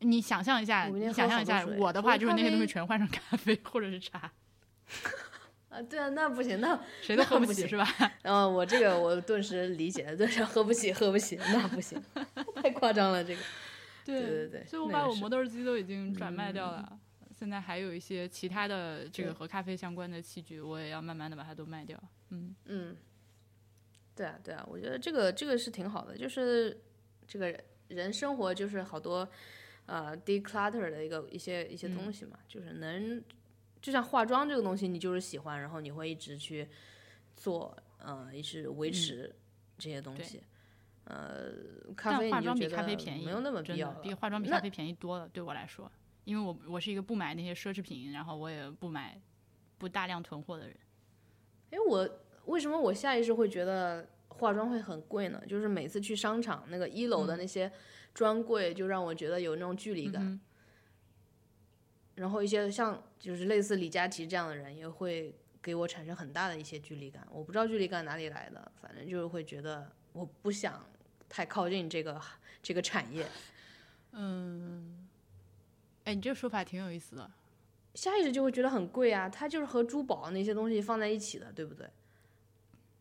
[0.00, 4.30] 你想象一下，你想象一下我的话，就是那些东西全换成咖啡或者是茶，
[5.68, 7.86] 啊，对啊，那不行，那 谁都喝不起是吧？
[8.22, 12.00] 嗯我这个我顿时理解了，顿时喝不起，喝不起，那不行，
[12.62, 13.42] 太夸张了这个。
[14.04, 16.98] 对对对，所以我把我磨豆机都已经转卖掉嗯了。
[17.40, 21.98] 现在还有一些其他的这个和咖啡相关的器具，我也要慢慢的把它都卖掉。
[22.28, 22.54] 嗯。
[22.66, 22.94] 嗯，
[24.14, 26.78] 对啊，对啊，我觉得这个这个是挺好的，就是
[27.26, 27.58] 这个
[27.88, 29.26] 人生活就是好多
[29.86, 33.24] 呃 declutter 的一个一些一些嗯东西嘛，就是能
[33.80, 36.68] 就像化妆这个东西，你就是喜欢，然后你会一直去
[37.38, 39.34] 做，呃，一直维持
[39.78, 40.42] 这些东西。
[41.04, 41.52] 呃，
[41.96, 44.50] 咖啡但化妆比你就觉得咖啡便宜，没有那么必真要比化妆比。
[44.50, 45.26] 那咖啡便宜多了。
[45.26, 45.90] 对我来说，
[46.24, 49.20] 因为我我是一个不买那些奢侈品，然后我也不买
[49.78, 50.76] 不大量囤货的人。
[51.70, 52.08] 哎，我
[52.46, 55.42] 为什么我下意识会觉得化妆会很贵呢？
[55.46, 57.70] 就是每次去商场那个一楼的那些
[58.12, 60.22] 专柜，就让我觉得有那种距离感。
[60.22, 60.40] 嗯
[62.16, 67.26] 然后一些像就是类似李佳琦这样的人，也会给我产生很大的一些距离感。
[67.30, 70.84] 我不知道距离感哪里来的，反正就是会觉得我不想
[71.30, 72.20] 太靠近这个
[72.62, 73.26] 这个产业，
[74.12, 74.99] 嗯，
[76.04, 77.30] 哎，你这个说法挺有意思的。
[77.94, 79.28] 下意识就会觉得很贵啊。
[79.28, 81.88] 它就是和珠宝那些东西放在一起的，对不对？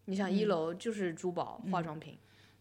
[0.06, 2.18] 你想一楼就是珠宝、化妆品，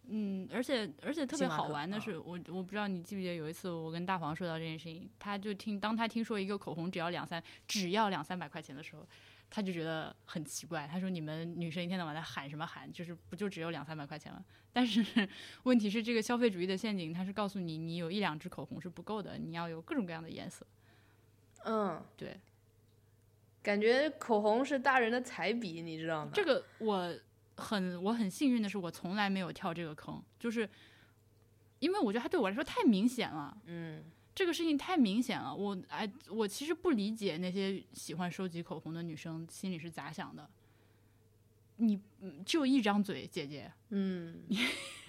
[0.09, 9.07] 嗯，而且而且特别好玩的是，我我不知道你记不记得有一次我跟大黄说到这件事情，他就听当他听说一个口红只要两三只要两三百块钱的时候，
[9.51, 10.87] 他就觉得很奇怪。
[10.87, 14.45] 他说你们女生一天到晚在喊什么喊，就是不就只有两三百块钱吗？
[14.73, 15.29] 但是
[15.63, 20.67] 问题是这个消费主义的陷阱，它是告诉你你有一两支口红是不够的，你要有各种各样的颜色。
[21.65, 22.39] 嗯，对，
[23.63, 26.31] 感觉口红是大人的彩笔，你知道吗？
[26.33, 27.13] 这个我
[27.57, 30.69] 很我很幸运的是，我从来没有跳这个坑，就是
[31.81, 33.57] 因为我觉得它对我来说太明显了。
[33.65, 34.05] 嗯，
[34.39, 40.49] 这个事情太明显了，我哎，我其实不理解那些喜欢收集口红的女生心里是咋想的。
[41.79, 44.45] 你嗯就一张嘴，姐姐，嗯，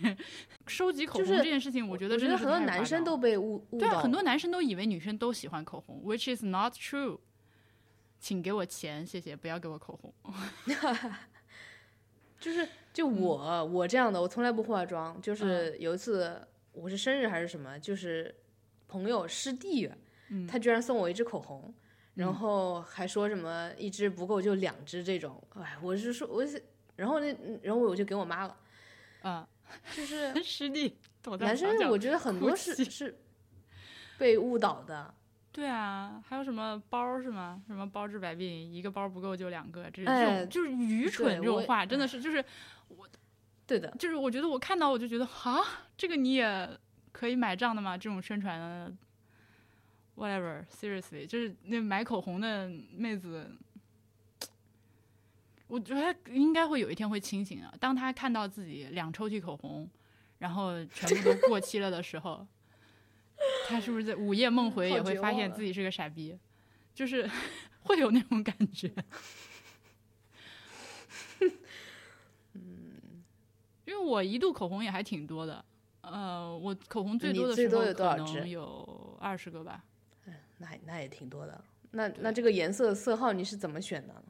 [0.66, 7.20] 收集口红这件事情，我觉得真的很多男生都被误误对啊，导很多男生都以为女生都喜欢口红，which is not true。
[8.20, 10.12] 请给我钱，谢谢，不要给我口红。
[12.40, 15.22] 就是就我、我这样的，我从来不化妆。
[15.22, 18.36] 就是有一次我是生日还是什么，就是
[18.90, 19.90] 朋友师弟，
[20.48, 21.74] 他居然送我一支口红，
[22.16, 25.42] 然后还说什么一支不够就两支这种。
[25.56, 26.62] 哎，我是说我是，
[26.96, 28.58] 然后那然后我就给我妈了，
[29.22, 29.48] 啊，
[29.96, 30.98] 就是 师弟
[31.40, 33.18] 男生我觉得很多是是
[34.18, 35.14] 被误导的。
[35.52, 37.62] 对啊，还有什么包是吗？
[37.68, 42.44] 什么包治百病，一个包不够就两个，这种就是愚蠢我这种话，真的是就是
[42.88, 43.10] 我
[43.66, 45.60] 对的，就是我觉得我看到我就觉得啊，
[45.98, 46.70] 这个你也
[47.12, 47.98] 可以买账的吗？
[47.98, 48.94] 这种宣传的
[50.16, 53.50] ，whatever seriously，就是那买口红的妹子，
[55.68, 57.74] 我觉得她应该会有一天会清醒的。
[57.80, 59.90] 当她看到自己两抽屉口红，
[60.38, 62.48] 然后全部都过期了的时候，
[63.68, 66.38] 她是不是在午夜梦回也会发现自己是个傻逼？
[66.94, 67.30] 就是
[67.84, 68.94] 会有那种感觉。
[73.86, 75.66] 因为我一度口红也还挺多的，
[76.12, 79.84] 呃，我口红最多的时候最多有多可能少支有二十个吧。
[80.26, 81.64] 嗯那那也挺多的。
[81.92, 84.24] 那那这个颜色色号你是怎么选的？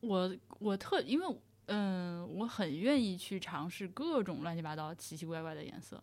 [0.00, 1.26] 我我特因为
[1.66, 6.02] 嗯、我很愿意去尝试各种乱七八糟、奇奇怪怪的颜色，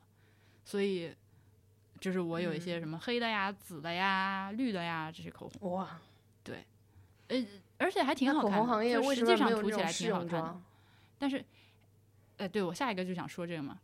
[0.63, 1.13] 所以
[1.99, 5.99] 就是我有一嗯些什么黑的呀、紫的呀、绿的呀这些口红，哇，
[6.43, 6.65] 对，
[7.27, 7.45] 呃
[7.77, 8.57] 而且还挺好看的。
[8.57, 10.47] 口红行业实际为什么没上涂起来有这种试挺好看的。
[10.47, 10.61] 用？
[11.19, 11.45] 但是，
[12.37, 13.77] 呃，对我下一个就想说这个嘛，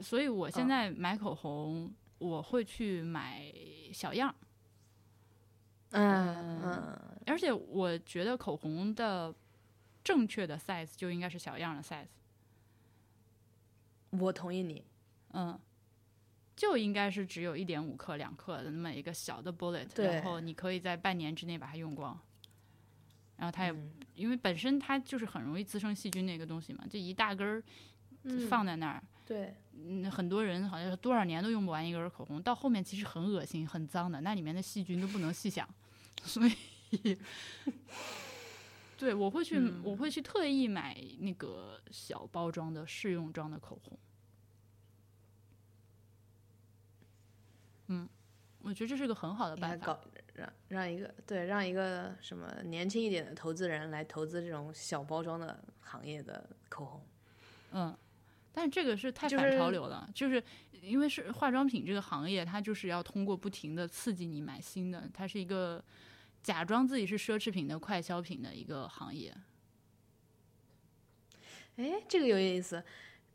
[0.00, 3.52] 所以我现嗯在买口红，我会去买
[3.92, 4.34] 小样儿。
[5.90, 9.32] 嗯嗯，而且我觉得口红的
[10.02, 12.08] 正确的 size 就应该是小样的 size，
[14.10, 14.84] 我同意你。
[15.32, 15.58] 嗯，
[16.56, 22.18] 就应该是只有一点五克、两克的那么一个小的 bullet，然后你可以在半年之内把它用光。
[23.36, 27.60] 然后它也、嗯因为本身它就是很容易滋生细菌那个东西嘛，就一大根儿
[28.22, 35.68] 嗯放在那儿，对，嗯，很多人好像是多少年都用不完一根儿口红，到后面其实很恶心、很脏的，那里面的细菌都不能细想，
[36.22, 37.18] 所以，
[38.98, 43.98] 对我会去，嗯我会去特意买那个小包装的试用装的口红。
[47.88, 48.08] 嗯，
[48.60, 49.86] 我觉得这是个很好的办法。
[49.86, 50.00] 搞
[50.34, 57.06] 让让一个对让一个什么年轻一点的投资人来投资这种小包装的行业的口红。
[57.70, 57.96] 嗯，
[58.56, 60.40] 但是这个是太反潮流了，就是
[60.80, 65.84] 因为是化妆品这个行业，它就是要通过不停的刺激你买新的，它是一个
[66.40, 69.34] 假装自己是奢侈品的快消品的一个行业。
[71.76, 72.84] 哎，这个有意思。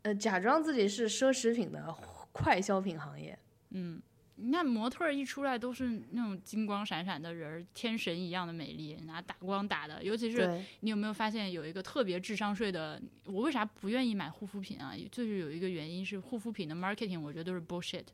[0.02, 1.94] 呃，假装自己是奢侈品的
[2.32, 3.38] 快消品行业。
[3.72, 4.00] 嗯，
[4.42, 10.02] 你看模特儿一出来都是那种金光闪闪的人儿，天神一样的美丽，拿打光打的。
[10.02, 13.00] 尤其是，你有没有发现有一个特别智商税的？
[13.26, 14.94] 我为啥不愿意买护肤品啊？
[15.12, 18.04] 就是有一个原因是护肤品的 marketing，我觉得都是 bullshit。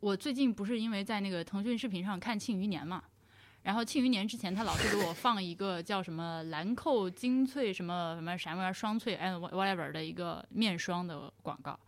[0.00, 3.04] 我最近不是因为在那个腾讯视频上看《庆余年》嘛，
[3.62, 11.78] 然后《庆余年》之前他老是给我放一个叫什么兰蔻精粹什么什么啥玩意儿双萃 and whatever 的一个面霜的广告。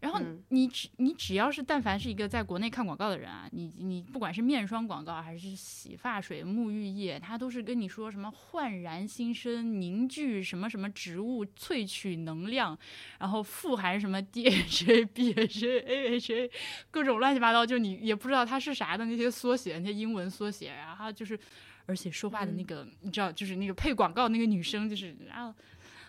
[0.00, 12.78] 然后嗯你只你只要是但凡是一个在国内看广告的人啊，你你不管是面霜广告还是洗发水、沐浴液，它都是跟你说什么焕然新生、凝聚什么什么植物萃取能量，
[13.18, 16.50] 然后富含什么 DHA、BHA、AHA，
[16.90, 21.38] 各种乱七八糟，就你也不知道它是啥的那些缩写，那些英文缩写，然后就是，
[21.84, 25.54] 而且说话的那个、你知道，就是那个配广告那个女生，就是然后。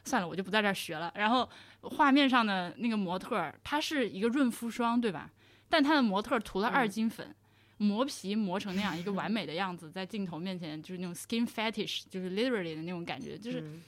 [0.04, 1.12] 算了，我就不在这儿学了。
[1.16, 1.50] 然后
[1.82, 5.30] 画面上的那个模特儿，它是一个润肤霜，对吧？
[5.70, 7.34] 但它的模特涂了二斤粉，
[7.78, 13.82] 磨皮磨成那样一个完美的样子，在镜头面前就是那种 skin fetish，就是 literally 的那种感觉，就是嗯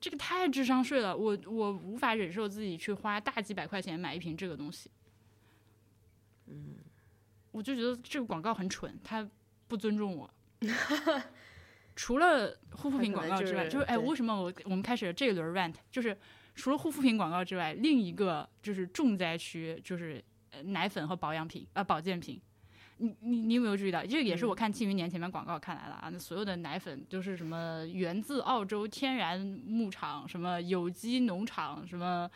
[0.00, 1.16] 这个太智商税了。
[1.16, 4.88] 我我无法忍受自己去花大几百块钱买一瓶这个东西。
[6.46, 6.76] 嗯，
[7.50, 9.28] 我就觉得这个广告很蠢，它
[9.66, 10.30] 不尊重我。
[11.98, 16.16] 除了护肤品广告之外，就是就是哎，为什么我我们开始这一轮 rant，就是
[16.54, 20.22] 除了护肤品广告之外，另一个就是重灾区就是
[20.52, 22.40] 呃奶粉和保养品啊、呃保健品。
[22.98, 24.06] 你你你有没有注意到？
[24.06, 32.30] 这个也是我看《庆余年》前面广告看来了啊，那所有的奶粉都是什么源自澳洲天然牧场，什么有机农场，什么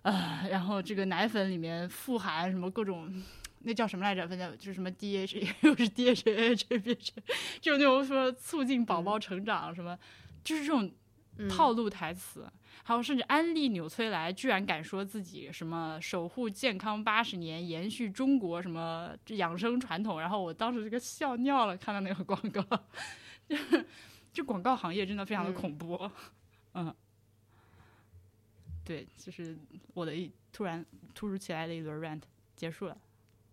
[0.00, 3.22] 呃，然后这个奶粉里面富含什么各种。
[3.60, 4.26] 那叫什么来着？
[4.28, 7.22] 反正就是什么 DHA， 又是 DHA、HA、
[7.60, 9.98] 就那种说促进宝宝成长什么，
[10.44, 10.90] 就是这种
[11.36, 11.48] 嗯。
[11.48, 12.50] 套路台词。
[12.84, 22.62] 还有甚至安利纽崔莱居然敢说自己什么守护健康八十年，延续中国什么养生传统，然后我当时这个笑尿了，看到那个广告，
[23.46, 23.84] 就是
[24.32, 25.54] 这广告行业真的非常的嗯。
[25.54, 26.10] 恐怖，
[26.74, 26.94] 嗯。
[28.86, 29.58] 对，就是
[29.92, 30.82] 我的一突然
[31.14, 32.22] 突如其来的一轮 rant
[32.56, 32.96] 结束了。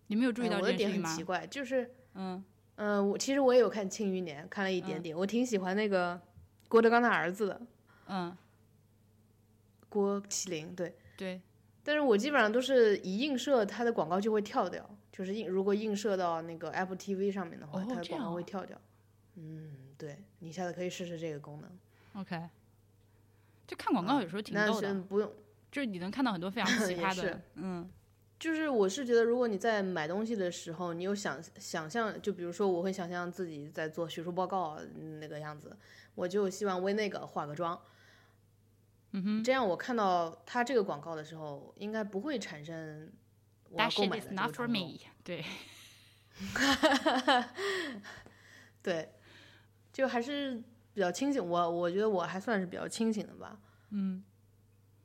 [0.08, 1.08] 你没有注意到哎我的点这件事情吗？
[1.08, 2.44] 很奇怪，就是嗯，
[2.76, 6.20] 嗯、我其实我也有看《庆余年》，看了一点点，我挺喜欢那个
[6.68, 7.60] 郭德纲的儿子的
[8.08, 8.36] 嗯，
[9.88, 10.96] 郭麒麟，对。
[11.16, 11.40] 对，
[11.82, 18.78] 但是我基本上都是一映射，它的广告就会跳掉，就是映如果映射到那个 Apple TV 上面的话，哦它的广告会跳掉。
[19.36, 21.70] 嗯，对你下次可以试试这个功能。
[22.20, 22.48] OK，
[23.66, 25.32] 就看广告有时候挺那逗的，是不用，
[25.72, 27.88] 就是你能看到很多非常奇葩的，嗯
[28.38, 35.74] 就是我是觉得，如果你在买东西的时候，你有想想象，就比如说我会想象自己在做学术报告嗯那个样子，
[36.14, 37.80] 我就希望为那个化个妆。
[39.12, 43.10] 嗯哼这样我看到他这个广告的时候，应该不会产生
[43.70, 44.68] 我要购买的这 not 个 for。
[44.68, 44.98] me。
[45.24, 45.42] 对，
[48.82, 49.08] 对，
[49.92, 51.42] 就还是比较清醒。
[51.42, 53.58] 我我觉得我还算是比较清醒的吧。
[53.90, 54.22] 嗯，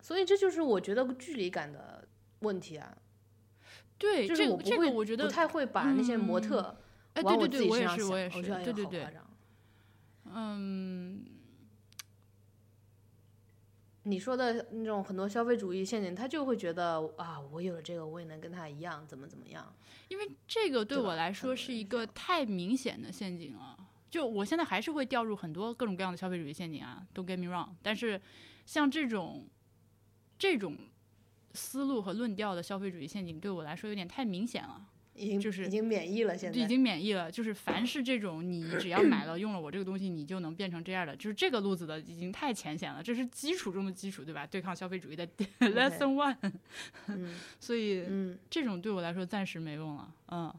[0.02, 2.06] 所以这就是我觉得距离感的
[2.40, 2.98] 问题啊，
[4.02, 6.76] 对，就是这个这我不会个我觉得不太会把那些模特
[7.14, 9.28] 哎，往我对对对，我也是，自己身上想，我也是，对对对好夸，张
[10.34, 11.26] 嗯，
[14.04, 19.72] 你说的那种很多消费主义陷阱，他就会觉得啊，我有了这个，我也能跟他一样，怎么怎么样。
[20.08, 23.78] 因为这个对我来说是一个太明显的陷阱了。
[24.10, 27.70] 就我现在还是会掉入很多各种各样的消费主义陷阱啊，Don't get me wrong。
[27.82, 28.20] 但是
[28.66, 29.48] 像这种
[30.38, 30.76] 这种
[31.54, 34.88] 思路和论调的消费主义陷阱，对我来说有点太明显了。
[35.14, 37.30] 已经就是已经免疫了，现在就已经免疫了。
[37.30, 44.48] 就是凡是这种你只要买了用了我这个东西，你就能变成这样的，就是这个路子的已经太浅显了，这是基础中的基础，对吧？
[44.48, 45.28] 对抗消费主义的
[45.60, 46.36] lesson one。
[47.08, 50.54] 嗯 所以嗯这种对我来说暂时没用了，嗯。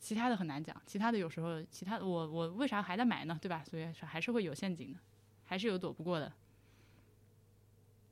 [0.00, 3.36] 其他的很难讲，其他的有时候，其他的我我为啥还在买呢？
[3.42, 3.62] 对吧？
[3.68, 4.98] 所以还是会有陷阱的，
[5.44, 6.32] 还是有躲不过的。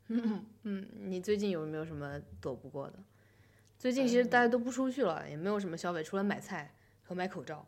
[0.62, 2.98] 嗯，你最近有没有什么躲不过的？
[3.78, 7.66] 最近其实大家都不出去了，也没有什么消费，除了买菜和买口罩。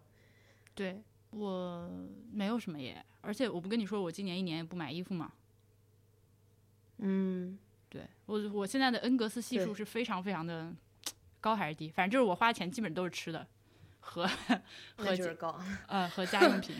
[0.74, 1.90] 对我
[2.32, 5.32] 没有什么耶，而且我不跟你说，我今年一年也不买衣服嘛。
[6.98, 7.58] 嗯，
[7.88, 10.72] 对我我现在的恩格斯系数是非常非常的
[11.40, 11.90] 高还是低？
[11.90, 13.46] 反正就是我花钱基本都是吃的
[14.00, 14.26] 和
[14.96, 15.60] 和就是高。
[15.88, 16.74] 呃和家用品，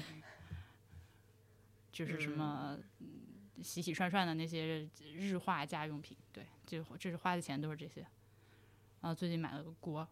[1.92, 3.06] 就是什么、嗯
[3.62, 6.16] 洗洗涮涮的那些日化家用品。
[6.32, 8.00] 对，就这是花的钱都是这些。
[9.00, 10.06] 然后最近买了个锅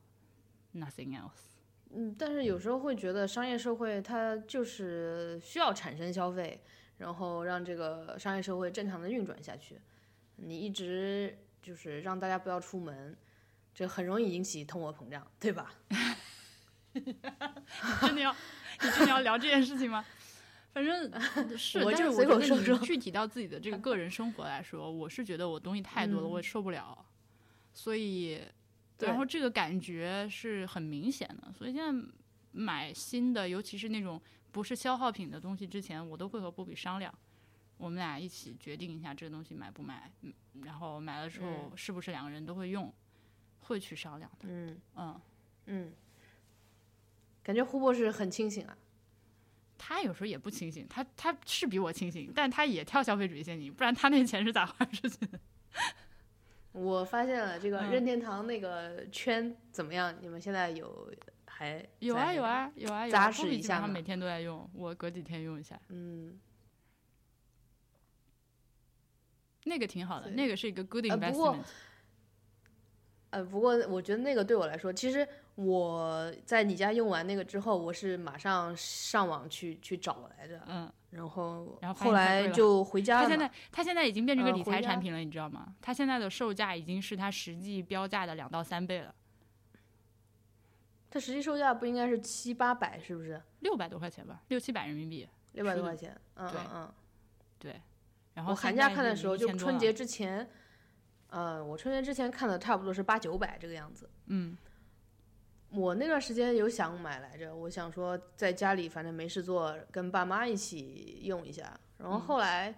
[0.74, 1.56] ，nothing else。
[1.90, 6.62] 嗯，但是有时候会觉得商业社会它就是需要产生消费，
[6.98, 9.80] 然后让这个商业社会正常的运转下去。
[10.36, 13.16] 你一直就是让大家不要出门，
[13.74, 15.72] 这很容易引起通货膨胀，对吧？
[16.92, 18.34] 真的要
[18.80, 20.04] 你真的要聊这件事情吗？
[20.76, 21.10] 反正
[21.56, 27.02] 是，我我就随口觉得说说你具体到自己的这个个人生活来说，我是觉得我东西太多了，嗯我也受不了，
[27.72, 28.42] 所以，
[28.98, 32.08] 然后这个感觉是很明显的，所以现在
[32.52, 34.20] 买新的，尤其是那种
[34.52, 37.10] 不是消耗品的东西之前，我都会和波比商量，
[37.78, 40.32] 我们俩一起决定一下这个东西买不买，嗯，
[40.62, 42.92] 然后买了之后是不是两个人都会用，
[43.60, 44.78] 会去商量的，嗯。
[44.96, 45.20] 嗯。
[45.68, 45.92] 嗯，
[47.42, 48.76] 感觉胡博士很清醒啊。
[49.78, 55.38] 他有时候也不清醒，他他是比我清醒，但他也跳消费主义陷阱，不然他那钱是咋花出去的？
[56.72, 60.14] 我发现了这个嗯任天堂那个圈怎么样？
[60.20, 61.10] 你们现在有
[61.46, 66.38] 还有啊有啊有啊有扎啊，波比实一下呢基本上每天都在用，我隔几天用一下，嗯，
[69.64, 71.64] 那个挺好的，那个是一个 good 呃不过 investment。
[73.30, 75.26] 呃，不过我觉得那个对我来说，其实
[75.56, 83.24] 我在你家用完那个之后，我是马上上网去去找来着，嗯，然后然后后来就回家了。
[83.24, 85.74] 他现在他现在已经变成个理财产品了，你知道吗？
[85.80, 89.14] 他现在的售价已经是他实际标价的两到三倍了，
[91.08, 93.40] 它实际售价不应该是七八百，是不是？
[93.60, 95.26] 六百多块钱吧，六七百人民币。
[95.52, 96.14] 六百多块钱。
[96.34, 96.92] 嗯对嗯嗯。
[97.58, 97.80] 对，
[98.34, 100.46] 然后我寒假看的时候，就1000多了春节之前，
[101.30, 104.10] 呃，我春节之前看的差不多是八九百这个样子。
[104.26, 104.54] 嗯
[105.70, 111.78] 我那段时间有想买来着，我想说在家里反正没事做，跟爸妈一起用一下。
[111.98, 112.74] 然后后来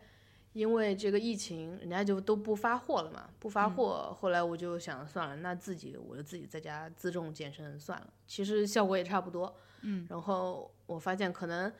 [0.52, 4.16] 因为这个疫情，人家就都不发货了嘛，不发货。
[4.20, 8.12] 后来我就想算了，那自己我就自己在家自重健身算了。
[8.26, 9.54] 其实效果也差不多。
[9.82, 10.06] 嗯。
[10.10, 11.72] 然后我发现可能。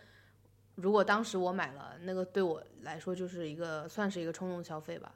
[0.81, 5.13] 如果当时我买了，那个对我来说就是一个算是一个冲动消费吧。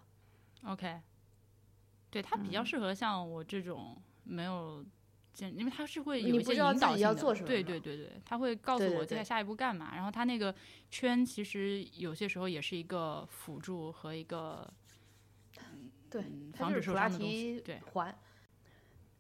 [0.67, 1.01] ，OK，
[2.11, 4.91] 对它比嗯较适合像我这种没有见，
[5.39, 9.93] 因为他是会有一些引导性的，要做什么对对对对，他会告诉我接下来下一步干嘛。
[9.95, 10.55] 然后他那个
[10.91, 14.71] 圈其实有些时候也是一个辅助和一个
[16.11, 16.23] 对
[16.55, 17.55] 防止受伤的东西。
[17.55, 18.17] 提对，环。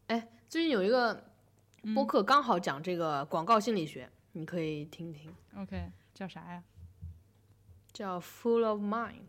[0.08, 1.24] 哎，最近有一个
[1.82, 6.62] 嗯播客刚好讲这个广告心理学，你可以听听，OK，叫啥呀？
[7.92, 9.22] 叫 Full of Mind。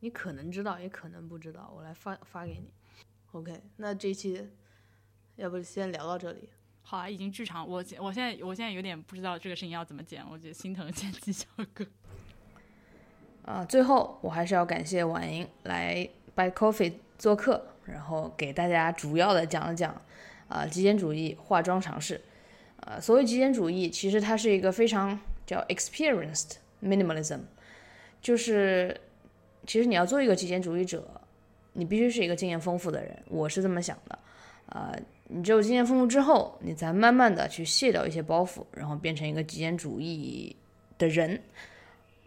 [0.00, 2.70] 你可能知道，也可能不知道，我来发发给你。
[3.32, 4.46] OK，那这期
[5.36, 6.48] 要不先聊到这里。
[6.82, 11.84] 好啊，已经剧场，我我现在我现在有点不知道这个事情要怎么剪，我觉得心疼剪辑小哥。
[13.44, 20.00] 啊，最后我还是要感谢婉莹来 By Coffee 做客，然后给大家主要的讲了讲
[20.48, 22.20] 啊极简主义化妆尝试。
[22.80, 27.40] 呃，所谓极简主义，其实它是一个非常叫 experienced minimalism，
[28.20, 29.00] 就是
[29.66, 31.22] 其实你要做一个极简主义者，
[31.72, 34.18] 你必须是一个经验丰富的人，我是这么想的。
[34.66, 34.98] 呃，
[35.28, 40.54] 你只有经验丰富之后，你才慢慢的去卸掉一些包袱，然后变成一个极简主义
[40.98, 41.40] 的人。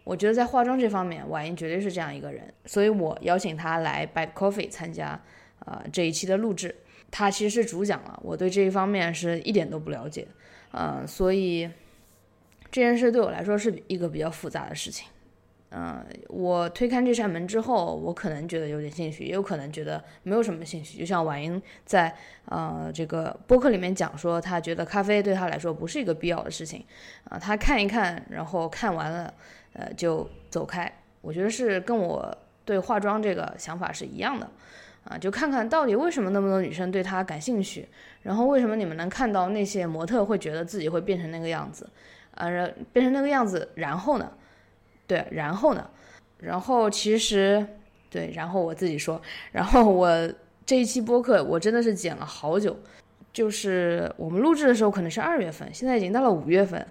[0.04, 5.20] 我觉得在化妆这方面，婉莹绝对是这样一个人，所以我邀请她来 Bad Coffee 参加
[5.66, 6.74] 呃这一期的录制。
[7.10, 10.26] 她其实是主讲了，我对这一方面是一点都不了解，
[10.72, 11.70] 呃，所以
[12.70, 15.08] 这件事对我来说是一个比较复杂的事情。
[15.70, 20.98] 嗯、我推开这扇门之后，我可能觉得有点兴趣，也有可能觉得没有什么兴趣。
[20.98, 22.14] 就像婉莹在
[22.46, 26.82] 呃这个播客里面讲说，她觉得咖啡对她来说不是一个必要的事情
[27.24, 29.34] 啊、她看一看，然后看完了，
[29.74, 30.90] 呃就走开。
[31.20, 32.34] 我觉得是跟我
[32.64, 34.50] 对化妆这个想法是一样的
[35.04, 37.86] 啊、就看看到底为什么那么多女生对她感兴趣，
[38.22, 41.88] 然后为什么你们能看到那些模特会觉得自己会变成那个样子，
[42.34, 44.32] 啊，然变成那个样子，然后呢？
[45.08, 45.90] 对，然后呢？
[46.38, 47.66] 然后其实
[48.08, 49.20] 对，然后我自己说，
[49.50, 50.08] 然后我
[50.64, 52.78] 这一期播客我真的是剪了好久，
[53.32, 56.86] 就是我们录制的时候可能是二月份，现在已经到了五月份，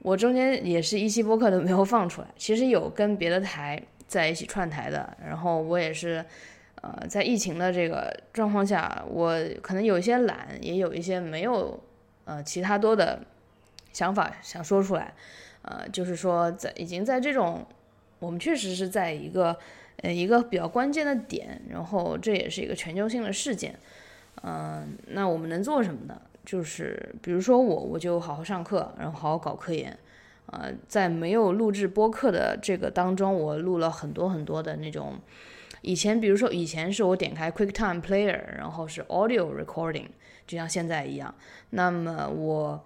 [0.00, 2.26] 我中间也是一期播客都没有放出来。
[2.36, 6.24] 其实有跟别的台在一起串台的，然后我也是，
[6.80, 11.78] 呃，在疫情的这个状况下，我可能有一些懒，也有一些没有
[12.24, 13.20] 呃其他多的
[13.92, 15.14] 想法想说出来。
[15.62, 17.64] 呃，就是说在已经在这种，
[18.18, 19.56] 我们确实是在一个
[19.98, 23.78] 呃一个比较关键的点，然后这也是一个全球性的事件，
[24.42, 26.20] 嗯、那我们能做什么呢？
[26.44, 29.96] 就是比如说我我就好好上课，然后好好搞科研，
[30.46, 35.14] 呃，在没有录制播客的这个当中，我录了很多很多的那种，
[35.82, 40.08] 以前比如说以前是我点开 QuickTime Player，然后是 Audio Recording，
[40.44, 41.32] 就像现在一样，
[41.70, 42.84] 那么我。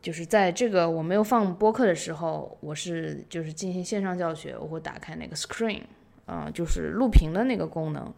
[0.00, 5.82] 就是在这个我没有放播客的时候，我是就是进行线上教学，我会打开那个 screen，
[6.26, 8.12] 啊、就是录屏的那个功能，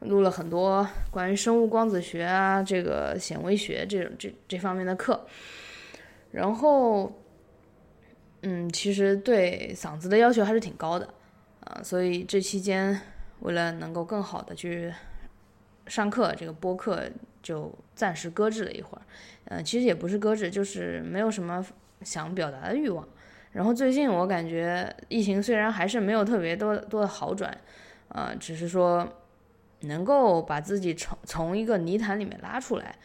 [0.00, 5.26] 录了很多关于生物光子学啊，这个显微学这种这这方面的课，
[6.30, 7.12] 然后，
[8.42, 11.12] 嗯，其实对嗓子的要求还是挺高的，
[11.64, 13.00] 啊，所以这期间
[13.40, 14.92] 为了能够更好的去
[15.86, 17.02] 上课，这个播客
[17.42, 19.02] 就暂时搁置了一会儿，
[19.46, 21.64] 嗯，其实也不是搁置，就是没有什么
[22.02, 23.06] 想表达的欲望。
[23.52, 27.56] 然后最近我感觉疫情虽然还是没有特别多多的好转，
[28.08, 29.06] 啊，只是说
[29.80, 32.96] 能够把自己从从一个泥潭里面拉出来，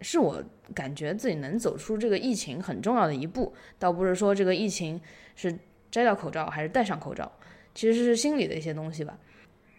[0.00, 0.42] 是我
[0.74, 3.52] 感觉自己能走出这个疫情很重要的一步。
[3.78, 5.00] 倒不是说这个疫情
[5.34, 5.58] 是
[5.90, 7.30] 摘掉口罩还是戴上口罩，
[7.74, 9.18] 其实是心里的一些东西吧。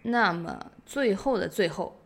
[0.02, 1.98] 那么最后的最后，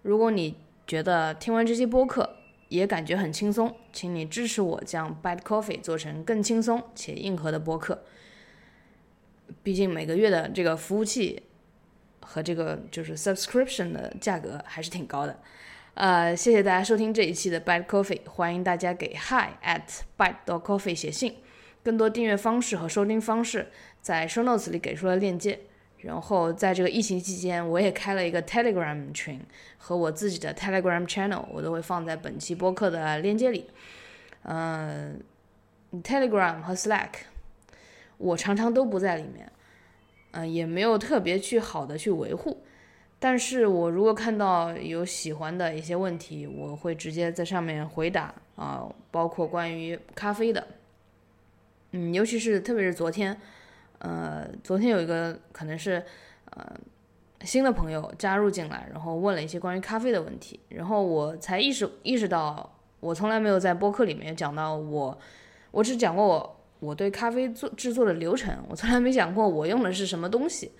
[0.00, 0.56] 如果你
[0.88, 2.36] 觉得听完这期播客，
[2.70, 8.02] 也感觉很轻松，请你支持我将 Bad Coffee 做成更轻松且硬核的播客。
[9.62, 11.42] 毕竟每个月的这个服务器
[12.20, 15.38] 和这个就是 subscription 的价格还是挺高的。
[15.92, 21.36] 呃，谢谢大家收听这一期的 Bad Coffee，欢迎大家给 Hi at Bad dot Coffee 写信。
[21.82, 23.68] 更多订阅方式和收听方式
[24.00, 25.60] 在 Show Notes 里给出了链接。
[26.00, 29.40] 然后在这个疫情期间，我也开了一个 Telegram 群
[29.76, 33.68] 和我自己的 Telegram channel，我都会放在本期播客的链接里。
[34.42, 35.20] 嗯
[36.04, 37.08] ，Telegram 和 Slack
[38.16, 39.50] 我常常都不在里面，
[40.30, 42.62] 嗯，也没有特别去好的去维护。
[43.18, 50.64] 但是我如果看到有喜欢的一些问题，我会直接在上面回答啊，包括关于咖啡的，
[51.90, 53.36] 嗯，尤其是特别是昨天。
[53.98, 56.00] 呃，昨天有一个可能是
[56.50, 56.72] 呃
[57.42, 65.18] 新的朋友加入进来，然后问了一些关于咖啡的问题，然后我才意识意识到，我从来没有在播客里面讲到我，
[65.72, 70.70] 我只讲过我我对咖啡做制作的流程，我从来没讲过我用的是什么东西，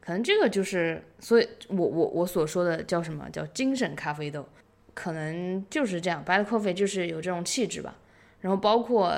[0.00, 3.28] 可能这个就是，所以我我我所说的叫什么？
[3.30, 4.46] 叫精神咖啡豆，
[4.94, 7.94] 可能就是这样，Bad Coffee 就是有这种气质吧，
[8.40, 9.12] 然后包括。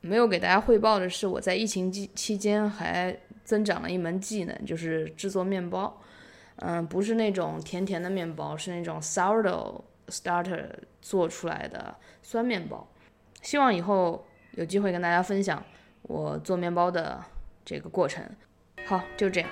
[0.00, 6.00] 没有给大家汇报的是，我在疫情期期间还增长了一门技能，就是制作面包。
[6.56, 10.66] 嗯，不是那种甜甜的面包，是那种 sourdough starter
[11.00, 12.88] 做出来的酸面包。
[13.42, 15.62] 希望以后有机会跟大家分享
[16.02, 17.22] 我做面包的
[17.64, 18.24] 这个过程。
[18.86, 19.48] 好，就这样。